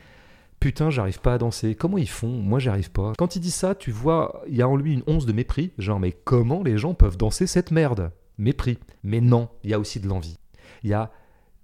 Putain, 0.59 0.89
j'arrive 0.89 1.19
pas 1.19 1.35
à 1.35 1.37
danser. 1.37 1.75
Comment 1.75 1.99
ils 1.99 2.09
font? 2.09 2.29
Moi, 2.29 2.57
j'arrive 2.57 2.89
pas. 2.91 3.13
Quand 3.17 3.35
il 3.35 3.39
dit 3.41 3.51
ça, 3.51 3.75
tu 3.75 3.91
vois, 3.91 4.41
il 4.47 4.55
y 4.55 4.63
a 4.63 4.67
en 4.67 4.75
lui 4.75 4.93
une 4.93 5.03
once 5.05 5.27
de 5.27 5.31
mépris. 5.33 5.71
Genre, 5.77 5.99
mais 5.99 6.11
comment 6.11 6.63
les 6.63 6.77
gens 6.79 6.95
peuvent 6.95 7.15
danser 7.17 7.45
cette 7.45 7.69
merde? 7.69 8.11
Mépris. 8.39 8.79
Mais 9.03 9.21
non, 9.21 9.49
il 9.63 9.69
y 9.69 9.73
a 9.75 9.79
aussi 9.79 9.99
de 9.99 10.07
l'envie. 10.07 10.39
Il 10.83 10.89
y 10.89 10.93
a 10.93 11.11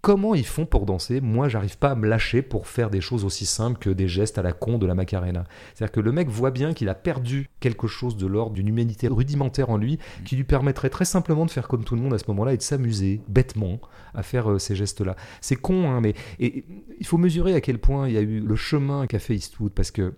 comment 0.03 0.35
ils 0.35 0.45
font 0.45 0.65
pour 0.65 0.85
danser 0.85 1.21
Moi, 1.21 1.47
j'arrive 1.47 1.77
pas 1.77 1.91
à 1.91 1.95
me 1.95 2.07
lâcher 2.07 2.41
pour 2.41 2.67
faire 2.67 2.89
des 2.89 2.99
choses 2.99 3.23
aussi 3.23 3.45
simples 3.45 3.79
que 3.79 3.89
des 3.89 4.09
gestes 4.09 4.37
à 4.37 4.41
la 4.41 4.51
con 4.51 4.77
de 4.77 4.85
la 4.85 4.95
Macarena. 4.95 5.45
C'est-à-dire 5.73 5.93
que 5.93 6.01
le 6.01 6.11
mec 6.11 6.27
voit 6.27 6.51
bien 6.51 6.73
qu'il 6.73 6.89
a 6.89 6.93
perdu 6.93 7.49
quelque 7.61 7.87
chose 7.87 8.17
de 8.17 8.27
l'ordre 8.27 8.53
d'une 8.53 8.67
humanité 8.67 9.07
rudimentaire 9.07 9.69
en 9.69 9.77
lui 9.77 9.99
qui 10.25 10.35
lui 10.35 10.43
permettrait 10.43 10.89
très 10.89 11.05
simplement 11.05 11.45
de 11.45 11.51
faire 11.51 11.69
comme 11.69 11.85
tout 11.85 11.95
le 11.95 12.01
monde 12.01 12.13
à 12.13 12.17
ce 12.17 12.25
moment-là 12.27 12.53
et 12.53 12.57
de 12.57 12.61
s'amuser 12.61 13.21
bêtement 13.29 13.79
à 14.13 14.23
faire 14.23 14.51
euh, 14.51 14.59
ces 14.59 14.75
gestes-là. 14.75 15.15
C'est 15.39 15.55
con, 15.55 15.89
hein, 15.89 16.01
mais 16.01 16.15
il 16.37 17.05
faut 17.05 17.17
mesurer 17.17 17.55
à 17.55 17.61
quel 17.61 17.79
point 17.79 18.09
il 18.09 18.13
y 18.13 18.17
a 18.17 18.21
eu 18.21 18.41
le 18.41 18.55
chemin 18.57 19.07
qu'a 19.07 19.19
fait 19.19 19.35
Eastwood 19.35 19.71
parce 19.71 19.91
que 19.91 20.15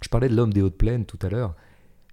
je 0.00 0.08
parlais 0.08 0.28
de 0.28 0.36
l'homme 0.36 0.52
des 0.52 0.62
hautes 0.62 0.78
plaines 0.78 1.06
tout 1.06 1.18
à 1.22 1.28
l'heure. 1.28 1.56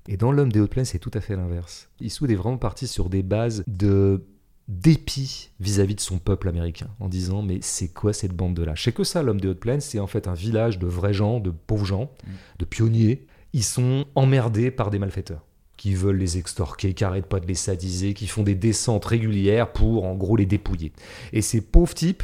Et 0.08 0.18
dans 0.18 0.32
l'homme 0.32 0.52
des 0.52 0.60
hautes 0.60 0.72
plaines, 0.72 0.86
c'est 0.86 1.00
tout 1.00 1.12
à 1.14 1.22
fait 1.22 1.36
l'inverse. 1.36 1.92
Eastwood 2.02 2.32
est 2.32 2.36
vraiment 2.36 2.58
parti 2.58 2.88
sur 2.88 3.10
des 3.10 3.22
bases 3.22 3.64
de 3.68 4.26
dépit 4.68 5.52
vis-à-vis 5.60 5.96
de 5.96 6.00
son 6.00 6.18
peuple 6.18 6.50
américain, 6.50 6.88
en 7.00 7.08
disant 7.08 7.42
mais 7.42 7.60
c'est 7.62 7.90
quoi 7.90 8.14
cette 8.14 8.34
bande 8.34 8.56
de 8.56 8.64
là 8.64 8.74
Je 8.76 8.84
sais 8.84 8.92
que 8.92 9.04
ça, 9.04 9.22
l'homme 9.22 9.40
des 9.40 9.48
Hautes 9.48 9.60
Plaines, 9.60 9.82
c'est 9.82 10.00
en 10.00 10.08
fait 10.08 10.28
un 10.28 10.34
village 10.34 10.80
de 10.80 10.88
vrais 10.88 11.14
gens, 11.14 11.40
de 11.40 11.52
pauvres 11.52 11.86
gens, 11.86 12.12
Mm. 12.26 12.32
de 12.60 12.66
pionniers. 12.66 13.26
Ils 13.54 13.64
sont 13.64 14.06
emmerdés 14.16 14.72
par 14.72 14.90
des 14.90 15.00
malfaiteurs 15.00 15.46
qui 15.78 15.94
veulent 15.94 16.18
les 16.18 16.38
extorquer, 16.38 16.94
qui 16.94 17.04
arrêtent 17.04 17.26
pas 17.28 17.40
de 17.40 17.48
les 17.48 17.54
sadiser, 17.54 18.14
qui 18.14 18.28
font 18.28 18.44
des 18.44 18.56
descentes 18.56 19.06
régulières 19.06 19.72
pour 19.72 20.06
en 20.06 20.16
gros 20.16 20.36
les 20.36 20.46
dépouiller. 20.46 20.94
Et 21.32 21.42
ces 21.42 21.62
pauvres 21.62 21.94
types 21.94 22.24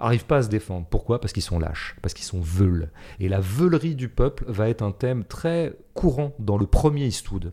arrivent 0.00 0.26
pas 0.26 0.38
à 0.38 0.42
se 0.42 0.48
défendre. 0.48 0.86
Pourquoi? 0.90 1.20
Parce 1.20 1.32
qu'ils 1.32 1.42
sont 1.42 1.58
lâches, 1.58 1.96
parce 2.02 2.12
qu'ils 2.14 2.24
sont 2.24 2.40
veules. 2.40 2.90
Et 3.18 3.28
la 3.28 3.40
veulerie 3.40 3.94
du 3.94 4.08
peuple 4.08 4.44
va 4.46 4.68
être 4.68 4.82
un 4.82 4.92
thème 4.92 5.24
très 5.24 5.72
courant 5.94 6.34
dans 6.38 6.58
le 6.58 6.66
premier 6.66 7.06
Eastwood. 7.06 7.52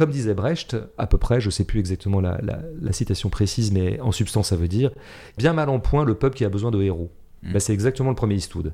Comme 0.00 0.10
disait 0.10 0.32
Brecht, 0.32 0.78
à 0.96 1.06
peu 1.06 1.18
près, 1.18 1.42
je 1.42 1.48
ne 1.48 1.50
sais 1.50 1.64
plus 1.64 1.78
exactement 1.78 2.22
la, 2.22 2.40
la- 2.42 2.62
la 2.80 2.92
citation 2.92 3.28
précise, 3.28 3.70
mais 3.70 4.00
en 4.00 4.12
substance, 4.12 4.48
ça 4.48 4.56
veut 4.56 4.66
dire 4.66 4.92
bien 5.36 5.52
mal 5.52 5.68
en 5.68 5.78
point 5.78 6.06
le 6.06 6.14
peuple 6.14 6.38
qui 6.38 6.44
a 6.46 6.48
besoin 6.48 6.70
de 6.70 6.80
héros. 6.80 7.10
Mm. 7.42 7.52
Ben, 7.52 7.60
c'est 7.60 7.74
exactement 7.74 8.08
le 8.08 8.14
premier 8.14 8.36
Eastwood. 8.36 8.72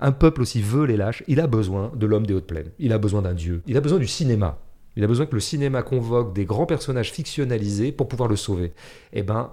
Un 0.00 0.10
peuple 0.10 0.42
aussi 0.42 0.60
veule 0.60 0.90
et 0.90 0.96
lâche, 0.96 1.22
il 1.28 1.38
a 1.38 1.46
besoin 1.46 1.92
de 1.94 2.06
l'homme 2.06 2.26
des 2.26 2.34
hautes 2.34 2.48
plaines. 2.48 2.72
Il 2.80 2.92
a 2.92 2.98
besoin 2.98 3.22
d'un 3.22 3.34
dieu. 3.34 3.62
Il 3.68 3.76
a 3.76 3.80
besoin 3.80 4.00
du 4.00 4.08
cinéma. 4.08 4.58
Il 4.96 5.04
a 5.04 5.06
besoin 5.06 5.26
que 5.26 5.34
le 5.36 5.40
cinéma 5.40 5.84
convoque 5.84 6.34
des 6.34 6.44
grands 6.44 6.66
personnages 6.66 7.12
fictionnalisés 7.12 7.92
pour 7.92 8.08
pouvoir 8.08 8.28
le 8.28 8.34
sauver. 8.34 8.72
Eh 9.12 9.22
ben, 9.22 9.52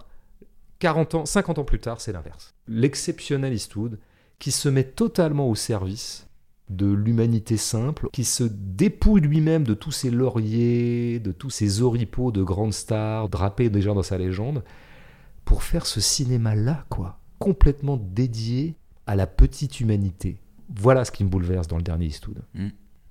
40 0.80 1.14
ans, 1.14 1.26
50 1.28 1.60
ans 1.60 1.64
plus 1.66 1.80
tard, 1.80 2.02
c'est 2.02 2.14
l'inverse. 2.14 2.56
L'exceptionnel 2.68 3.54
Eastwood 3.54 4.00
qui 4.40 4.50
se 4.52 4.70
met 4.70 4.86
totalement 4.86 5.48
au 5.48 5.54
service 5.54 6.26
de 6.70 6.92
l'humanité 6.92 7.58
simple, 7.58 8.10
qui 8.12 8.24
se 8.24 8.44
dépouille 8.44 9.22
lui-même 9.22 9.64
de 9.64 9.74
tous 9.74 9.92
ses 9.92 10.10
lauriers, 10.10 11.20
de 11.20 11.32
tous 11.32 11.50
ses 11.50 11.82
oripeaux 11.82 12.32
de 12.32 12.44
grandes 12.44 12.74
stars, 12.74 13.30
drapés 13.30 13.70
déjà 13.70 13.94
dans 13.94 14.04
sa 14.04 14.18
légende, 14.18 14.64
pour 15.44 15.64
faire 15.64 15.86
ce 15.86 16.02
cinéma-là, 16.02 16.86
quoi, 16.90 17.20
complètement 17.38 17.98
dédié 17.98 18.76
à 19.06 19.16
la 19.16 19.28
petite 19.28 19.80
humanité. 19.80 20.40
Voilà 20.76 21.06
ce 21.06 21.12
qui 21.12 21.24
me 21.24 21.30
bouleverse 21.30 21.68
dans 21.68 21.78
le 21.78 21.84
dernier 21.84 22.08
Eastwood. 22.08 22.42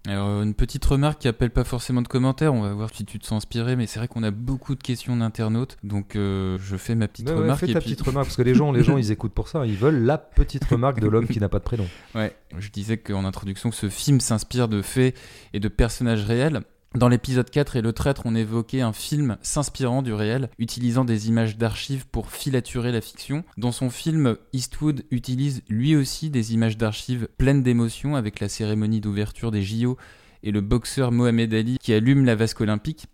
Alors, 0.06 0.42
une 0.42 0.52
petite 0.52 0.84
remarque 0.84 1.20
qui 1.22 1.28
appelle 1.28 1.48
pas 1.50 1.64
forcément 1.64 2.02
de 2.02 2.08
commentaires, 2.08 2.52
on 2.52 2.60
va 2.60 2.74
voir 2.74 2.90
si 2.92 3.06
tu 3.06 3.18
te 3.18 3.24
sens 3.24 3.38
inspiré, 3.38 3.74
mais 3.74 3.86
c'est 3.86 3.98
vrai 3.98 4.06
qu'on 4.06 4.22
a 4.22 4.30
beaucoup 4.30 4.74
de 4.74 4.82
questions 4.82 5.16
d'internautes, 5.16 5.78
donc 5.82 6.14
euh, 6.14 6.58
je 6.60 6.76
fais 6.76 6.94
ma 6.94 7.08
petite 7.08 7.26
Ouais, 7.28 7.34
ouais, 7.34 7.40
remarque. 7.40 7.60
fais 7.60 7.70
et 7.70 7.72
ta 7.72 7.80
puis- 7.80 7.92
petite 7.94 8.02
remarque, 8.06 8.26
parce 8.26 8.36
que 8.36 8.42
les 8.42 8.54
gens, 8.54 8.70
les 8.70 8.82
gens, 8.82 8.98
ils 8.98 9.10
écoutent 9.12 9.32
pour 9.32 9.48
ça. 9.48 9.64
Ils 9.64 9.76
veulent 9.76 10.02
la 10.04 10.18
petite 10.18 10.64
remarque 10.66 11.00
de 11.00 11.08
l'homme 11.08 11.26
qui 11.26 11.40
n'a 11.40 11.48
pas 11.48 11.58
de 11.58 11.64
prénom. 11.64 11.86
Ouais, 12.14 12.36
je 12.58 12.68
disais 12.68 12.98
qu'en 12.98 13.24
introduction, 13.24 13.72
ce 13.72 13.88
film 13.88 14.20
s'inspire 14.20 14.68
de 14.68 14.82
faits 14.82 15.16
et 15.54 15.60
de 15.60 15.68
personnages 15.68 16.24
réels. 16.24 16.60
Dans 16.94 17.08
l'épisode 17.08 17.50
4 17.50 17.74
et 17.74 17.82
le 17.82 17.92
traître, 17.92 18.22
on 18.24 18.36
évoquait 18.36 18.80
un 18.80 18.92
film 18.92 19.36
s'inspirant 19.42 20.00
du 20.00 20.12
réel, 20.12 20.48
utilisant 20.60 21.04
des 21.04 21.28
images 21.28 21.58
d'archives 21.58 22.06
pour 22.06 22.30
filaturer 22.30 22.92
la 22.92 23.00
fiction. 23.00 23.42
Dans 23.56 23.72
son 23.72 23.90
film, 23.90 24.36
Eastwood 24.52 25.02
utilise 25.10 25.62
lui 25.68 25.96
aussi 25.96 26.30
des 26.30 26.54
images 26.54 26.78
d'archives 26.78 27.26
pleines 27.36 27.64
d'émotions 27.64 28.14
avec 28.14 28.38
la 28.38 28.48
cérémonie 28.48 29.00
d'ouverture 29.00 29.50
des 29.50 29.62
JO 29.62 29.96
et 30.44 30.52
le 30.52 30.60
boxeur 30.60 31.10
Mohamed 31.10 31.52
Ali 31.52 31.78
qui 31.80 31.92
allume 31.92 32.24
la 32.24 32.36
vasque 32.36 32.60
olympique. 32.60 33.06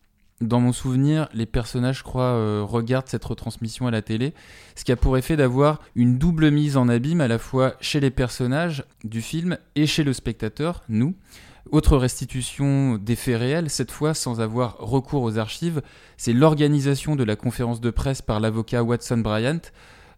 Dans 0.43 0.61
mon 0.61 0.73
souvenir, 0.73 1.31
les 1.33 1.47
personnages, 1.47 1.99
je 1.99 2.03
crois, 2.03 2.33
euh, 2.35 2.63
regardent 2.63 3.09
cette 3.09 3.25
retransmission 3.25 3.87
à 3.87 3.91
la 3.91 4.03
télé, 4.03 4.35
ce 4.75 4.85
qui 4.85 4.93
a 4.93 4.97
pour 4.97 5.17
effet 5.17 5.37
d'avoir 5.37 5.81
une 5.95 6.19
double 6.19 6.51
mise 6.51 6.77
en 6.77 6.89
abîme 6.91 7.23
à 7.23 7.29
la 7.29 7.39
fois 7.39 7.75
chez 7.81 8.01
les 8.01 8.11
personnages 8.11 8.85
du 9.05 9.23
film 9.23 9.57
et 9.75 9.87
chez 9.87 10.05
le 10.05 10.13
spectateur, 10.13 10.83
nous. 10.91 11.15
Autre 11.71 11.97
restitution 11.97 12.97
des 12.97 13.17
faits 13.17 13.39
réels, 13.39 13.71
cette 13.71 13.91
fois 13.91 14.15
sans 14.15 14.41
avoir 14.41 14.79
recours 14.79 15.23
aux 15.23 15.39
archives, 15.39 15.83
c'est 16.17 16.33
l'organisation 16.33 17.17
de 17.17 17.25
la 17.25 17.37
conférence 17.37 17.81
de 17.81 17.91
presse 17.91 18.23
par 18.23 18.41
l'avocat 18.41 18.83
Watson 18.83 19.19
Bryant. 19.19 19.61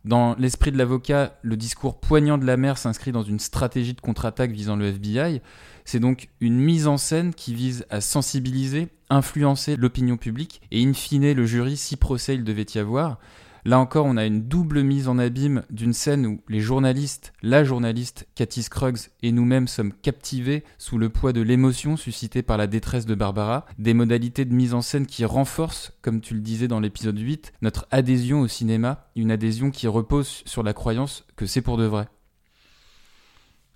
Dans 0.04 0.34
l'esprit 0.36 0.72
de 0.72 0.78
l'avocat, 0.78 1.38
le 1.42 1.56
discours 1.56 2.00
poignant 2.00 2.36
de 2.36 2.44
la 2.44 2.56
mère 2.56 2.76
s'inscrit 2.76 3.12
dans 3.12 3.22
une 3.22 3.38
stratégie 3.38 3.94
de 3.94 4.00
contre-attaque 4.00 4.50
visant 4.50 4.74
le 4.74 4.86
FBI. 4.86 5.40
C'est 5.84 6.00
donc 6.00 6.28
une 6.40 6.58
mise 6.58 6.86
en 6.86 6.96
scène 6.96 7.34
qui 7.34 7.54
vise 7.54 7.86
à 7.90 8.00
sensibiliser, 8.00 8.88
influencer 9.10 9.76
l'opinion 9.76 10.16
publique 10.16 10.60
et 10.70 10.82
in 10.82 10.92
fine 10.92 11.32
le 11.32 11.46
jury 11.46 11.76
si 11.76 11.96
procès 11.96 12.34
il 12.34 12.44
devait 12.44 12.66
y 12.74 12.78
avoir. 12.78 13.18
Là 13.64 13.78
encore, 13.78 14.06
on 14.06 14.16
a 14.16 14.26
une 14.26 14.42
double 14.42 14.82
mise 14.82 15.06
en 15.06 15.18
abîme 15.18 15.62
d'une 15.70 15.92
scène 15.92 16.26
où 16.26 16.40
les 16.48 16.60
journalistes, 16.60 17.32
la 17.42 17.62
journaliste 17.62 18.26
Cathy 18.34 18.64
Scruggs 18.64 19.10
et 19.22 19.30
nous-mêmes 19.30 19.68
sommes 19.68 19.92
captivés 19.92 20.64
sous 20.78 20.98
le 20.98 21.10
poids 21.10 21.32
de 21.32 21.42
l'émotion 21.42 21.96
suscitée 21.96 22.42
par 22.42 22.56
la 22.56 22.66
détresse 22.66 23.06
de 23.06 23.14
Barbara, 23.14 23.64
des 23.78 23.94
modalités 23.94 24.44
de 24.44 24.52
mise 24.52 24.74
en 24.74 24.82
scène 24.82 25.06
qui 25.06 25.24
renforcent, 25.24 25.92
comme 26.02 26.20
tu 26.20 26.34
le 26.34 26.40
disais 26.40 26.66
dans 26.66 26.80
l'épisode 26.80 27.18
8, 27.18 27.52
notre 27.62 27.86
adhésion 27.92 28.40
au 28.40 28.48
cinéma, 28.48 29.06
une 29.14 29.30
adhésion 29.30 29.70
qui 29.70 29.86
repose 29.86 30.42
sur 30.44 30.64
la 30.64 30.72
croyance 30.72 31.24
que 31.36 31.46
c'est 31.46 31.62
pour 31.62 31.76
de 31.76 31.84
vrai. 31.84 32.08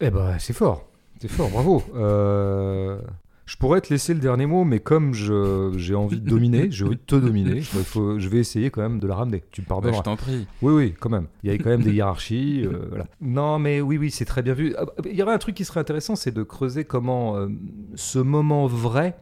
Eh 0.00 0.10
ben, 0.10 0.36
c'est 0.40 0.52
fort. 0.52 0.88
C'est 1.20 1.28
fort, 1.28 1.48
bravo. 1.48 1.82
Euh, 1.94 2.98
Je 3.46 3.56
pourrais 3.56 3.80
te 3.80 3.90
laisser 3.90 4.12
le 4.12 4.18
dernier 4.18 4.46
mot, 4.46 4.64
mais 4.64 4.80
comme 4.80 5.14
j'ai 5.14 5.94
envie 5.94 6.20
de 6.20 6.28
dominer, 6.28 6.66
j'ai 6.70 6.84
envie 6.84 6.96
de 6.96 7.00
te 7.00 7.14
dominer, 7.14 7.60
faut- 7.62 8.18
je 8.18 8.28
vais 8.28 8.38
essayer 8.38 8.70
quand 8.70 8.82
même 8.82 8.98
de 8.98 9.06
la 9.06 9.14
ramener. 9.14 9.44
Tu 9.52 9.60
me 9.60 9.66
Bah, 9.66 9.76
pardonneras. 9.76 9.98
je 9.98 10.02
t'en 10.02 10.16
prie. 10.16 10.46
Oui, 10.62 10.72
oui, 10.74 10.94
quand 10.98 11.10
même. 11.10 11.28
Il 11.44 11.50
y 11.50 11.54
a 11.54 11.58
quand 11.58 11.70
même 11.70 11.82
des 11.82 11.92
hiérarchies. 11.92 12.64
euh, 12.66 12.86
voilà. 12.88 13.06
Non, 13.20 13.58
mais 13.60 13.80
oui, 13.80 13.98
oui, 13.98 14.10
c'est 14.10 14.24
très 14.24 14.42
bien 14.42 14.52
vu. 14.52 14.74
Ah, 14.76 14.84
Il 15.08 15.14
y 15.14 15.22
aurait 15.22 15.32
un 15.34 15.38
truc 15.38 15.54
qui 15.54 15.64
serait 15.64 15.78
intéressant, 15.80 16.16
c'est 16.16 16.32
de 16.34 16.42
creuser 16.42 16.84
comment 16.84 17.36
euh, 17.36 17.46
ce 17.94 18.18
moment 18.18 18.66
vrai. 18.66 19.16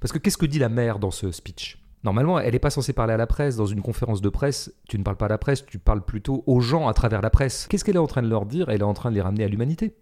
Parce 0.00 0.12
que 0.12 0.18
qu'est-ce 0.18 0.38
que 0.38 0.46
dit 0.46 0.58
la 0.60 0.68
mère 0.68 0.98
dans 1.00 1.10
ce 1.10 1.30
speech? 1.32 1.78
Normalement, 2.04 2.38
elle 2.38 2.52
n'est 2.52 2.58
pas 2.58 2.70
censée 2.70 2.92
parler 2.92 3.12
à 3.14 3.16
la 3.16 3.26
presse. 3.26 3.56
Dans 3.56 3.66
une 3.66 3.82
conférence 3.82 4.20
de 4.22 4.28
presse, 4.28 4.72
tu 4.88 4.96
ne 4.98 5.02
parles 5.04 5.16
pas 5.16 5.26
à 5.26 5.28
la 5.28 5.38
presse, 5.38 5.64
tu 5.66 5.78
parles 5.78 6.04
plutôt 6.04 6.42
aux 6.46 6.60
gens 6.60 6.88
à 6.88 6.94
travers 6.94 7.20
la 7.20 7.30
presse. 7.30 7.66
Qu'est-ce 7.68 7.84
qu'elle 7.84 7.96
est 7.96 8.00
en 8.00 8.06
train 8.06 8.22
de 8.22 8.28
leur 8.28 8.46
dire? 8.46 8.68
Elle 8.70 8.80
est 8.80 8.84
en 8.84 8.94
train 8.94 9.10
de 9.10 9.14
les 9.16 9.20
ramener 9.22 9.44
à 9.44 9.48
l'humanité. 9.48 9.94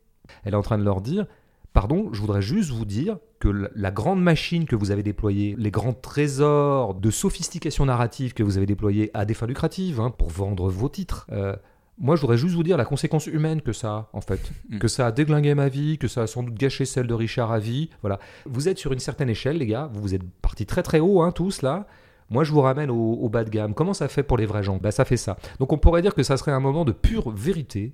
Elle 0.45 0.53
est 0.53 0.57
en 0.57 0.63
train 0.63 0.79
de 0.79 0.85
leur 0.85 1.01
dire 1.01 1.27
Pardon, 1.73 2.09
je 2.13 2.21
voudrais 2.21 2.43
juste 2.43 2.71
vous 2.71 2.85
dire 2.85 3.19
que 3.39 3.49
la- 3.49 3.91
grande 3.93 4.21
machine 4.23 4.65
que 4.67 4.75
vous 4.75 4.91
avez 4.91 5.03
déployée, 5.05 5.55
les 5.57 5.71
grands 5.71 5.93
trésors 5.93 6.95
de 6.95 7.11
sophistication 7.11 7.87
narrative 7.87 8.35
que 8.35 8.43
vous 8.43 8.57
avez 8.57 8.67
déployés 8.67 9.11
à 9.15 9.25
des 9.25 9.35
fins 9.35 9.47
lucratives, 9.47 10.01
hein, 10.01 10.11
pour 10.11 10.29
vendre 10.31 10.69
vos 10.69 10.89
titres, 10.89 11.27
euh, 11.31 11.55
moi 11.97 12.17
je 12.17 12.23
voudrais 12.23 12.39
juste 12.39 12.55
vous 12.57 12.63
dire 12.65 12.77
la 12.77 12.85
conséquence 12.85 13.27
humaine 13.29 13.63
que 13.63 13.73
ça 13.73 13.91
a, 13.93 14.09
en 14.13 14.21
fait. 14.21 14.41
Mm. 14.69 14.79
Que 14.79 14.89
ça 14.89 15.07
a 15.07 15.13
déglingué 15.13 15.55
ma 15.55 15.69
vie, 15.69 15.97
que 15.97 16.09
ça 16.09 16.23
a 16.23 16.27
sans 16.27 16.43
doute 16.43 16.55
gâché 16.55 16.85
celle 16.85 17.07
de 17.07 17.15
Richard 17.15 17.53
à 17.53 17.61
vie. 17.61 17.91
Voilà. 18.01 18.19
Vous 18.47 18.69
êtes 18.69 18.79
sur 18.79 18.93
une 18.93 18.99
certaine 18.99 19.31
échelle, 19.31 19.59
les 19.59 19.67
gars, 19.67 19.89
vous 19.95 20.15
êtes 20.15 20.25
partis 20.43 20.67
très 20.67 20.83
très 20.83 20.99
haut, 20.99 21.23
hein, 21.23 21.31
tous 21.31 21.63
là. 21.63 21.87
Moi, 22.31 22.45
je 22.45 22.53
vous 22.53 22.61
ramène 22.61 22.91
au, 22.91 23.15
au 23.15 23.29
bas 23.29 23.43
de 23.45 23.51
gamme. 23.51 23.75
Comment 23.75 23.93
ça 23.95 24.07
fait 24.07 24.23
pour 24.23 24.37
les 24.37 24.47
vrais 24.47 24.63
gens? 24.63 24.77
Bah, 24.81 24.93
Ça 24.93 25.05
fait 25.05 25.17
ça. 25.17 25.37
Donc, 25.59 25.73
on 25.73 25.79
pourrait 25.79 26.01
dire 26.03 26.15
que 26.15 26.23
ça 26.23 26.37
serait 26.37 26.53
un 26.53 26.61
moment 26.61 26.85
de 26.85 26.93
pure 26.93 27.31
vérité 27.31 27.93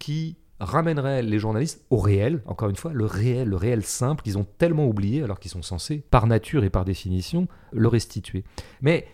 qui 0.00 0.36
ramènerait 0.60 1.22
les 1.22 1.38
journalistes 1.38 1.84
au 1.90 1.98
réel, 1.98 2.42
encore 2.46 2.68
une 2.70 2.76
fois, 2.76 2.92
le 2.92 3.04
réel, 3.04 3.48
le 3.48 3.56
réel 3.56 3.82
simple 3.82 4.22
qu'ils 4.22 4.38
ont 4.38 4.46
tellement 4.58 4.86
oublié 4.86 5.22
alors 5.22 5.38
qu'ils 5.38 5.50
sont 5.50 5.62
censés, 5.62 5.98
par 6.10 6.26
nature 6.26 6.64
et 6.64 6.70
par 6.70 6.84
définition, 6.84 7.48
le 7.72 7.88
restituer. 7.88 8.44
Mais 8.80 9.06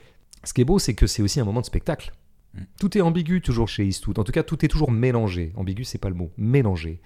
ce 0.44 0.52
qui 0.52 0.60
est 0.60 0.64
beau, 0.64 0.78
c'est 0.78 0.94
que 0.94 1.06
c'est 1.06 1.22
aussi 1.22 1.40
un 1.40 1.44
moment 1.44 1.60
de 1.60 1.66
spectacle. 1.66 2.12
Mm. 2.54 2.60
Tout 2.80 2.98
est 2.98 3.00
ambigu 3.00 3.40
toujours 3.40 3.68
chez 3.68 3.84
Eastwood. 3.84 4.18
En 4.18 4.24
tout 4.24 4.32
cas, 4.32 4.42
tout 4.42 4.64
est 4.64 4.68
toujours 4.68 4.90
mélangé. 4.90 5.52
Ambigu, 5.56 5.84
c'est 5.84 5.98
pas 5.98 6.08
le 6.08 6.14
mot. 6.14 6.30
Mélangé. 6.36 7.00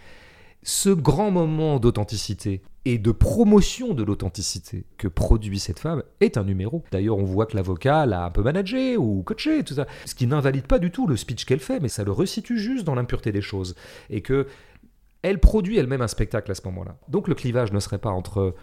Ce 0.68 0.90
grand 0.90 1.30
moment 1.30 1.78
d'authenticité 1.78 2.60
et 2.84 2.98
de 2.98 3.12
promotion 3.12 3.94
de 3.94 4.02
l'authenticité 4.02 4.84
que 4.98 5.06
produit 5.06 5.60
cette 5.60 5.78
femme 5.78 6.02
est 6.18 6.36
un 6.38 6.42
numéro. 6.42 6.82
D'ailleurs, 6.90 7.18
on 7.18 7.24
voit 7.24 7.46
que 7.46 7.56
l'avocat 7.56 8.04
l'a 8.04 8.24
un 8.24 8.32
peu 8.32 8.42
managé 8.42 8.96
ou 8.96 9.22
coaché, 9.22 9.62
tout 9.62 9.74
ça. 9.74 9.86
Ce 10.06 10.16
qui 10.16 10.26
n'invalide 10.26 10.66
pas 10.66 10.80
du 10.80 10.90
tout 10.90 11.06
le 11.06 11.16
speech 11.16 11.44
qu'elle 11.44 11.60
fait, 11.60 11.78
mais 11.78 11.86
ça 11.86 12.02
le 12.02 12.10
resitue 12.10 12.58
juste 12.58 12.84
dans 12.84 12.96
l'impureté 12.96 13.30
des 13.30 13.42
choses. 13.42 13.76
Et 14.10 14.22
que 14.22 14.48
elle 15.22 15.38
produit 15.38 15.78
elle-même 15.78 16.02
un 16.02 16.08
spectacle 16.08 16.50
à 16.50 16.56
ce 16.56 16.62
moment-là. 16.64 16.96
Donc 17.08 17.28
le 17.28 17.36
clivage 17.36 17.70
ne 17.70 17.78
serait 17.78 17.98
pas 17.98 18.10
entre 18.10 18.56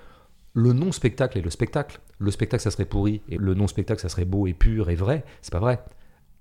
le 0.51 0.73
non-spectacle 0.73 1.37
et 1.37 1.41
le 1.41 1.51
spectacle. 1.51 2.01
Le 2.19 2.31
spectacle, 2.31 2.63
ça 2.63 2.71
serait 2.71 2.83
pourri, 2.83 3.21
et 3.29 3.37
le 3.37 3.53
non-spectacle, 3.53 4.01
ça 4.01 4.09
serait 4.09 4.25
beau 4.25 4.45
et 4.45 4.53
pur 4.53 4.89
et 4.89 4.95
vrai. 4.95 5.23
C'est 5.41 5.53
pas 5.53 5.59
vrai. 5.59 5.81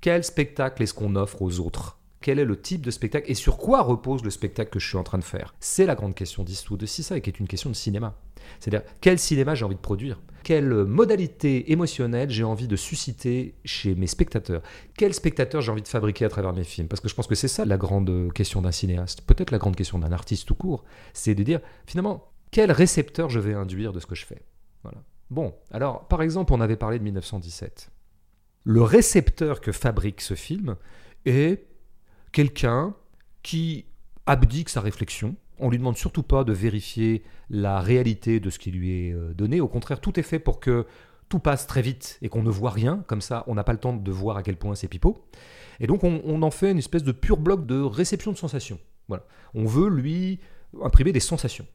Quel 0.01 0.25
spectacle 0.25 0.83
est-ce 0.83 0.93
qu'on 0.93 1.15
offre 1.15 1.41
aux 1.41 1.61
autres? 1.61 2.01
Quel 2.23 2.39
est 2.39 2.45
le 2.45 2.59
type 2.59 2.81
de 2.83 2.91
spectacle 2.91 3.31
et 3.31 3.35
sur 3.35 3.59
quoi 3.59 3.83
repose 3.83 4.25
le 4.25 4.31
spectacle 4.31 4.71
que 4.71 4.79
je 4.79 4.89
suis 4.89 4.97
en 4.97 5.03
train 5.03 5.19
de 5.19 5.25
faire 5.25 5.55
C'est 5.61 5.87
la 5.87 5.95
grande 5.95 6.15
question 6.15 6.45
d'Eastwood 6.45 6.83
aussi, 6.83 7.03
ça, 7.03 7.21
qui 7.21 7.29
est 7.29 7.39
une 7.39 7.49
question 7.49 7.69
de 7.69 7.75
cinéma. 7.75 8.17
C'est-à-dire, 8.61 8.89
quel 9.01 9.19
cinéma 9.19 9.55
j'ai 9.55 9.65
envie 9.65 9.75
de 9.75 9.81
produire? 9.81 10.21
Quelle 10.43 10.85
modalité 10.85 11.71
émotionnelle 11.73 12.31
j'ai 12.31 12.45
envie 12.45 12.69
de 12.69 12.77
susciter 12.77 13.55
chez 13.65 13.95
mes 13.95 14.07
spectateurs? 14.07 14.63
Quel 14.97 15.15
spectateur 15.15 15.61
j'ai 15.61 15.71
envie 15.71 15.83
de 15.83 15.89
fabriquer 15.89 16.25
à 16.25 16.29
travers 16.29 16.53
mes 16.53 16.65
films? 16.65 16.89
Parce 16.89 17.01
que 17.01 17.09
je 17.09 17.15
pense 17.15 17.27
que 17.27 17.35
c'est 17.35 17.49
ça 17.49 17.65
la 17.65 17.77
grande 17.77 18.33
question 18.33 18.63
d'un 18.63 18.73
cinéaste, 18.73 19.23
peut-être 19.23 19.51
la 19.51 19.59
grande 19.59 19.77
question 19.77 19.99
d'un 19.99 20.13
artiste 20.13 20.47
tout 20.47 20.55
court, 20.55 20.85
c'est 21.13 21.35
de 21.35 21.43
dire, 21.43 21.61
finalement, 21.87 22.33
quel 22.51 22.71
récepteur 22.73 23.31
je 23.31 23.41
vais 23.41 23.55
induire 23.55 23.93
de 23.93 24.01
ce 24.01 24.07
que 24.07 24.15
je 24.15 24.27
fais? 24.27 24.43
Voilà. 24.83 25.03
Bon, 25.31 25.55
alors, 25.71 26.07
par 26.09 26.23
exemple, 26.23 26.53
on 26.53 26.61
avait 26.61 26.77
parlé 26.77 26.99
de 26.99 27.05
1917. 27.05 27.91
Le 28.65 28.83
récepteur 28.83 29.61
que 29.61 29.73
fabrique 29.73 30.21
ce 30.21 30.35
film 30.35 30.77
est 31.25 31.72
quelqu'un 32.33 32.95
qui 33.43 33.87
abdique 34.27 34.69
sa 34.69 34.81
réflexion. 34.81 35.37
On 35.59 35.71
lui 35.71 35.79
demande 35.79 35.97
surtout 35.97 36.23
pas 36.23 36.45
de 36.45 36.53
vérifier 36.53 37.23
la 37.51 37.81
réalité 37.81 38.41
de 38.41 38.51
ce 38.51 38.59
qui 38.59 38.71
lui 38.71 39.09
est 39.09 39.13
euh, 39.13 39.33
donné. 39.35 39.61
Au 39.61 39.69
contraire, 39.69 40.01
tout 40.01 40.19
est 40.19 40.25
fait 40.25 40.39
pour 40.39 40.59
que 40.59 40.87
tout 41.29 41.39
passe 41.39 41.67
très 41.67 41.83
vite 41.83 42.19
et 42.21 42.29
qu'on 42.29 42.43
ne 42.43 42.51
voit 42.51 42.71
rien. 42.71 43.05
Comme 43.07 43.21
ça, 43.21 43.45
on 43.47 43.55
n'a 43.55 43.65
pas 43.65 43.73
le 43.73 43.79
temps 43.79 43.95
de 43.95 44.11
voir 44.11 44.37
à 44.37 44.43
quel 44.43 44.57
point 44.57 44.75
c'est 44.75 44.89
pipeau. 44.89 45.25
Et 45.81 45.87
donc, 45.87 46.05
on, 46.05 46.43
en 46.43 46.51
fait 46.51 46.71
une 46.71 46.79
espèce 46.79 47.05
de 47.05 47.13
pur 47.13 47.39
bloc 47.39 47.67
de 47.67 47.81
réception 47.81 48.33
de 48.33 48.37
sensations. 48.37 48.79
Voilà. 49.09 49.25
On 49.55 49.65
veut 49.65 49.89
lui 49.89 50.41
imprimer 50.83 51.13
des 51.13 51.21
sensations. 51.21 51.67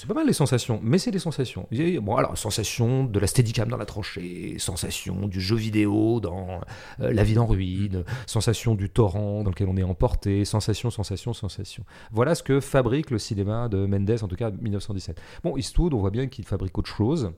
C'est 0.00 0.06
pas 0.06 0.14
mal 0.14 0.26
les 0.26 0.32
sensations, 0.32 0.80
mais 0.82 0.96
c'est 0.96 1.10
des 1.10 1.18
sensations. 1.18 1.68
Bon, 2.00 2.16
alors, 2.16 2.38
sensation 2.38 3.04
de 3.04 3.20
la 3.20 3.26
steadicam 3.26 3.68
dans 3.68 3.76
la 3.76 3.84
tranchée, 3.84 4.54
sensation 4.58 5.28
du 5.28 5.42
jeu 5.42 5.56
vidéo 5.56 6.20
dans 6.20 6.62
euh, 7.00 7.12
La 7.12 7.22
vie 7.22 7.38
en 7.38 7.44
ruine, 7.44 8.04
sensation 8.24 8.74
du 8.74 8.88
torrent 8.88 9.42
dans 9.42 9.50
lequel 9.50 9.68
on 9.68 9.76
est 9.76 9.82
emporté, 9.82 10.46
sensation, 10.46 10.88
sensation, 10.88 11.34
sensation. 11.34 11.84
Voilà 12.12 12.34
ce 12.34 12.42
que 12.42 12.60
fabrique 12.60 13.10
le 13.10 13.18
cinéma 13.18 13.68
de 13.68 13.84
Mendes, 13.84 14.22
en 14.22 14.26
tout 14.26 14.36
cas 14.36 14.50
1917. 14.50 15.20
Bon, 15.44 15.58
Eastwood, 15.58 15.92
on 15.92 15.98
voit 15.98 16.08
bien 16.08 16.28
qu'il 16.28 16.46
fabrique 16.46 16.78
autre 16.78 16.88
chose. 16.88 17.32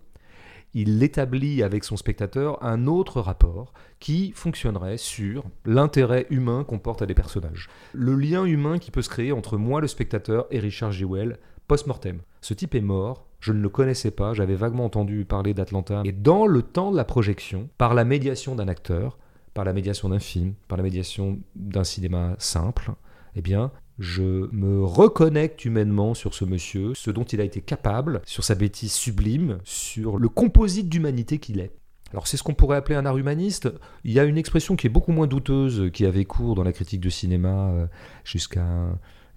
Il 0.73 1.03
établit 1.03 1.65
avec 1.65 1.83
son 1.83 1.97
spectateur 1.97 2.63
un 2.65 2.87
autre 2.87 3.21
rapport 3.21 3.75
qui 3.99 4.31
fonctionnerait 4.37 4.99
sur 4.99 5.45
l'intérêt 5.67 6.27
humain 6.31 6.63
qu'on 6.63 6.79
porte 6.79 7.03
à 7.03 7.07
des 7.07 7.15
personnages. 7.15 7.69
Le 7.93 8.15
lien 8.15 8.45
humain 8.45 8.79
qui 8.79 8.93
peut 8.93 9.03
se 9.03 9.11
créer 9.11 9.33
entre 9.33 9.59
moi, 9.59 9.81
le 9.81 9.89
spectateur, 9.89 10.47
et 10.53 10.61
Richard 10.61 10.93
Jewell, 10.93 11.39
post-mortem. 11.69 12.21
Ce 12.41 12.55
type 12.55 12.75
est 12.75 12.81
mort, 12.81 13.27
je 13.41 13.53
ne 13.53 13.61
le 13.61 13.69
connaissais 13.69 14.11
pas, 14.11 14.35
j'avais 14.35 14.55
vaguement 14.55 14.85
entendu 14.85 15.25
parler 15.25 15.55
d'Atlanta. 15.55 16.03
Et 16.05 16.13
dans 16.13 16.47
le 16.47 16.63
temps 16.63 16.91
de 16.91 16.97
la 16.97 17.05
projection, 17.05 17.69
par 17.79 17.95
la 17.95 18.05
médiation 18.05 18.55
d'un 18.55 18.69
acteur, 18.69 19.19
par 19.55 19.65
la 19.65 19.73
médiation 19.73 20.09
d'un 20.09 20.19
film, 20.19 20.55
par 20.69 20.79
la 20.79 20.85
médiation 20.85 21.39
d'un 21.57 21.85
cinéma 21.85 22.35
simple, 22.39 22.93
eh 23.35 23.43
bien, 23.43 23.71
je 23.99 24.49
me 24.53 24.83
reconnecte 24.85 25.65
humainement 25.65 26.15
sur 26.15 26.35
ce 26.35 26.45
monsieur, 26.45 26.95
ce 26.95 27.11
dont 27.11 27.25
il 27.25 27.41
a 27.41 27.45
été 27.45 27.61
capable, 27.61 28.23
sur 28.25 28.45
sa 28.45 28.55
bêtise 28.55 28.93
sublime, 28.93 29.59
sur 29.65 30.19
le 30.19 30.29
composite 30.29 30.89
d'humanité 30.89 31.39
qu'il 31.39 31.61
est. 31.61 31.73
Alors 32.13 32.27
c'est 32.27 32.37
ce 32.37 32.43
qu'on 32.43 32.55
pourrait 32.55 32.77
appeler 32.77 32.97
un 32.97 33.07
art 33.07 33.17
humaniste. 33.17 33.71
Il 34.05 34.13
y 34.13 34.21
a 34.21 34.25
une 34.25 34.37
expression 34.37 34.77
qui 34.77 34.87
est 34.87 34.91
beaucoup 34.91 35.13
moins 35.13 35.27
douteuse, 35.27 35.91
qui 35.93 36.05
avait 36.05 36.27
cours 36.27 36.55
dans 36.55 36.63
la 36.63 36.73
critique 36.73 37.01
de 37.01 37.09
cinéma 37.09 37.71
euh, 37.71 37.87
jusqu'à 38.25 38.67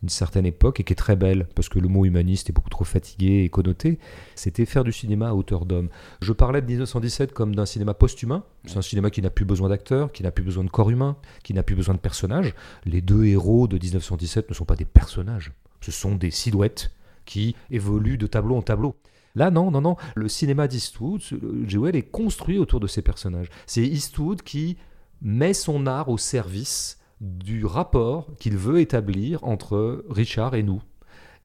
une 0.04 0.10
certaine 0.10 0.46
époque 0.46 0.80
et 0.80 0.84
qui 0.84 0.94
est 0.94 0.96
très 0.96 1.16
belle, 1.16 1.48
parce 1.56 1.70
que 1.70 1.80
le 1.80 1.88
mot 1.88 2.06
humaniste 2.06 2.50
est 2.50 2.54
beaucoup 2.54 2.70
trop 2.70 2.84
fatigué 2.84 3.44
et 3.44 3.50
connoté, 3.50 4.00
c'était 4.36 4.66
faire 4.66 4.84
du 4.84 4.92
cinéma 4.92 5.30
à 5.30 5.34
hauteur 5.34 5.66
d'homme. 5.66 5.90
Je 6.22 6.34
parlais 6.34 6.62
de 6.62 6.68
1917 6.68 7.34
comme 7.34 7.56
d'un 7.56 7.66
cinéma 7.66 7.94
post-humain, 7.94 8.44
c'est 8.66 8.78
un 8.78 8.82
cinéma 8.82 9.10
qui 9.10 9.22
n'a 9.22 9.30
plus 9.30 9.46
besoin 9.46 9.70
d'acteurs, 9.70 10.12
qui 10.12 10.24
n'a 10.24 10.32
plus 10.32 10.44
besoin 10.44 10.64
de 10.64 10.70
corps 10.70 10.90
humain, 10.90 11.18
qui 11.44 11.54
n'a 11.54 11.64
plus 11.64 11.76
besoin 11.76 11.96
de 11.96 12.00
personnages. 12.00 12.54
Les 12.86 13.02
deux 13.02 13.26
héros 13.26 13.68
de 13.68 13.78
1917 13.78 14.50
ne 14.50 14.54
sont 14.54 14.66
pas 14.66 14.76
des 14.76 14.86
personnages, 14.86 15.54
ce 15.82 15.92
sont 15.92 16.16
des 16.16 16.32
silhouettes 16.32 16.92
qui 17.26 17.56
évoluent 17.72 18.18
de 18.18 18.28
tableau 18.28 18.56
en 18.56 18.62
tableau. 18.62 18.96
Là, 19.36 19.52
non, 19.52 19.70
non, 19.70 19.82
non. 19.82 19.98
Le 20.16 20.30
cinéma 20.30 20.68
d'Eastwood, 20.68 21.22
Jewel, 21.68 21.96
est 21.96 22.10
construit 22.10 22.58
autour 22.58 22.80
de 22.80 22.88
ces 22.88 23.02
personnages. 23.02 23.50
C'est 23.66 23.82
Eastwood 23.82 24.42
qui 24.42 24.78
met 25.22 25.54
son 25.54 25.88
art 25.88 26.10
au 26.10 26.18
service 26.18 27.00
du 27.22 27.66
rapport 27.66 28.36
qu'il 28.40 28.58
veut 28.58 28.80
établir 28.80 29.44
entre 29.44 30.04
Richard 30.10 30.56
et 30.56 30.64
nous. 30.64 30.82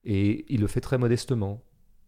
Et 0.05 0.45
il 0.49 0.61
le 0.61 0.66
fait 0.66 0.81
très 0.81 0.99
modestement. 0.99 1.62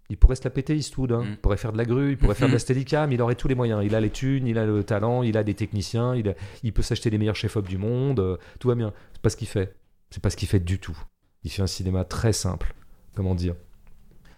Il 0.09 0.17
pourrait 0.17 0.37
se 0.37 0.45
la 0.45 0.51
péter 0.51 0.77
Eastwood, 0.77 1.13
hein. 1.13 1.23
Mm. 1.23 1.31
il 1.31 1.37
pourrait 1.39 1.57
faire 1.57 1.73
de 1.73 1.79
la 1.79 1.85
grue, 1.85 2.13
il 2.13 2.19
pourrait 2.19 2.35
faire 2.35 2.49
de 2.49 2.53
la 2.55 2.59
steadicam, 2.59 3.13
il 3.13 3.23
aurait 3.23 3.35
tous 3.35 3.49
les 3.49 3.55
moyens. 3.55 3.83
Il 3.85 3.95
a 3.95 4.01
les 4.01 4.11
thunes, 4.11 4.47
il 4.47 4.59
a 4.59 4.67
le 4.67 4.85
talent, 4.85 5.23
il 5.23 5.37
a 5.37 5.45
des 5.45 5.55
techniciens, 5.55 6.15
il, 6.15 6.73
peut 6.73 6.83
s'acheter 6.83 7.09
les 7.11 7.19
meilleurs 7.19 7.37
chefs-op 7.37 7.67
du 7.67 7.79
monde, 7.79 8.21
euh, 8.21 8.37
tout 8.59 8.69
va 8.69 8.75
bien. 8.75 8.93
C'est 9.13 9.23
pas 9.23 9.31
ce 9.31 9.37
qu'il 9.37 9.49
fait. 9.49 9.75
C'est 10.11 10.23
pas 10.23 10.31
ce 10.31 10.37
qu'il 10.37 10.49
fait 10.49 10.61
du 10.61 10.79
tout. 10.79 10.99
Il 11.45 11.51
fait 11.51 11.63
un 11.63 11.67
cinéma 11.67 12.05
très 12.05 12.33
simple. 12.33 12.75
Comment 13.15 13.35
dire 13.35 13.55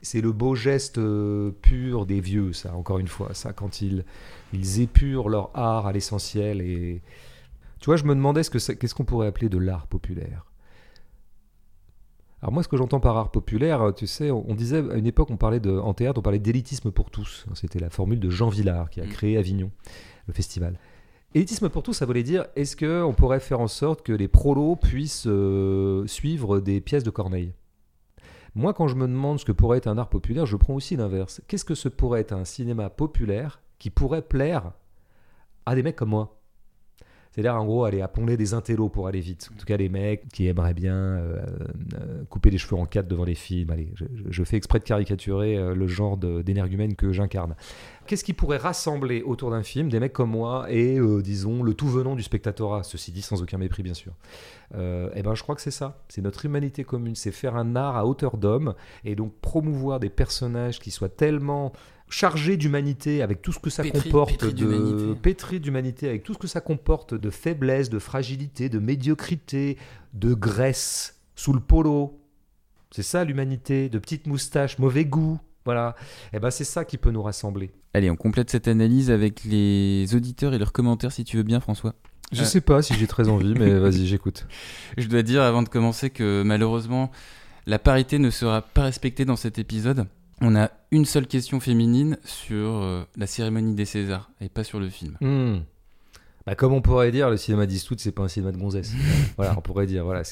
C'est 0.03 0.21
le 0.21 0.33
beau 0.33 0.55
geste 0.55 0.99
euh, 0.99 1.51
pur 1.63 2.07
des 2.07 2.21
vieux, 2.21 2.53
ça, 2.53 2.75
encore 2.75 2.99
une 2.99 3.09
fois, 3.09 3.35
ça, 3.35 3.53
quand 3.53 3.81
ils, 3.81 4.05
ils 4.53 4.81
épurent 4.81 5.29
leur 5.29 5.51
art 5.55 5.87
à 5.87 5.93
l'essentiel 5.93 6.61
et 6.61 7.03
tu 7.85 7.91
vois, 7.91 7.99
je 7.99 8.05
me 8.05 8.15
demandais 8.15 8.43
ce 8.43 8.49
que 8.49 8.73
qu'est-ce 8.73 8.95
qu'on 8.95 9.05
pourrait 9.05 9.27
appeler 9.27 9.51
de 9.51 9.59
l'art 9.59 9.87
populaire. 9.87 10.47
Alors 12.41 12.51
moi, 12.51 12.63
ce 12.63 12.69
que 12.69 12.79
j'entends 12.79 12.99
par 12.99 13.15
art 13.19 13.31
populaire, 13.31 13.93
tu 13.95 14.07
sais, 14.07 14.31
on, 14.31 14.55
disait 14.55 14.79
à 14.91 14.95
une 14.95 15.07
époque, 15.07 15.29
on 15.31 15.37
parlait 15.37 15.61
de, 15.61 15.71
en 15.71 15.93
théâtre, 15.93 16.19
on 16.19 16.23
parlait 16.23 16.39
d'élitisme 16.39 16.93
pour 16.93 17.11
tous. 17.11 17.45
C'était 17.53 17.79
la 17.79 17.91
formule 17.91 18.21
de 18.21 18.31
Jean 18.31 18.49
Villard 18.49 18.89
qui 18.89 19.03
a 19.03 19.05
mm. 19.05 19.09
créé 19.11 19.37
Avignon, 19.37 19.71
le 20.27 20.33
festival. 20.33 20.79
Élitisme 21.35 21.69
pour 21.69 21.83
tous, 21.83 21.93
ça 21.93 22.07
voulait 22.07 22.23
dire 22.23 22.47
est-ce 22.57 22.75
qu'on 22.75 23.13
pourrait 23.13 23.39
faire 23.39 23.61
en 23.61 23.69
sorte 23.69 24.01
que 24.01 24.15
les 24.15 24.29
prolos 24.29 24.77
puissent 24.77 25.27
euh, 25.27 26.07
suivre 26.07 26.61
des 26.61 26.81
pièces 26.81 27.05
de 27.05 27.11
Corneille? 27.11 27.53
Moi, 28.55 28.73
quand 28.73 28.89
je 28.89 28.95
me 28.95 29.07
demande 29.07 29.41
ce 29.41 29.45
que 29.45 29.53
pourrait 29.53 29.77
être 29.77 29.89
un 29.89 29.99
art 29.99 30.09
populaire, 30.09 30.47
je 30.47 30.57
prends 30.57 30.73
aussi 30.73 30.97
l'inverse. 30.97 31.43
Qu'est-ce 31.49 31.67
que 31.67 31.75
ce 31.75 31.91
pourrait 31.91 32.21
être 32.21 32.33
un 32.33 32.47
cinéma 32.47 32.89
populaire 32.89 33.61
qui 33.79 33.91
pourrait 33.91 34.23
plaire 34.23 34.73
à 35.67 35.75
des 35.75 35.83
mecs 35.83 35.97
comme 35.97 36.09
moi? 36.09 36.41
C'est-à-dire, 37.35 37.61
en 37.61 37.65
gros, 37.65 37.85
aller 37.85 38.01
à 38.01 38.07
pondre 38.07 38.37
des 38.37 38.55
intellos 38.55 38.89
pour 38.89 39.09
aller 39.09 39.19
vite. 39.19 39.51
En 39.53 39.59
tout 39.59 39.67
cas, 39.67 39.77
les 39.77 39.89
mecs 39.89 40.29
qui 40.29 40.47
aimeraient 40.47 40.73
bien 40.73 40.95
euh, 40.95 41.45
euh, 41.95 42.23
couper 42.31 42.49
les 42.51 42.59
cheveux 42.59 42.77
en 42.77 42.87
quatre 42.87 43.09
devant 43.09 43.25
les 43.25 43.35
films. 43.35 43.71
Allez, 43.71 43.93
je, 44.31 44.45
fais 44.45 44.57
exprès 44.57 44.79
de 44.79 44.85
caricaturer 44.85 45.57
euh, 45.57 45.75
le 45.75 45.89
genre 45.89 46.17
d'énergumène 46.17 46.95
que 46.95 47.11
j'incarne. 47.11 47.57
Qu'est-ce 48.07 48.23
qui 48.23 48.35
pourrait 48.35 48.59
rassembler 48.59 49.23
autour 49.23 49.51
d'un 49.51 49.65
film 49.65 49.89
des 49.89 49.99
mecs 49.99 50.13
comme 50.13 50.31
moi 50.31 50.67
et, 50.71 51.01
disons, 51.25 51.65
le 51.65 51.75
tout 51.75 51.89
venant 51.89 52.15
du 52.15 52.23
spectatorat 52.23 52.85
Ceci 52.85 53.11
dit, 53.11 53.23
sans 53.23 53.43
aucun 53.43 53.59
mépris, 53.59 53.83
bien 53.83 53.95
sûr. 53.95 54.13
eh 54.73 55.23
ben, 55.23 55.35
je 55.35 55.43
crois 55.43 55.57
que 55.57 55.61
c'est 55.61 55.73
ça. 55.73 56.05
C'est 56.09 56.23
notre 56.23 56.45
humanité 56.45 56.85
commune. 56.85 57.17
C'est 57.17 57.33
faire 57.33 57.57
un 57.57 57.75
art 57.75 57.97
à 57.97 58.07
hauteur 58.07 58.37
d'homme 58.37 58.75
et 59.05 59.17
donc 59.17 59.33
promouvoir 59.41 59.99
des 59.99 60.11
personnages 60.11 60.79
qui 60.79 60.93
soient 60.93 61.09
tellement 61.09 61.73
chargé 62.15 62.57
d'humanité 62.57 63.23
avec 63.23 63.43
tout 63.43 63.51
ce 63.51 63.59
que 63.59 63.71
ça 63.71 63.83
comporte 63.83 64.45
de 64.45 65.15
pétri 65.15 65.59
d'humanité 65.59 66.09
avec 66.09 66.23
tout 66.23 66.33
ce 66.33 66.39
que 66.39 66.47
ça 66.47 66.61
comporte 66.61 67.13
de 67.13 67.29
faiblesse, 67.29 67.91
de 67.91 67.99
fragilité, 67.99 68.69
de 68.69 68.79
médiocrité, 68.79 69.77
de 70.13 70.33
graisse 70.33 71.21
sous 71.35 71.53
le 71.53 71.59
polo. 71.59 72.21
C'est 72.93 73.03
ça 73.03 73.25
l'humanité, 73.25 73.89
de 73.89 73.99
petites 73.99 74.29
moustaches, 74.29 74.79
mauvais 74.79 75.05
goût. 75.05 75.41
Voilà. 75.65 75.97
Et 76.33 76.37
eh 76.37 76.39
ben 76.39 76.53
c'est 76.53 76.63
ça 76.63 76.85
qui 76.85 76.99
peut 76.99 77.11
nous 77.11 77.23
rassembler. 77.23 77.73
Allez, 77.95 78.11
on 78.11 78.17
complète 78.17 78.49
cette 78.49 78.69
analyse 78.69 79.11
avec 79.11 79.43
les 79.43 80.15
auditeurs 80.15 80.55
et 80.55 80.59
leurs 80.59 80.73
commentaires 80.73 81.11
si 81.11 81.25
tu 81.25 81.37
veux 81.37 81.43
bien 81.43 81.59
François. 81.59 81.97
Je 82.31 82.43
euh. 82.43 82.45
sais 82.45 82.61
pas 82.61 82.81
si 82.81 82.95
j'ai 82.95 83.09
très 83.09 83.29
envie 83.29 83.55
mais 83.55 83.75
vas-y, 83.75 84.07
j'écoute. 84.07 84.47
Je 84.99 85.09
dois 85.09 85.23
dire 85.23 85.43
avant 85.43 85.65
de 85.65 85.69
commencer 85.69 86.11
que 86.11 86.45
malheureusement 86.47 87.11
la 87.67 87.81
parité 87.81 88.21
ne 88.21 88.31
sera 88.31 88.63
pas 88.63 88.85
respectée 88.85 89.25
dans 89.25 89.37
cet 89.37 89.59
épisode 89.59 90.07
on 90.45 90.55
a 90.55 90.71
une 90.91 91.07
seule 91.07 91.27
question 91.27 91.59
féminine 91.59 92.19
sur 92.25 92.83
euh, 92.83 93.05
la 93.17 93.27
cérémonie 93.27 93.75
des 93.75 93.87
Césars 93.87 94.31
et 94.41 94.49
pas 94.49 94.63
sur 94.63 94.79
le 94.79 94.91
film. 94.91 95.17
Hmm. 95.21 95.61
Bah, 96.47 96.55
comme 96.55 96.75
on 96.75 96.83
pourrait 96.83 97.11
dire, 97.11 97.31
le 97.31 97.39
cinéma 97.39 97.65
d'Eastwood, 97.65 97.99
c'est 97.99 98.13
pas 98.13 98.23
un 98.23 98.29
cinéma 98.29 98.53
de 98.53 98.59
gonzesse. 98.59 98.93
voilà, 99.37 99.55
on 99.57 99.63
pourrait 99.63 99.87
dire, 99.87 100.05
voilà, 100.05 100.23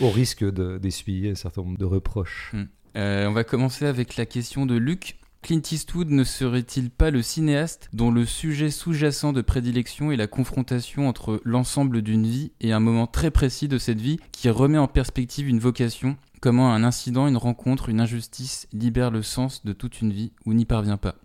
au 0.00 0.10
risque 0.10 0.44
d'essuyer 0.44 1.30
un 1.30 1.34
certain 1.36 1.62
nombre 1.62 1.78
de 1.78 1.84
reproches. 1.84 2.50
Hmm. 2.52 2.64
Euh, 2.96 3.26
on 3.28 3.32
va 3.32 3.44
commencer 3.44 3.86
avec 3.86 4.16
la 4.16 4.26
question 4.26 4.66
de 4.66 4.74
Luc. 4.74 5.16
Clint 5.42 5.62
Eastwood 5.70 6.10
ne 6.10 6.24
serait-il 6.24 6.90
pas 6.90 7.10
le 7.10 7.22
cinéaste 7.22 7.88
dont 7.92 8.10
le 8.10 8.26
sujet 8.26 8.70
sous-jacent 8.70 9.32
de 9.32 9.40
prédilection 9.40 10.10
est 10.10 10.16
la 10.16 10.26
confrontation 10.26 11.08
entre 11.08 11.40
l'ensemble 11.44 12.02
d'une 12.02 12.26
vie 12.26 12.52
et 12.60 12.72
un 12.72 12.80
moment 12.80 13.06
très 13.06 13.30
précis 13.30 13.68
de 13.68 13.78
cette 13.78 14.00
vie 14.00 14.18
qui 14.32 14.50
remet 14.50 14.78
en 14.78 14.88
perspective 14.88 15.48
une 15.48 15.60
vocation 15.60 16.16
Comment 16.40 16.72
un 16.72 16.84
incident, 16.84 17.26
une 17.26 17.36
rencontre, 17.36 17.88
une 17.88 18.00
injustice 18.00 18.68
libère 18.72 19.10
le 19.10 19.22
sens 19.22 19.64
de 19.64 19.72
toute 19.72 20.00
une 20.00 20.12
vie 20.12 20.32
ou 20.46 20.54
n'y 20.54 20.66
parvient 20.66 20.96
pas? 20.96 21.16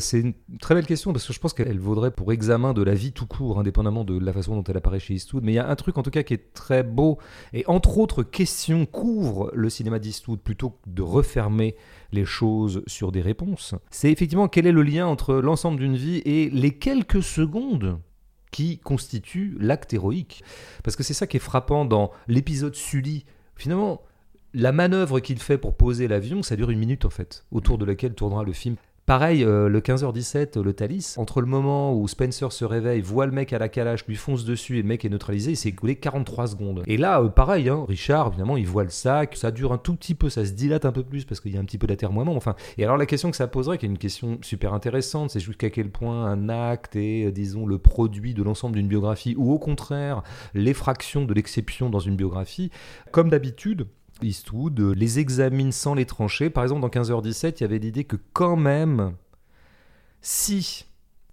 C'est 0.00 0.20
une 0.20 0.34
très 0.60 0.74
belle 0.74 0.86
question 0.86 1.12
parce 1.12 1.26
que 1.26 1.32
je 1.32 1.38
pense 1.38 1.52
qu'elle 1.52 1.78
vaudrait 1.78 2.10
pour 2.10 2.32
examen 2.32 2.72
de 2.72 2.82
la 2.82 2.94
vie 2.94 3.12
tout 3.12 3.26
court, 3.26 3.58
indépendamment 3.58 4.04
de 4.04 4.18
la 4.18 4.32
façon 4.32 4.56
dont 4.56 4.64
elle 4.64 4.76
apparaît 4.76 5.00
chez 5.00 5.14
Eastwood. 5.14 5.44
Mais 5.44 5.52
il 5.52 5.56
y 5.56 5.58
a 5.58 5.68
un 5.68 5.76
truc 5.76 5.98
en 5.98 6.02
tout 6.02 6.10
cas 6.10 6.22
qui 6.22 6.34
est 6.34 6.52
très 6.52 6.82
beau 6.82 7.18
et 7.52 7.64
entre 7.66 7.98
autres 7.98 8.22
questions 8.22 8.86
couvre 8.86 9.50
le 9.54 9.70
cinéma 9.70 9.98
d'Eastwood 9.98 10.40
plutôt 10.40 10.70
que 10.70 10.76
de 10.88 11.02
refermer 11.02 11.76
les 12.12 12.24
choses 12.24 12.82
sur 12.86 13.12
des 13.12 13.20
réponses. 13.20 13.74
C'est 13.90 14.10
effectivement 14.10 14.48
quel 14.48 14.66
est 14.66 14.72
le 14.72 14.82
lien 14.82 15.06
entre 15.06 15.34
l'ensemble 15.34 15.78
d'une 15.78 15.96
vie 15.96 16.22
et 16.24 16.50
les 16.50 16.72
quelques 16.72 17.22
secondes 17.22 17.98
qui 18.50 18.78
constitue 18.78 19.56
l'acte 19.60 19.94
héroïque. 19.94 20.42
Parce 20.82 20.96
que 20.96 21.02
c'est 21.02 21.14
ça 21.14 21.26
qui 21.26 21.36
est 21.36 21.40
frappant 21.40 21.84
dans 21.84 22.10
l'épisode 22.26 22.74
Sully. 22.74 23.24
Finalement, 23.54 24.02
la 24.54 24.72
manœuvre 24.72 25.20
qu'il 25.20 25.38
fait 25.38 25.58
pour 25.58 25.76
poser 25.76 26.08
l'avion, 26.08 26.42
ça 26.42 26.56
dure 26.56 26.70
une 26.70 26.78
minute 26.78 27.04
en 27.04 27.10
fait, 27.10 27.44
autour 27.52 27.78
de 27.78 27.84
laquelle 27.84 28.14
tournera 28.14 28.42
le 28.42 28.52
film. 28.52 28.76
Pareil, 29.10 29.42
euh, 29.42 29.68
le 29.68 29.80
15h17, 29.80 30.62
le 30.62 30.72
Thalys, 30.72 31.16
entre 31.16 31.40
le 31.40 31.48
moment 31.48 31.92
où 31.92 32.06
Spencer 32.06 32.52
se 32.52 32.64
réveille, 32.64 33.00
voit 33.00 33.26
le 33.26 33.32
mec 33.32 33.52
à 33.52 33.58
la 33.58 33.68
calache, 33.68 34.06
lui 34.06 34.14
fonce 34.14 34.44
dessus 34.44 34.78
et 34.78 34.82
le 34.82 34.86
mec 34.86 35.04
est 35.04 35.08
neutralisé, 35.08 35.50
il 35.50 35.56
s'est 35.56 35.70
écoulé 35.70 35.96
43 35.96 36.46
secondes. 36.46 36.84
Et 36.86 36.96
là, 36.96 37.20
euh, 37.20 37.28
pareil, 37.28 37.68
hein, 37.68 37.84
Richard, 37.88 38.28
évidemment, 38.28 38.56
il 38.56 38.68
voit 38.68 38.84
le 38.84 38.90
sac, 38.90 39.34
ça 39.34 39.50
dure 39.50 39.72
un 39.72 39.78
tout 39.78 39.96
petit 39.96 40.14
peu, 40.14 40.30
ça 40.30 40.46
se 40.46 40.52
dilate 40.52 40.84
un 40.84 40.92
peu 40.92 41.02
plus 41.02 41.24
parce 41.24 41.40
qu'il 41.40 41.52
y 41.52 41.56
a 41.56 41.60
un 41.60 41.64
petit 41.64 41.76
peu 41.76 41.88
d'atermoiement. 41.88 42.36
Enfin, 42.36 42.54
et 42.78 42.84
alors 42.84 42.96
la 42.96 43.04
question 43.04 43.32
que 43.32 43.36
ça 43.36 43.48
poserait, 43.48 43.78
qui 43.78 43.86
est 43.86 43.88
une 43.88 43.98
question 43.98 44.38
super 44.42 44.74
intéressante, 44.74 45.30
c'est 45.30 45.40
jusqu'à 45.40 45.70
quel 45.70 45.90
point 45.90 46.26
un 46.26 46.48
acte 46.48 46.94
est, 46.94 47.26
euh, 47.26 47.32
disons, 47.32 47.66
le 47.66 47.78
produit 47.78 48.32
de 48.32 48.44
l'ensemble 48.44 48.76
d'une 48.76 48.86
biographie, 48.86 49.34
ou 49.36 49.52
au 49.52 49.58
contraire, 49.58 50.22
l'effraction 50.54 51.24
de 51.24 51.34
l'exception 51.34 51.90
dans 51.90 51.98
une 51.98 52.14
biographie. 52.14 52.70
Comme 53.10 53.30
d'habitude, 53.30 53.88
Eastwood 54.22 54.80
les 54.80 55.18
examine 55.18 55.72
sans 55.72 55.94
les 55.94 56.06
trancher. 56.06 56.50
Par 56.50 56.62
exemple, 56.62 56.80
dans 56.80 56.88
15h17, 56.88 57.54
il 57.58 57.60
y 57.60 57.64
avait 57.64 57.78
l'idée 57.78 58.04
que 58.04 58.16
quand 58.32 58.56
même, 58.56 59.14
si 60.20 60.86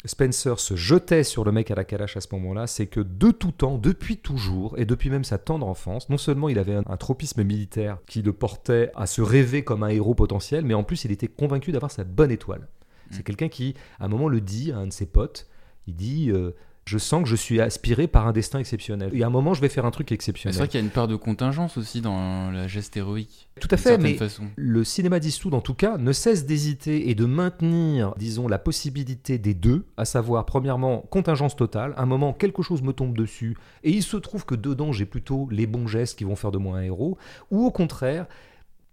Spencer 0.06 0.60
se 0.60 0.76
jetait 0.76 1.24
sur 1.24 1.44
le 1.44 1.52
mec 1.52 1.72
à 1.72 1.76
la 1.76 1.84
calache 1.84 2.18
à 2.18 2.22
ce 2.22 2.28
moment-là, 2.34 2.68
c'est 2.68 2.88
que 2.88 3.00
de 3.00 3.32
tout 3.32 3.52
temps, 3.52 3.78
depuis 3.78 4.18
toujours, 4.18 4.78
et 4.78 4.86
depuis 4.86 5.10
même 5.10 5.24
sa 5.24 5.38
tendre 5.38 5.68
enfance, 5.68 6.10
non 6.10 6.18
seulement 6.18 6.50
il 6.50 6.60
avait 6.60 6.76
un, 6.76 6.84
un, 6.88 6.98
tropisme 6.98 7.44
militaire 7.44 7.98
qui 8.08 8.22
le 8.22 8.34
portait 8.34 8.92
à 8.96 9.08
se 9.08 9.22
rêver 9.22 9.64
comme 9.64 9.84
un 9.84 9.90
héros 9.90 10.16
potentiel, 10.16 10.66
mais 10.66 10.74
en 10.74 10.84
plus 10.84 11.06
il 11.06 11.12
était 11.12 11.28
convaincu 11.28 11.72
d'avoir 11.72 11.92
sa 11.92 12.04
bonne 12.04 12.32
étoile. 12.32 12.68
C'est 13.12 13.24
quelqu'un 13.24 13.48
qui, 13.48 13.74
à 14.00 14.06
un 14.06 14.08
moment, 14.10 14.28
le 14.28 14.42
dit 14.42 14.74
à 14.74 14.78
un 14.80 14.88
de 14.88 14.94
ses 14.94 15.06
potes, 15.06 15.48
il 15.88 15.96
dit... 15.96 16.30
euh, 16.30 16.52
je 16.88 16.98
sens 16.98 17.22
que 17.24 17.30
je 17.30 17.36
suis 17.36 17.60
aspiré 17.60 18.08
par 18.08 18.28
un 18.28 18.32
destin 18.32 18.60
exceptionnel. 18.60 19.12
Et 19.14 19.22
à 19.22 19.28
un 19.28 19.30
moment, 19.30 19.54
je 19.54 19.60
vais 19.60 19.68
faire 19.68 19.86
un 19.86 19.92
truc 19.92 20.12
exceptionnel. 20.14 20.54
C'est 20.54 20.60
vrai 20.60 20.68
qu'il 20.70 20.80
y 20.80 20.84
a 20.84 20.86
une 20.86 20.92
part 20.92 21.10
de 21.10 21.18
contingence 21.18 21.78
aussi 21.78 22.00
dans 22.00 22.50
la 22.50 22.68
geste 22.68 22.96
héroïque. 22.96 23.50
Tout 23.60 23.68
à 23.72 23.78
fait, 23.78 23.98
mais 23.98 24.14
façon. 24.14 24.46
le 24.56 24.84
cinéma 24.86 25.20
d'Eastwood, 25.20 25.54
en 25.54 25.60
tout 25.62 25.74
cas, 25.74 25.98
ne 25.98 26.14
cesse 26.14 26.46
d'hésiter 26.46 27.10
et 27.10 27.16
de 27.16 27.26
maintenir, 27.26 28.14
disons, 28.18 28.48
la 28.48 28.58
possibilité 28.58 29.38
des 29.38 29.54
deux, 29.54 29.86
à 29.98 30.06
savoir, 30.06 30.46
premièrement, 30.46 31.00
contingence 31.10 31.58
totale. 31.58 31.94
À 31.98 32.04
un 32.04 32.06
moment, 32.06 32.32
quelque 32.32 32.64
chose 32.64 32.82
me 32.82 32.94
tombe 32.94 33.18
dessus, 33.18 33.58
et 33.84 33.92
il 33.92 34.04
se 34.04 34.16
trouve 34.16 34.46
que 34.46 34.56
dedans, 34.56 34.94
j'ai 34.94 35.06
plutôt 35.06 35.50
les 35.52 35.68
bons 35.68 35.88
gestes 35.88 36.18
qui 36.18 36.24
vont 36.24 36.38
faire 36.38 36.52
de 36.52 36.58
moi 36.58 36.78
un 36.78 36.84
héros, 36.84 37.18
ou 37.52 37.66
au 37.66 37.72
contraire, 37.72 38.28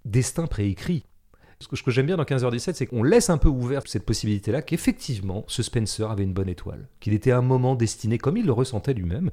destin 0.05 0.49
préécrit. 0.49 1.05
Ce 1.65 1.83
que, 1.83 1.91
j'aime 1.91 2.05
bien 2.05 2.19
dans 2.19 2.25
15h17, 2.25 2.75
c'est 2.75 2.87
qu'on 2.87 3.03
laisse 3.03 3.31
un 3.31 3.39
peu 3.39 3.49
ouverte 3.49 3.89
cette 3.89 4.05
possibilité-là 4.05 4.61
qu'effectivement, 4.61 5.45
ce 5.49 5.62
Spencer 5.62 6.11
avait 6.11 6.23
une 6.23 6.35
bonne 6.35 6.51
étoile, 6.51 6.89
qu'il 7.01 7.15
était 7.15 7.33
un 7.33 7.41
moment 7.41 7.75
destiné, 7.75 8.19
comme 8.19 8.37
il 8.37 8.45
le 8.45 8.53
ressentait 8.53 8.93
lui-même, 8.93 9.31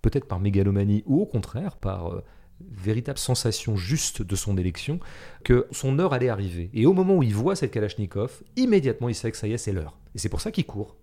peut-être 0.00 0.24
par 0.26 0.40
mégalomanie 0.40 1.02
ou 1.04 1.20
au 1.20 1.26
contraire 1.26 1.76
par 1.76 2.14
euh, 2.14 2.24
véritable 2.60 3.18
sensation 3.18 3.76
juste 3.76 4.22
de 4.22 4.34
son 4.34 4.56
élection, 4.56 4.98
que 5.44 5.66
son 5.70 5.98
heure 5.98 6.14
allait 6.14 6.30
arriver. 6.30 6.70
Et 6.72 6.86
au 6.86 6.94
moment 6.94 7.16
où 7.16 7.22
il 7.22 7.34
voit 7.34 7.54
cette 7.54 7.70
Kalachnikov, 7.70 8.42
immédiatement 8.56 9.10
il 9.10 9.14
sait 9.14 9.30
que 9.30 9.36
ça 9.36 9.46
y 9.46 9.52
est, 9.52 9.58
c'est 9.58 9.72
l'heure. 9.72 9.98
Et 10.14 10.18
c'est 10.18 10.30
pour 10.30 10.40
ça 10.40 10.50
qu'il 10.50 10.64
court. 10.64 10.96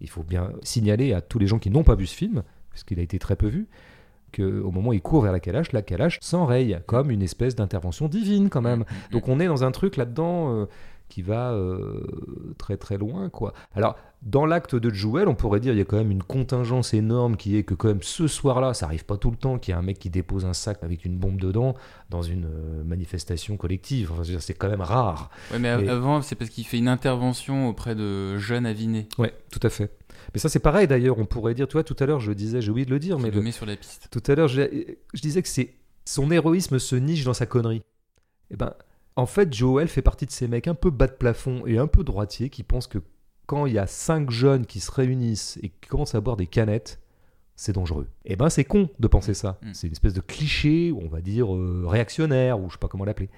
Il 0.00 0.08
faut 0.08 0.22
bien 0.22 0.52
signaler 0.62 1.12
à 1.14 1.20
tous 1.20 1.40
les 1.40 1.48
gens 1.48 1.58
qui 1.58 1.68
n'ont 1.68 1.82
pas 1.82 1.96
vu 1.96 2.06
ce 2.06 2.14
film, 2.14 2.44
parce 2.70 2.84
qu'il 2.84 3.00
a 3.00 3.02
été 3.02 3.18
très 3.18 3.34
peu 3.34 3.48
vu, 3.48 3.66
qu'au 4.30 4.70
moment 4.70 4.90
où 4.90 4.92
il 4.92 5.02
court 5.02 5.22
vers 5.22 5.32
la 5.32 5.40
calache, 5.40 5.72
la 5.72 5.82
calache 5.82 6.18
s'enraye, 6.20 6.78
comme 6.86 7.10
une 7.10 7.22
espèce 7.22 7.54
d'intervention 7.56 8.08
divine 8.08 8.48
quand 8.48 8.62
même. 8.62 8.84
Donc 9.12 9.28
on 9.28 9.40
est 9.40 9.46
dans 9.46 9.64
un 9.64 9.70
truc 9.70 9.96
là-dedans 9.96 10.54
euh, 10.54 10.66
qui 11.08 11.22
va 11.22 11.50
euh, 11.52 12.06
très 12.56 12.76
très 12.76 12.96
loin, 12.96 13.28
quoi. 13.30 13.52
Alors, 13.74 13.96
dans 14.22 14.46
l'acte 14.46 14.76
de 14.76 14.90
Jewel, 14.94 15.26
on 15.28 15.34
pourrait 15.34 15.58
dire 15.58 15.72
il 15.72 15.78
y 15.78 15.80
a 15.80 15.84
quand 15.84 15.96
même 15.96 16.12
une 16.12 16.22
contingence 16.22 16.94
énorme 16.94 17.36
qui 17.36 17.56
est 17.56 17.64
que 17.64 17.74
quand 17.74 17.88
même 17.88 18.02
ce 18.02 18.28
soir-là, 18.28 18.74
ça 18.74 18.86
arrive 18.86 19.04
pas 19.04 19.16
tout 19.16 19.30
le 19.32 19.36
temps, 19.36 19.58
qu'il 19.58 19.72
y 19.72 19.74
a 19.74 19.78
un 19.78 19.82
mec 19.82 19.98
qui 19.98 20.08
dépose 20.08 20.44
un 20.44 20.52
sac 20.52 20.78
avec 20.84 21.04
une 21.04 21.16
bombe 21.18 21.40
dedans 21.40 21.74
dans 22.10 22.22
une 22.22 22.44
euh, 22.44 22.84
manifestation 22.84 23.56
collective. 23.56 24.12
Enfin, 24.12 24.22
c'est 24.38 24.54
quand 24.54 24.68
même 24.68 24.82
rare. 24.82 25.30
Ouais, 25.52 25.58
mais 25.58 25.84
Et- 25.84 25.88
avant, 25.88 26.22
c'est 26.22 26.36
parce 26.36 26.50
qu'il 26.50 26.64
fait 26.64 26.78
une 26.78 26.86
intervention 26.88 27.68
auprès 27.68 27.96
de 27.96 28.36
jeunes 28.38 28.66
avinés. 28.66 29.08
Ouais, 29.18 29.34
tout 29.50 29.60
à 29.64 29.68
fait. 29.70 29.90
Mais 30.34 30.40
ça 30.40 30.48
c'est 30.48 30.58
pareil 30.60 30.86
d'ailleurs, 30.86 31.18
on 31.18 31.26
pourrait 31.26 31.54
dire, 31.54 31.66
tu 31.68 31.72
vois, 31.74 31.84
tout 31.84 31.96
à 31.98 32.06
l'heure 32.06 32.20
je 32.20 32.32
disais, 32.32 32.60
j'ai 32.60 32.70
oublié 32.70 32.86
de 32.86 32.90
le 32.90 32.98
dire, 32.98 33.16
qui 33.16 33.22
mais 33.22 33.30
le 33.30 33.36
le- 33.36 33.42
met 33.42 33.52
sur 33.52 33.66
la 33.66 33.76
piste. 33.76 34.08
Tout 34.10 34.22
à 34.30 34.34
l'heure, 34.34 34.48
je, 34.48 34.62
je 35.14 35.20
disais 35.20 35.42
que 35.42 35.48
c'est 35.48 35.74
son 36.04 36.30
héroïsme 36.30 36.78
se 36.78 36.96
niche 36.96 37.24
dans 37.24 37.34
sa 37.34 37.46
connerie. 37.46 37.82
Eh 38.50 38.56
ben, 38.56 38.74
en 39.16 39.26
fait, 39.26 39.52
Joel 39.52 39.88
fait 39.88 40.02
partie 40.02 40.26
de 40.26 40.30
ces 40.30 40.48
mecs 40.48 40.66
un 40.68 40.74
peu 40.74 40.90
bas 40.90 41.06
de 41.06 41.12
plafond 41.12 41.62
et 41.66 41.78
un 41.78 41.86
peu 41.86 42.04
droitiers 42.04 42.48
qui 42.50 42.62
pensent 42.62 42.86
que 42.86 42.98
quand 43.46 43.66
il 43.66 43.74
y 43.74 43.78
a 43.78 43.86
cinq 43.86 44.30
jeunes 44.30 44.66
qui 44.66 44.80
se 44.80 44.90
réunissent 44.90 45.58
et 45.62 45.68
qui 45.68 45.88
commencent 45.88 46.14
à 46.14 46.20
boire 46.20 46.36
des 46.36 46.46
canettes, 46.46 47.00
c'est 47.56 47.72
dangereux. 47.72 48.06
Eh 48.24 48.36
ben, 48.36 48.48
c'est 48.48 48.64
con 48.64 48.88
de 48.98 49.08
penser 49.08 49.34
ça. 49.34 49.58
Mm. 49.62 49.70
C'est 49.74 49.86
une 49.88 49.92
espèce 49.92 50.14
de 50.14 50.20
cliché, 50.20 50.92
on 50.96 51.08
va 51.08 51.20
dire 51.20 51.54
euh, 51.54 51.84
réactionnaire 51.86 52.58
ou 52.60 52.68
je 52.70 52.74
sais 52.74 52.78
pas 52.78 52.88
comment 52.88 53.04
l'appeler. 53.04 53.28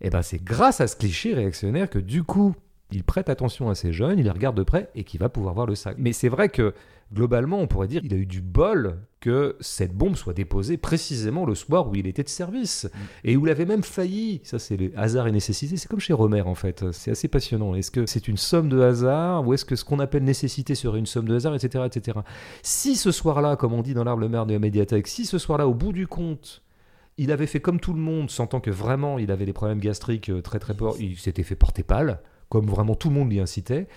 Eh 0.00 0.10
ben, 0.10 0.22
c'est 0.22 0.42
grâce 0.42 0.80
à 0.80 0.88
ce 0.88 0.96
cliché 0.96 1.34
réactionnaire 1.34 1.88
que 1.88 1.98
du 1.98 2.22
coup, 2.24 2.54
il 2.92 3.04
prête 3.04 3.28
attention 3.28 3.70
à 3.70 3.74
ces 3.74 3.92
jeunes, 3.92 4.18
il 4.18 4.24
les 4.24 4.30
regarde 4.30 4.56
de 4.56 4.62
près 4.62 4.90
et 4.94 5.04
qu'il 5.04 5.20
va 5.20 5.28
pouvoir 5.28 5.54
voir 5.54 5.66
le 5.66 5.74
sac. 5.74 5.96
Mais 5.98 6.12
c'est 6.12 6.28
vrai 6.28 6.48
que 6.48 6.74
globalement, 7.12 7.58
on 7.58 7.66
pourrait 7.66 7.88
dire 7.88 8.02
qu'il 8.02 8.14
a 8.14 8.16
eu 8.16 8.26
du 8.26 8.40
bol 8.40 8.98
que 9.20 9.56
cette 9.60 9.92
bombe 9.92 10.16
soit 10.16 10.32
déposée 10.32 10.76
précisément 10.76 11.44
le 11.44 11.54
soir 11.54 11.88
où 11.88 11.94
il 11.94 12.06
était 12.06 12.22
de 12.22 12.28
service 12.28 12.88
et 13.24 13.36
où 13.36 13.46
il 13.46 13.50
avait 13.50 13.66
même 13.66 13.82
failli. 13.82 14.40
Ça, 14.44 14.58
c'est 14.58 14.76
le 14.76 14.92
hasard 14.96 15.26
et 15.26 15.32
nécessité. 15.32 15.76
C'est 15.76 15.88
comme 15.88 16.00
chez 16.00 16.12
Romer 16.12 16.42
en 16.42 16.54
fait. 16.54 16.90
C'est 16.92 17.10
assez 17.10 17.28
passionnant. 17.28 17.74
Est-ce 17.74 17.90
que 17.90 18.06
c'est 18.06 18.28
une 18.28 18.36
somme 18.36 18.68
de 18.68 18.80
hasard 18.80 19.46
ou 19.46 19.52
est-ce 19.52 19.64
que 19.64 19.76
ce 19.76 19.84
qu'on 19.84 19.98
appelle 19.98 20.24
nécessité 20.24 20.74
serait 20.74 20.98
une 20.98 21.06
somme 21.06 21.26
de 21.26 21.34
hasard, 21.34 21.54
etc., 21.54 21.84
etc. 21.86 22.18
Si 22.62 22.96
ce 22.96 23.10
soir-là, 23.10 23.56
comme 23.56 23.72
on 23.72 23.82
dit 23.82 23.94
dans 23.94 24.04
l'arbre 24.04 24.22
le 24.22 24.28
maire 24.28 24.46
de 24.46 24.52
la 24.52 24.58
médiathèque, 24.58 25.06
si 25.06 25.26
ce 25.26 25.38
soir-là, 25.38 25.66
au 25.66 25.74
bout 25.74 25.92
du 25.92 26.06
compte, 26.06 26.62
il 27.18 27.32
avait 27.32 27.46
fait 27.46 27.60
comme 27.60 27.80
tout 27.80 27.92
le 27.92 28.00
monde, 28.00 28.30
sentant 28.30 28.60
que 28.60 28.70
vraiment 28.70 29.18
il 29.18 29.30
avait 29.30 29.44
des 29.44 29.52
problèmes 29.52 29.80
gastriques 29.80 30.30
euh, 30.30 30.40
très 30.40 30.58
très 30.58 30.72
forts, 30.72 30.96
il 30.98 31.18
s'était 31.18 31.42
fait 31.42 31.56
porter 31.56 31.82
pâle, 31.82 32.20
comme 32.50 32.66
vraiment 32.66 32.94
tout 32.94 33.08
le 33.08 33.14
monde 33.14 33.32
l'y 33.32 33.40
incitait, 33.40 33.88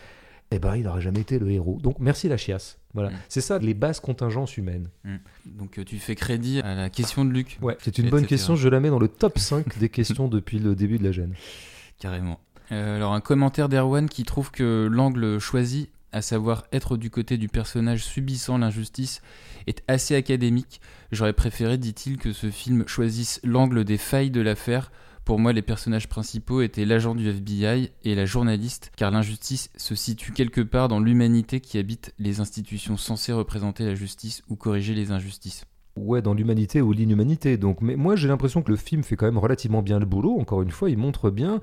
eh 0.51 0.59
ben 0.59 0.75
il 0.75 0.83
n'aurait 0.83 1.01
jamais 1.01 1.19
été 1.19 1.39
le 1.39 1.51
héros. 1.51 1.79
Donc 1.81 1.97
merci 1.99 2.29
la 2.29 2.37
chiasse. 2.37 2.77
Voilà. 2.93 3.09
Mm. 3.09 3.13
C'est 3.27 3.41
ça, 3.41 3.57
les 3.57 3.73
basses 3.73 3.99
contingences 3.99 4.55
humaines. 4.55 4.89
Donc 5.45 5.79
euh, 5.79 5.83
tu 5.83 5.97
fais 5.97 6.15
crédit 6.15 6.61
à 6.61 6.75
la 6.75 6.89
question 6.89 7.25
de 7.25 7.31
Luc, 7.31 7.57
Ouais, 7.61 7.75
c'est 7.81 7.97
une 7.97 8.09
bonne 8.09 8.25
question, 8.25 8.55
je 8.55 8.69
la 8.69 8.79
mets 8.79 8.89
dans 8.89 8.99
le 8.99 9.09
top 9.09 9.37
5 9.37 9.77
des 9.79 9.89
questions 9.89 10.27
depuis 10.29 10.59
le 10.59 10.75
début 10.75 10.99
de 10.99 11.03
la 11.03 11.11
gêne. 11.11 11.33
carrément. 11.99 12.39
Euh, 12.71 12.95
alors 12.95 13.13
un 13.13 13.19
commentaire 13.19 13.67
d'Erwan 13.67 14.07
qui 14.07 14.23
trouve 14.23 14.51
que 14.51 14.87
l'angle 14.89 15.39
choisi, 15.39 15.89
à 16.11 16.21
savoir 16.21 16.65
être 16.71 16.95
du 16.95 17.09
côté 17.09 17.37
du 17.37 17.49
personnage 17.49 18.03
subissant 18.03 18.57
l'injustice, 18.57 19.21
est 19.67 19.83
assez 19.87 20.15
académique. 20.15 20.79
J'aurais 21.11 21.33
préféré, 21.33 21.77
dit-il, 21.77 22.17
que 22.17 22.31
ce 22.31 22.51
film 22.51 22.87
choisisse 22.87 23.39
l'angle 23.43 23.83
des 23.83 23.97
failles 23.97 24.31
de 24.31 24.41
l'affaire. 24.41 24.91
Pour 25.25 25.39
moi, 25.39 25.53
les 25.53 25.61
personnages 25.61 26.09
principaux 26.09 26.61
étaient 26.61 26.83
l'agent 26.83 27.15
du 27.15 27.29
FBI 27.29 27.91
et 28.03 28.13
la 28.13 28.25
journaliste, 28.25 28.91
car 28.97 29.09
l'injustice 29.09 29.69
se 29.77 29.95
situe 29.95 30.33
quelque 30.33 30.59
part 30.59 30.89
dans 30.89 30.99
l'humanité 30.99 31.61
qui 31.61 31.77
habite 31.77 32.13
les 32.19 32.41
institutions 32.41 32.97
censées 32.97 33.31
représenter 33.31 33.85
la 33.85 33.95
justice 33.95 34.41
ou 34.49 34.57
corriger 34.57 34.93
les 34.93 35.11
injustices. 35.11 35.65
Ouais, 35.95 36.23
dans 36.23 36.33
l'humanité 36.33 36.81
ou 36.81 36.91
l'inhumanité. 36.91 37.55
Donc, 37.55 37.81
mais 37.81 37.95
moi 37.95 38.15
j'ai 38.15 38.27
l'impression 38.27 38.63
que 38.63 38.71
le 38.71 38.77
film 38.77 39.03
fait 39.03 39.15
quand 39.15 39.27
même 39.27 39.37
relativement 39.37 39.83
bien 39.83 39.99
le 39.99 40.07
boulot. 40.07 40.39
Encore 40.39 40.63
une 40.63 40.71
fois, 40.71 40.89
il 40.89 40.97
montre 40.97 41.29
bien 41.29 41.61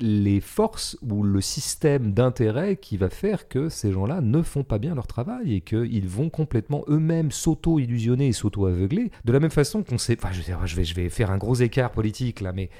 les 0.00 0.40
forces 0.40 0.98
ou 1.08 1.22
le 1.22 1.40
système 1.40 2.12
d'intérêt 2.12 2.76
qui 2.76 2.96
va 2.96 3.10
faire 3.10 3.48
que 3.48 3.68
ces 3.68 3.92
gens-là 3.92 4.20
ne 4.20 4.42
font 4.42 4.64
pas 4.64 4.78
bien 4.78 4.94
leur 4.94 5.06
travail 5.06 5.54
et 5.54 5.60
qu'ils 5.60 6.08
vont 6.08 6.30
complètement 6.30 6.84
eux-mêmes 6.88 7.30
s'auto-illusionner 7.30 8.28
et 8.28 8.32
s'auto-aveugler. 8.32 9.10
De 9.24 9.32
la 9.32 9.40
même 9.40 9.50
façon 9.50 9.82
qu'on 9.82 9.98
sait, 9.98 10.16
enfin 10.20 10.32
je, 10.32 10.42
vais, 10.74 10.84
je 10.84 10.94
vais 10.94 11.08
faire 11.08 11.30
un 11.30 11.38
gros 11.38 11.54
écart 11.54 11.92
politique 11.92 12.40
là, 12.40 12.52
mais 12.52 12.70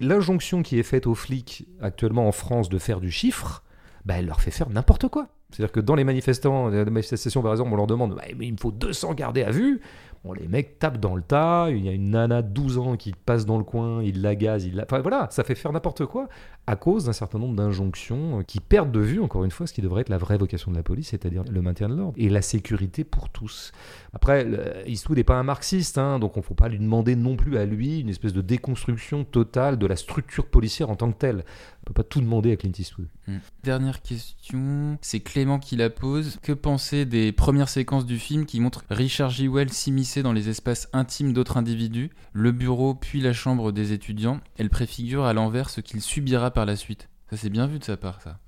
l'injonction 0.00 0.62
qui 0.62 0.78
est 0.78 0.84
faite 0.84 1.06
aux 1.06 1.14
flics 1.14 1.66
actuellement 1.80 2.28
en 2.28 2.32
France 2.32 2.68
de 2.68 2.78
faire 2.78 3.00
du 3.00 3.10
chiffre, 3.10 3.64
bah, 4.04 4.14
elle 4.18 4.26
leur 4.26 4.40
fait 4.40 4.50
faire 4.50 4.70
n'importe 4.70 5.08
quoi. 5.08 5.28
C'est-à-dire 5.50 5.72
que 5.72 5.80
dans 5.80 5.94
les 5.94 6.04
manifestants, 6.04 6.68
les 6.68 6.84
manifestations 6.84 7.42
par 7.42 7.52
exemple, 7.52 7.72
on 7.72 7.76
leur 7.76 7.86
demande, 7.86 8.18
mais 8.36 8.46
il 8.46 8.52
me 8.52 8.58
faut 8.58 8.72
200 8.72 9.14
gardés 9.14 9.42
à 9.42 9.50
vue. 9.50 9.80
Bon, 10.24 10.32
les 10.32 10.48
mecs 10.48 10.78
tapent 10.78 11.00
dans 11.00 11.14
le 11.14 11.22
tas, 11.22 11.68
il 11.70 11.84
y 11.84 11.88
a 11.88 11.92
une 11.92 12.10
nana 12.10 12.40
de 12.40 12.48
12 12.48 12.78
ans 12.78 12.96
qui 12.96 13.12
passe 13.12 13.44
dans 13.44 13.58
le 13.58 13.64
coin, 13.64 14.02
il 14.02 14.22
la 14.22 14.34
gaze, 14.34 14.64
il 14.64 14.76
la... 14.76 14.84
Enfin 14.84 15.00
voilà, 15.00 15.28
ça 15.30 15.44
fait 15.44 15.54
faire 15.54 15.70
n'importe 15.70 16.06
quoi 16.06 16.28
à 16.66 16.76
cause 16.76 17.04
d'un 17.04 17.12
certain 17.12 17.38
nombre 17.38 17.54
d'injonctions 17.54 18.40
euh, 18.40 18.42
qui 18.42 18.60
perdent 18.60 18.90
de 18.90 19.00
vue, 19.00 19.20
encore 19.20 19.44
une 19.44 19.50
fois, 19.50 19.66
ce 19.66 19.74
qui 19.74 19.82
devrait 19.82 20.00
être 20.00 20.08
la 20.08 20.16
vraie 20.16 20.38
vocation 20.38 20.70
de 20.70 20.76
la 20.76 20.82
police, 20.82 21.08
c'est-à-dire 21.08 21.44
le 21.50 21.60
maintien 21.60 21.90
de 21.90 21.94
l'ordre 21.94 22.14
et 22.16 22.30
la 22.30 22.40
sécurité 22.40 23.04
pour 23.04 23.28
tous. 23.28 23.72
Après, 24.14 24.46
Eastwood 24.86 25.18
n'est 25.18 25.24
pas 25.24 25.34
un 25.34 25.42
marxiste, 25.42 25.98
hein, 25.98 26.18
donc 26.18 26.38
on 26.38 26.40
ne 26.40 26.44
faut 26.44 26.54
pas 26.54 26.68
lui 26.68 26.78
demander 26.78 27.16
non 27.16 27.36
plus 27.36 27.58
à 27.58 27.66
lui 27.66 28.00
une 28.00 28.08
espèce 28.08 28.32
de 28.32 28.40
déconstruction 28.40 29.24
totale 29.24 29.78
de 29.78 29.86
la 29.86 29.96
structure 29.96 30.46
policière 30.46 30.88
en 30.88 30.96
tant 30.96 31.12
que 31.12 31.18
telle. 31.18 31.44
On 31.84 31.92
peut 31.92 32.02
pas 32.02 32.02
tout 32.02 32.22
demander 32.22 32.50
à 32.50 32.56
Clint 32.56 32.72
Eastwood. 32.78 33.08
Hmm. 33.28 33.36
Dernière 33.62 34.00
question, 34.00 34.96
c'est 35.02 35.20
Clément 35.20 35.58
qui 35.58 35.76
la 35.76 35.90
pose. 35.90 36.38
Que 36.42 36.52
penser 36.52 37.04
des 37.04 37.30
premières 37.30 37.68
séquences 37.68 38.06
du 38.06 38.18
film 38.18 38.46
qui 38.46 38.58
montrent 38.58 38.84
Richard 38.88 39.28
Jewell 39.28 39.70
s'immiscer 39.70 40.22
dans 40.22 40.32
les 40.32 40.48
espaces 40.48 40.88
intimes 40.94 41.34
d'autres 41.34 41.58
individus, 41.58 42.10
le 42.32 42.52
bureau 42.52 42.94
puis 42.94 43.20
la 43.20 43.34
chambre 43.34 43.70
des 43.70 43.92
étudiants? 43.92 44.40
Elle 44.56 44.70
préfigure 44.70 45.24
à 45.24 45.34
l'envers 45.34 45.68
ce 45.68 45.82
qu'il 45.82 46.00
subira 46.00 46.50
par 46.50 46.64
la 46.64 46.76
suite. 46.76 47.10
Ça 47.28 47.36
c'est 47.36 47.50
bien 47.50 47.66
vu 47.66 47.78
de 47.78 47.84
sa 47.84 47.98
part, 47.98 48.22
ça. 48.22 48.38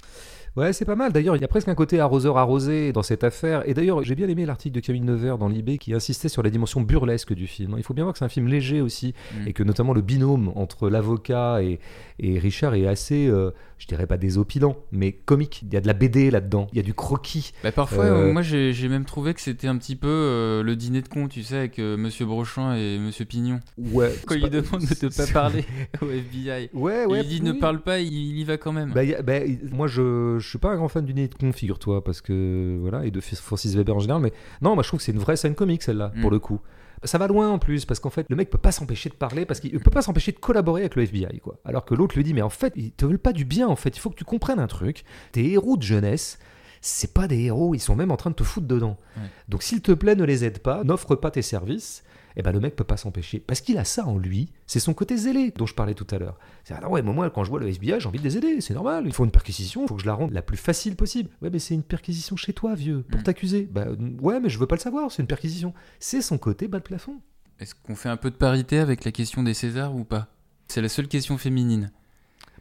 Ouais, 0.57 0.73
c'est 0.73 0.87
pas 0.87 0.97
mal. 0.97 1.13
D'ailleurs, 1.13 1.37
il 1.37 1.43
y 1.43 1.45
a 1.45 1.49
presque 1.49 1.69
un 1.69 1.75
côté 1.75 2.01
arroseur 2.01 2.39
arrosé 2.39 2.93
dans 2.93 3.03
cette 3.03 3.25
affaire. 3.25 3.69
Et 3.69 3.75
d'ailleurs, 3.75 4.03
j'ai 4.03 4.15
bien 4.15 4.27
aimé 4.29 4.47
l'article 4.47 4.75
de 4.77 4.81
Camille 4.81 5.03
Nevers 5.03 5.37
dans 5.37 5.49
l'IB 5.49 5.77
qui 5.79 5.93
insistait 5.93 6.29
sur 6.31 6.43
la 6.43 6.49
dimension 6.49 6.81
burlesque 6.81 7.35
du 7.35 7.47
film. 7.47 7.75
Il 7.77 7.83
faut 7.83 7.93
bien 7.93 8.05
voir 8.05 8.15
que 8.15 8.19
c'est 8.19 8.25
un 8.25 8.31
film 8.31 8.49
léger 8.49 8.81
aussi 8.81 9.13
Mm. 9.35 9.49
et 9.49 9.53
que 9.53 9.63
notamment 9.63 9.93
le 9.93 10.01
binôme 10.01 10.51
entre 10.55 10.89
l'avocat 10.89 11.63
et, 11.63 11.79
et 12.19 12.39
Richard 12.39 12.75
est 12.75 12.87
assez, 12.87 13.27
euh, 13.29 13.51
je 13.79 13.87
dirais 13.87 14.07
pas 14.07 14.17
désopilant, 14.17 14.77
mais 14.91 15.13
comique. 15.13 15.63
Il 15.63 15.73
y 15.75 15.77
a 15.77 15.81
de 15.81 15.87
la 15.87 15.93
BD 15.93 16.31
là-dedans, 16.31 16.67
il 16.73 16.77
y 16.77 16.81
a 16.81 16.83
du 16.83 16.95
croquis. 16.95 17.53
Bah, 17.63 17.73
parfois, 17.73 18.05
Euh, 18.07 18.33
moi 18.33 18.43
j'ai 18.43 18.89
même 18.89 19.05
trouvé 19.05 19.35
que 19.35 19.41
c'était 19.41 19.69
un 19.69 19.77
petit 19.77 19.97
peu 19.97 20.09
euh, 20.09 20.63
le 20.63 20.77
dîner 20.77 21.03
de 21.03 21.09
con, 21.09 21.29
tu 21.29 21.43
sais, 21.43 21.57
avec 21.57 21.79
euh, 21.79 21.97
Monsieur 21.97 22.25
Brochant 22.27 22.73
et 22.75 22.99
Monsieur 22.99 23.25
Pignon. 23.25 23.61
Ouais. 23.79 24.15
Quand 24.27 24.35
il 24.35 24.43
pas- 24.43 24.49
demande 24.49 24.81
de 24.83 25.07
ne 25.07 25.11
pas 25.17 25.27
parler 25.33 25.65
au 26.03 26.07
FBI. 26.11 26.71
Ouais, 26.73 27.05
ouais. 27.05 27.21
il 27.23 27.29
dit 27.29 27.43
ne 27.43 27.53
oui. 27.53 27.59
parle 27.59 27.83
pas, 27.83 28.01
il, 28.01 28.13
il 28.13 28.39
y 28.39 28.45
va 28.45 28.57
quand 28.57 28.73
même. 28.73 28.93
Bah, 28.93 29.03
a- 29.03 29.23
bah, 29.23 29.41
moi, 29.71 29.87
je, 29.89 30.39
je 30.39 30.49
suis 30.49 30.59
pas 30.59 30.71
un 30.71 30.77
grand 30.77 30.89
fan 30.89 31.05
du 31.05 31.13
nez 31.15 31.29
de 31.29 31.35
con, 31.35 31.53
figure-toi, 31.53 32.03
parce 32.03 32.21
que 32.21 32.79
voilà, 32.81 33.05
et 33.05 33.11
de 33.11 33.21
Francis 33.21 33.75
Weber 33.75 33.95
en 33.97 34.01
général, 34.01 34.23
mais 34.23 34.33
non, 34.63 34.75
moi 34.75 34.83
je 34.83 34.89
trouve 34.89 34.99
que 35.01 35.05
c'est 35.05 35.13
une 35.13 35.19
vraie 35.19 35.37
scène 35.37 35.55
comique 35.55 35.83
celle-là, 35.83 36.13
Mm. 36.17 36.21
pour 36.23 36.31
le 36.31 36.39
coup. 36.39 36.61
Ça 37.05 37.19
va 37.19 37.27
loin 37.27 37.51
en 37.51 37.59
plus, 37.59 37.85
parce 37.85 38.01
qu'en 38.01 38.11
fait, 38.11 38.27
le 38.29 38.37
mec 38.37 38.51
peut 38.51 38.59
pas 38.59 38.73
s'empêcher 38.73 39.09
de 39.09 39.15
parler, 39.15 39.47
parce 39.47 39.61
qu'il 39.61 39.79
peut 39.81 39.91
pas 39.91 40.03
s'empêcher 40.03 40.33
de 40.33 40.39
collaborer 40.39 40.83
avec 40.83 40.97
le 40.97 41.03
FBI, 41.03 41.41
quoi. 41.41 41.59
Alors 41.65 41.85
que 41.85 41.95
l'autre 41.95 42.17
lui 42.17 42.25
dit, 42.25 42.35
mais 42.35 42.43
en 42.43 42.51
fait, 42.51 42.73
ils 42.77 42.93
te 42.93 43.05
veulent 43.05 43.19
pas 43.19 43.33
du 43.33 43.45
bien, 43.45 43.69
en 43.69 43.77
fait, 43.77 43.97
il 43.97 44.01
faut 44.01 44.11
que 44.11 44.17
tu 44.17 44.25
comprennes 44.25 44.59
un 44.59 44.67
truc. 44.67 45.05
Tes 45.33 45.53
héros 45.53 45.77
de 45.77 45.83
jeunesse, 45.83 46.39
c'est 46.81 47.13
pas 47.13 47.29
des 47.29 47.41
héros, 47.45 47.75
ils 47.75 47.81
sont 47.81 47.97
même 47.97 48.11
en 48.11 48.17
train 48.17 48.31
de 48.31 48.37
te 48.37 48.45
foutre 48.45 48.67
dedans. 48.67 48.97
Ouais. 49.17 49.29
Donc 49.49 49.63
s'il 49.63 49.83
te 49.83 49.93
plaît, 49.93 50.15
ne 50.15 50.25
les 50.25 50.45
aide 50.45 50.61
pas, 50.61 50.85
n'offre 50.85 51.15
pas 51.17 51.31
tes 51.31 51.43
services. 51.43 52.03
Et 52.39 52.43
ben 52.43 52.53
le 52.53 52.61
mec 52.61 52.77
peut 52.77 52.85
pas 52.85 52.99
s'empêcher 52.99 53.41
parce 53.41 53.63
qu'il 53.63 53.79
a 53.79 53.85
ça 53.85 54.07
en 54.07 54.19
lui, 54.19 54.51
c'est 54.67 54.79
son 54.79 54.93
côté 54.93 55.17
zélé 55.17 55.53
dont 55.57 55.65
je 55.65 55.75
parlais 55.75 55.95
tout 55.95 56.07
à 56.11 56.19
l'heure. 56.19 56.39
C'est 56.65 56.75
ah 56.75 56.81
non, 56.83 56.91
ouais, 56.91 57.01
mais 57.03 57.13
moi 57.13 57.31
quand 57.31 57.45
je 57.45 57.49
vois 57.51 57.59
le 57.61 57.67
FBI, 57.69 57.95
j'ai 57.99 58.09
envie 58.09 58.19
de 58.19 58.25
les 58.25 58.37
aider, 58.37 58.61
c'est 58.61 58.75
normal. 58.75 59.05
Il 59.07 59.13
faut 59.15 59.25
une 59.25 59.31
perquisition, 59.31 59.85
il 59.85 59.89
faut 59.89 59.95
que 59.97 60.03
je 60.03 60.07
la 60.07 60.13
rende 60.15 60.33
la 60.33 60.43
plus 60.43 60.59
facile 60.59 60.97
possible. 60.97 61.31
Ouais, 61.41 61.49
mais 61.51 61.59
c'est 61.59 61.73
une 61.75 61.83
perquisition 61.83 62.37
chez 62.37 62.53
toi, 62.53 62.75
vieux, 62.75 63.03
pour 63.11 63.21
Mm. 63.21 63.23
t'accuser. 63.23 63.69
Bah 63.73 63.87
ouais, 64.21 64.39
mais 64.39 64.51
je 64.51 64.59
veux 64.59 64.67
pas 64.67 64.75
le 64.77 64.81
savoir, 64.83 65.11
c'est 65.11 65.23
une 65.23 65.29
perquisition. 65.29 65.73
C'est 65.99 66.21
son 66.21 66.37
côté 66.37 66.69
bas 66.69 66.79
de 66.79 66.85
plafond. 66.85 67.21
Est-ce 67.59 67.75
qu'on 67.75 67.97
fait 67.97 68.11
un 68.11 68.19
peu 68.19 68.31
de 68.31 68.37
parité 68.37 68.79
avec 68.81 69.05
la 69.07 69.13
question 69.13 69.43
des 69.43 69.55
Césars 69.55 69.95
ou 69.97 70.05
pas? 70.05 70.29
C'est 70.69 70.83
la 70.83 70.91
seule 70.91 71.09
question 71.09 71.39
féminine. 71.39 71.91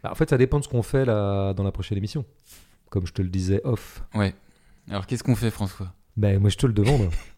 Bah, 0.04 0.12
en 0.12 0.16
fait, 0.16 0.30
ça 0.30 0.38
dépend 0.38 0.60
de 0.60 0.64
ce 0.64 0.70
qu'on 0.70 0.84
fait 0.84 1.04
là 1.04 1.54
dans 1.54 1.64
la 1.64 1.72
prochaine 1.74 1.98
émission. 1.98 2.24
Comme 2.90 3.06
je 3.06 3.12
te 3.12 3.22
le 3.22 3.28
disais 3.28 3.60
off. 3.66 4.04
Ouais. 4.14 4.34
Alors 4.90 5.06
qu'est-ce 5.06 5.24
qu'on 5.24 5.36
fait, 5.36 5.52
François? 5.52 5.92
Ben 6.18 6.40
moi 6.40 6.50
je 6.50 6.56
te 6.56 6.66
le 6.66 6.72
demande. 6.72 7.10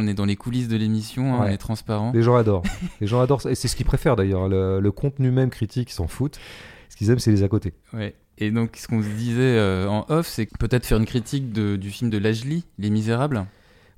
On 0.00 0.06
est 0.06 0.14
dans 0.14 0.24
les 0.24 0.36
coulisses 0.36 0.68
de 0.68 0.76
l'émission, 0.76 1.34
hein, 1.34 1.40
on 1.42 1.46
est 1.48 1.56
transparent. 1.58 2.12
Les 2.14 2.22
gens 2.22 2.36
adorent. 2.36 2.62
Les 3.00 3.06
gens 3.06 3.20
adorent. 3.20 3.46
Et 3.46 3.54
c'est 3.54 3.68
ce 3.68 3.76
qu'ils 3.76 3.86
préfèrent 3.86 4.16
d'ailleurs. 4.16 4.48
Le, 4.48 4.80
le 4.80 4.92
contenu 4.92 5.30
même 5.30 5.50
critique, 5.50 5.90
ils 5.90 5.94
s'en 5.94 6.08
foutent. 6.08 6.38
Ce 6.88 6.96
qu'ils 6.96 7.10
aiment, 7.10 7.18
c'est 7.18 7.30
les 7.32 7.42
à 7.42 7.48
côté. 7.48 7.74
Ouais. 7.92 8.14
Et 8.38 8.50
donc, 8.50 8.76
ce 8.76 8.88
qu'on 8.88 9.02
se 9.02 9.08
disait 9.08 9.40
euh, 9.58 9.86
en 9.88 10.06
off, 10.08 10.26
c'est 10.26 10.48
peut-être 10.58 10.86
faire 10.86 10.98
une 10.98 11.04
critique 11.06 11.52
de- 11.52 11.76
du 11.76 11.90
film 11.90 12.08
de 12.10 12.16
Lajli, 12.18 12.64
Les 12.78 12.88
Misérables. 12.90 13.44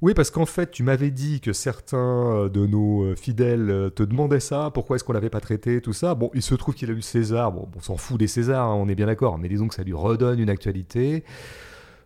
Oui, 0.01 0.15
parce 0.15 0.33
qu'en 0.33 0.47
fait, 0.47 0.73
tu 0.73 0.83
m'avais 0.83 1.13
dit 1.13 1.41
que 1.41 1.53
certains 1.53 1.97
euh, 1.99 2.49
de 2.49 2.67
nos 2.67 3.05
euh, 3.05 3.15
fidèles 3.15 3.93
te 3.95 4.03
demandaient 4.03 4.41
ça, 4.41 4.73
pourquoi 4.75 4.97
est-ce 4.97 5.05
qu'on 5.05 5.13
l'avait 5.13 5.31
pas 5.31 5.39
traité, 5.41 5.81
tout 5.81 5.93
ça. 5.93 6.17
Bon, 6.17 6.29
il 6.35 6.43
se 6.43 6.57
trouve 6.57 6.75
qu'il 6.75 6.91
a 6.91 6.93
eu 6.93 7.03
César, 7.03 7.53
bon, 7.53 7.69
on 7.77 7.81
s'en 7.81 7.97
fout 7.97 8.19
des 8.19 8.27
Césars, 8.27 8.67
hein, 8.69 8.75
on 8.75 8.89
est 8.89 8.97
bien 8.97 9.07
d'accord, 9.07 9.39
mais 9.39 9.49
disons 9.49 9.69
que 9.69 9.77
ça 9.77 9.85
lui 9.85 9.93
redonne 9.93 10.41
une 10.41 10.51
actualité. 10.51 11.23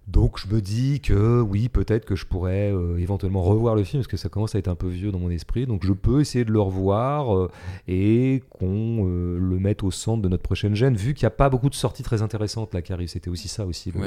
Donc 0.07 0.39
je 0.39 0.47
me 0.55 0.61
dis 0.61 1.01
que 1.01 1.41
oui, 1.41 1.69
peut-être 1.69 2.05
que 2.05 2.15
je 2.15 2.27
pourrais 2.27 2.73
euh, 2.73 2.97
éventuellement 2.99 3.43
revoir 3.43 3.75
le 3.75 3.83
film, 3.83 4.01
parce 4.03 4.07
que 4.09 4.17
ça 4.17 4.29
commence 4.29 4.55
à 4.55 4.59
être 4.59 4.69
un 4.69 4.77
peu 4.77 4.87
vieux 4.89 5.11
dans 5.11 5.19
mon 5.19 5.31
esprit, 5.31 5.67
donc 5.67 5.85
je 5.85 5.93
peux 5.93 6.21
essayer 6.21 6.45
de 6.45 6.53
le 6.53 6.61
revoir 6.61 7.37
euh, 7.37 7.51
et 7.89 8.43
qu'on 8.51 9.05
euh, 9.09 9.37
le 9.39 9.59
mette 9.59 9.83
au 9.83 9.91
centre 9.91 10.23
de 10.23 10.29
notre 10.29 10.45
prochaine 10.45 10.77
gêne, 10.77 10.95
vu 10.95 11.13
qu'il 11.13 11.25
n'y 11.25 11.29
a 11.29 11.31
pas 11.31 11.51
beaucoup 11.51 11.69
de 11.69 11.75
sorties 11.75 12.05
très 12.05 12.23
intéressantes 12.23 12.73
là 12.73 12.83
qui 12.83 12.93
arrivent, 12.93 13.09
c'était 13.09 13.31
aussi 13.31 13.49
ça 13.49 13.67
aussi. 13.67 13.91
le- 13.91 14.01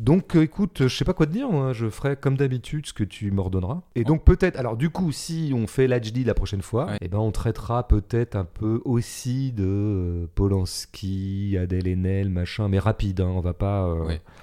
donc 0.00 0.34
écoute, 0.36 0.82
je 0.88 0.96
sais 0.96 1.04
pas 1.04 1.12
quoi 1.14 1.26
te 1.26 1.32
dire, 1.32 1.48
moi. 1.50 1.72
je 1.72 1.88
ferai 1.88 2.16
comme 2.16 2.36
d'habitude 2.36 2.86
ce 2.86 2.92
que 2.92 3.04
tu 3.04 3.30
m'ordonneras. 3.30 3.82
Et 3.94 4.02
donc 4.04 4.24
peut-être, 4.24 4.58
alors 4.58 4.76
du 4.76 4.90
coup, 4.90 5.12
si 5.12 5.52
on 5.54 5.66
fait 5.68 5.86
l'HD 5.86 6.24
la 6.26 6.34
prochaine 6.34 6.62
fois, 6.62 6.88
eh 7.00 7.08
ben 7.08 7.18
on 7.18 7.30
traitera 7.30 7.86
peut-être 7.86 8.34
un 8.36 8.44
peu 8.44 8.80
aussi 8.84 9.52
de 9.52 10.28
Polanski, 10.34 11.56
Adèle 11.60 11.86
Haenel, 11.88 12.28
machin, 12.28 12.68
mais 12.68 12.78
rapide, 12.78 13.20
hein, 13.20 13.30
on 13.34 13.40
va 13.40 13.54
pas. 13.54 13.86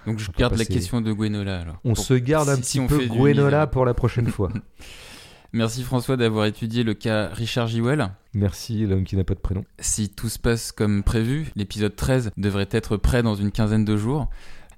Donc, 0.06 0.20
je 0.20 0.32
garde 0.38 0.54
la 0.54 0.60
passer- 0.66 0.74
question 0.86 1.02
de 1.02 1.12
Gwenola 1.14 1.60
alors. 1.62 1.78
On 1.84 1.94
Pour- 1.94 2.04
se 2.06 2.14
garde 2.14 2.50
un 2.50 2.56
si- 2.56 2.62
petit 2.62 2.80
si 2.80 2.86
peu 2.88 3.06
Gwenola 3.08 3.68
pour 3.68 3.86
la 3.86 3.94
prochaine 3.94 4.28
fois. 4.28 4.50
Merci 5.54 5.84
François 5.84 6.18
d'avoir 6.18 6.46
étudié 6.46 6.84
le 6.84 6.94
cas 6.94 7.30
Richard 7.30 7.68
Jewell. 7.68 8.10
Merci, 8.34 8.86
l'homme 8.86 9.06
qui 9.06 9.16
n'a 9.16 9.24
pas 9.24 9.36
de 9.36 9.40
prénom. 9.40 9.64
Si 9.80 10.10
tout 10.10 10.28
se 10.28 10.38
passe 10.38 10.72
comme 10.74 11.02
prévu, 11.04 11.48
l'épisode 11.56 11.96
13 11.96 12.32
devrait 12.36 12.68
être 12.72 12.98
prêt 12.98 13.24
dans 13.24 13.36
une 13.36 13.52
quinzaine 13.52 13.86
de 13.86 13.96
jours. 13.96 14.30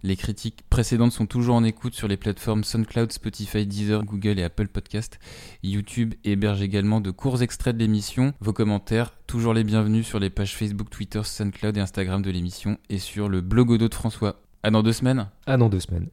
Les 0.03 0.16
critiques 0.16 0.60
précédentes 0.70 1.12
sont 1.14 1.26
toujours 1.26 1.55
en 1.55 1.64
écoute 1.64 1.95
sur 1.95 2.08
les 2.08 2.18
plateformes 2.18 2.64
SoundCloud, 2.64 3.12
Spotify, 3.12 3.66
Deezer, 3.66 4.05
Google 4.05 4.38
et 4.38 4.43
Apple 4.43 4.68
Podcast. 4.68 5.18
YouTube 5.64 6.14
héberge 6.24 6.62
également 6.62 7.01
de 7.01 7.10
courts 7.10 7.41
extraits 7.41 7.76
de 7.76 7.82
l'émission. 7.82 8.34
Vos 8.39 8.53
commentaires, 8.53 9.14
toujours 9.26 9.55
les 9.55 9.64
bienvenus 9.64 10.05
sur 10.05 10.20
les 10.20 10.30
pages 10.30 10.55
Facebook, 10.55 10.91
Twitter, 10.91 11.22
SoundCloud 11.24 11.76
et 11.78 11.80
Instagram 11.82 12.22
de 12.22 12.30
l'émission 12.30 12.78
et 12.91 12.99
sur 12.99 13.28
le 13.28 13.41
blogodo 13.41 13.88
de 13.89 13.95
François. 13.95 14.39
À 14.68 14.70
dans 14.70 14.84
deux 14.84 14.91
semaines? 14.91 15.26
Ah 15.45 15.55
non, 15.55 15.70
deux 15.70 15.80
semaines. 15.80 16.05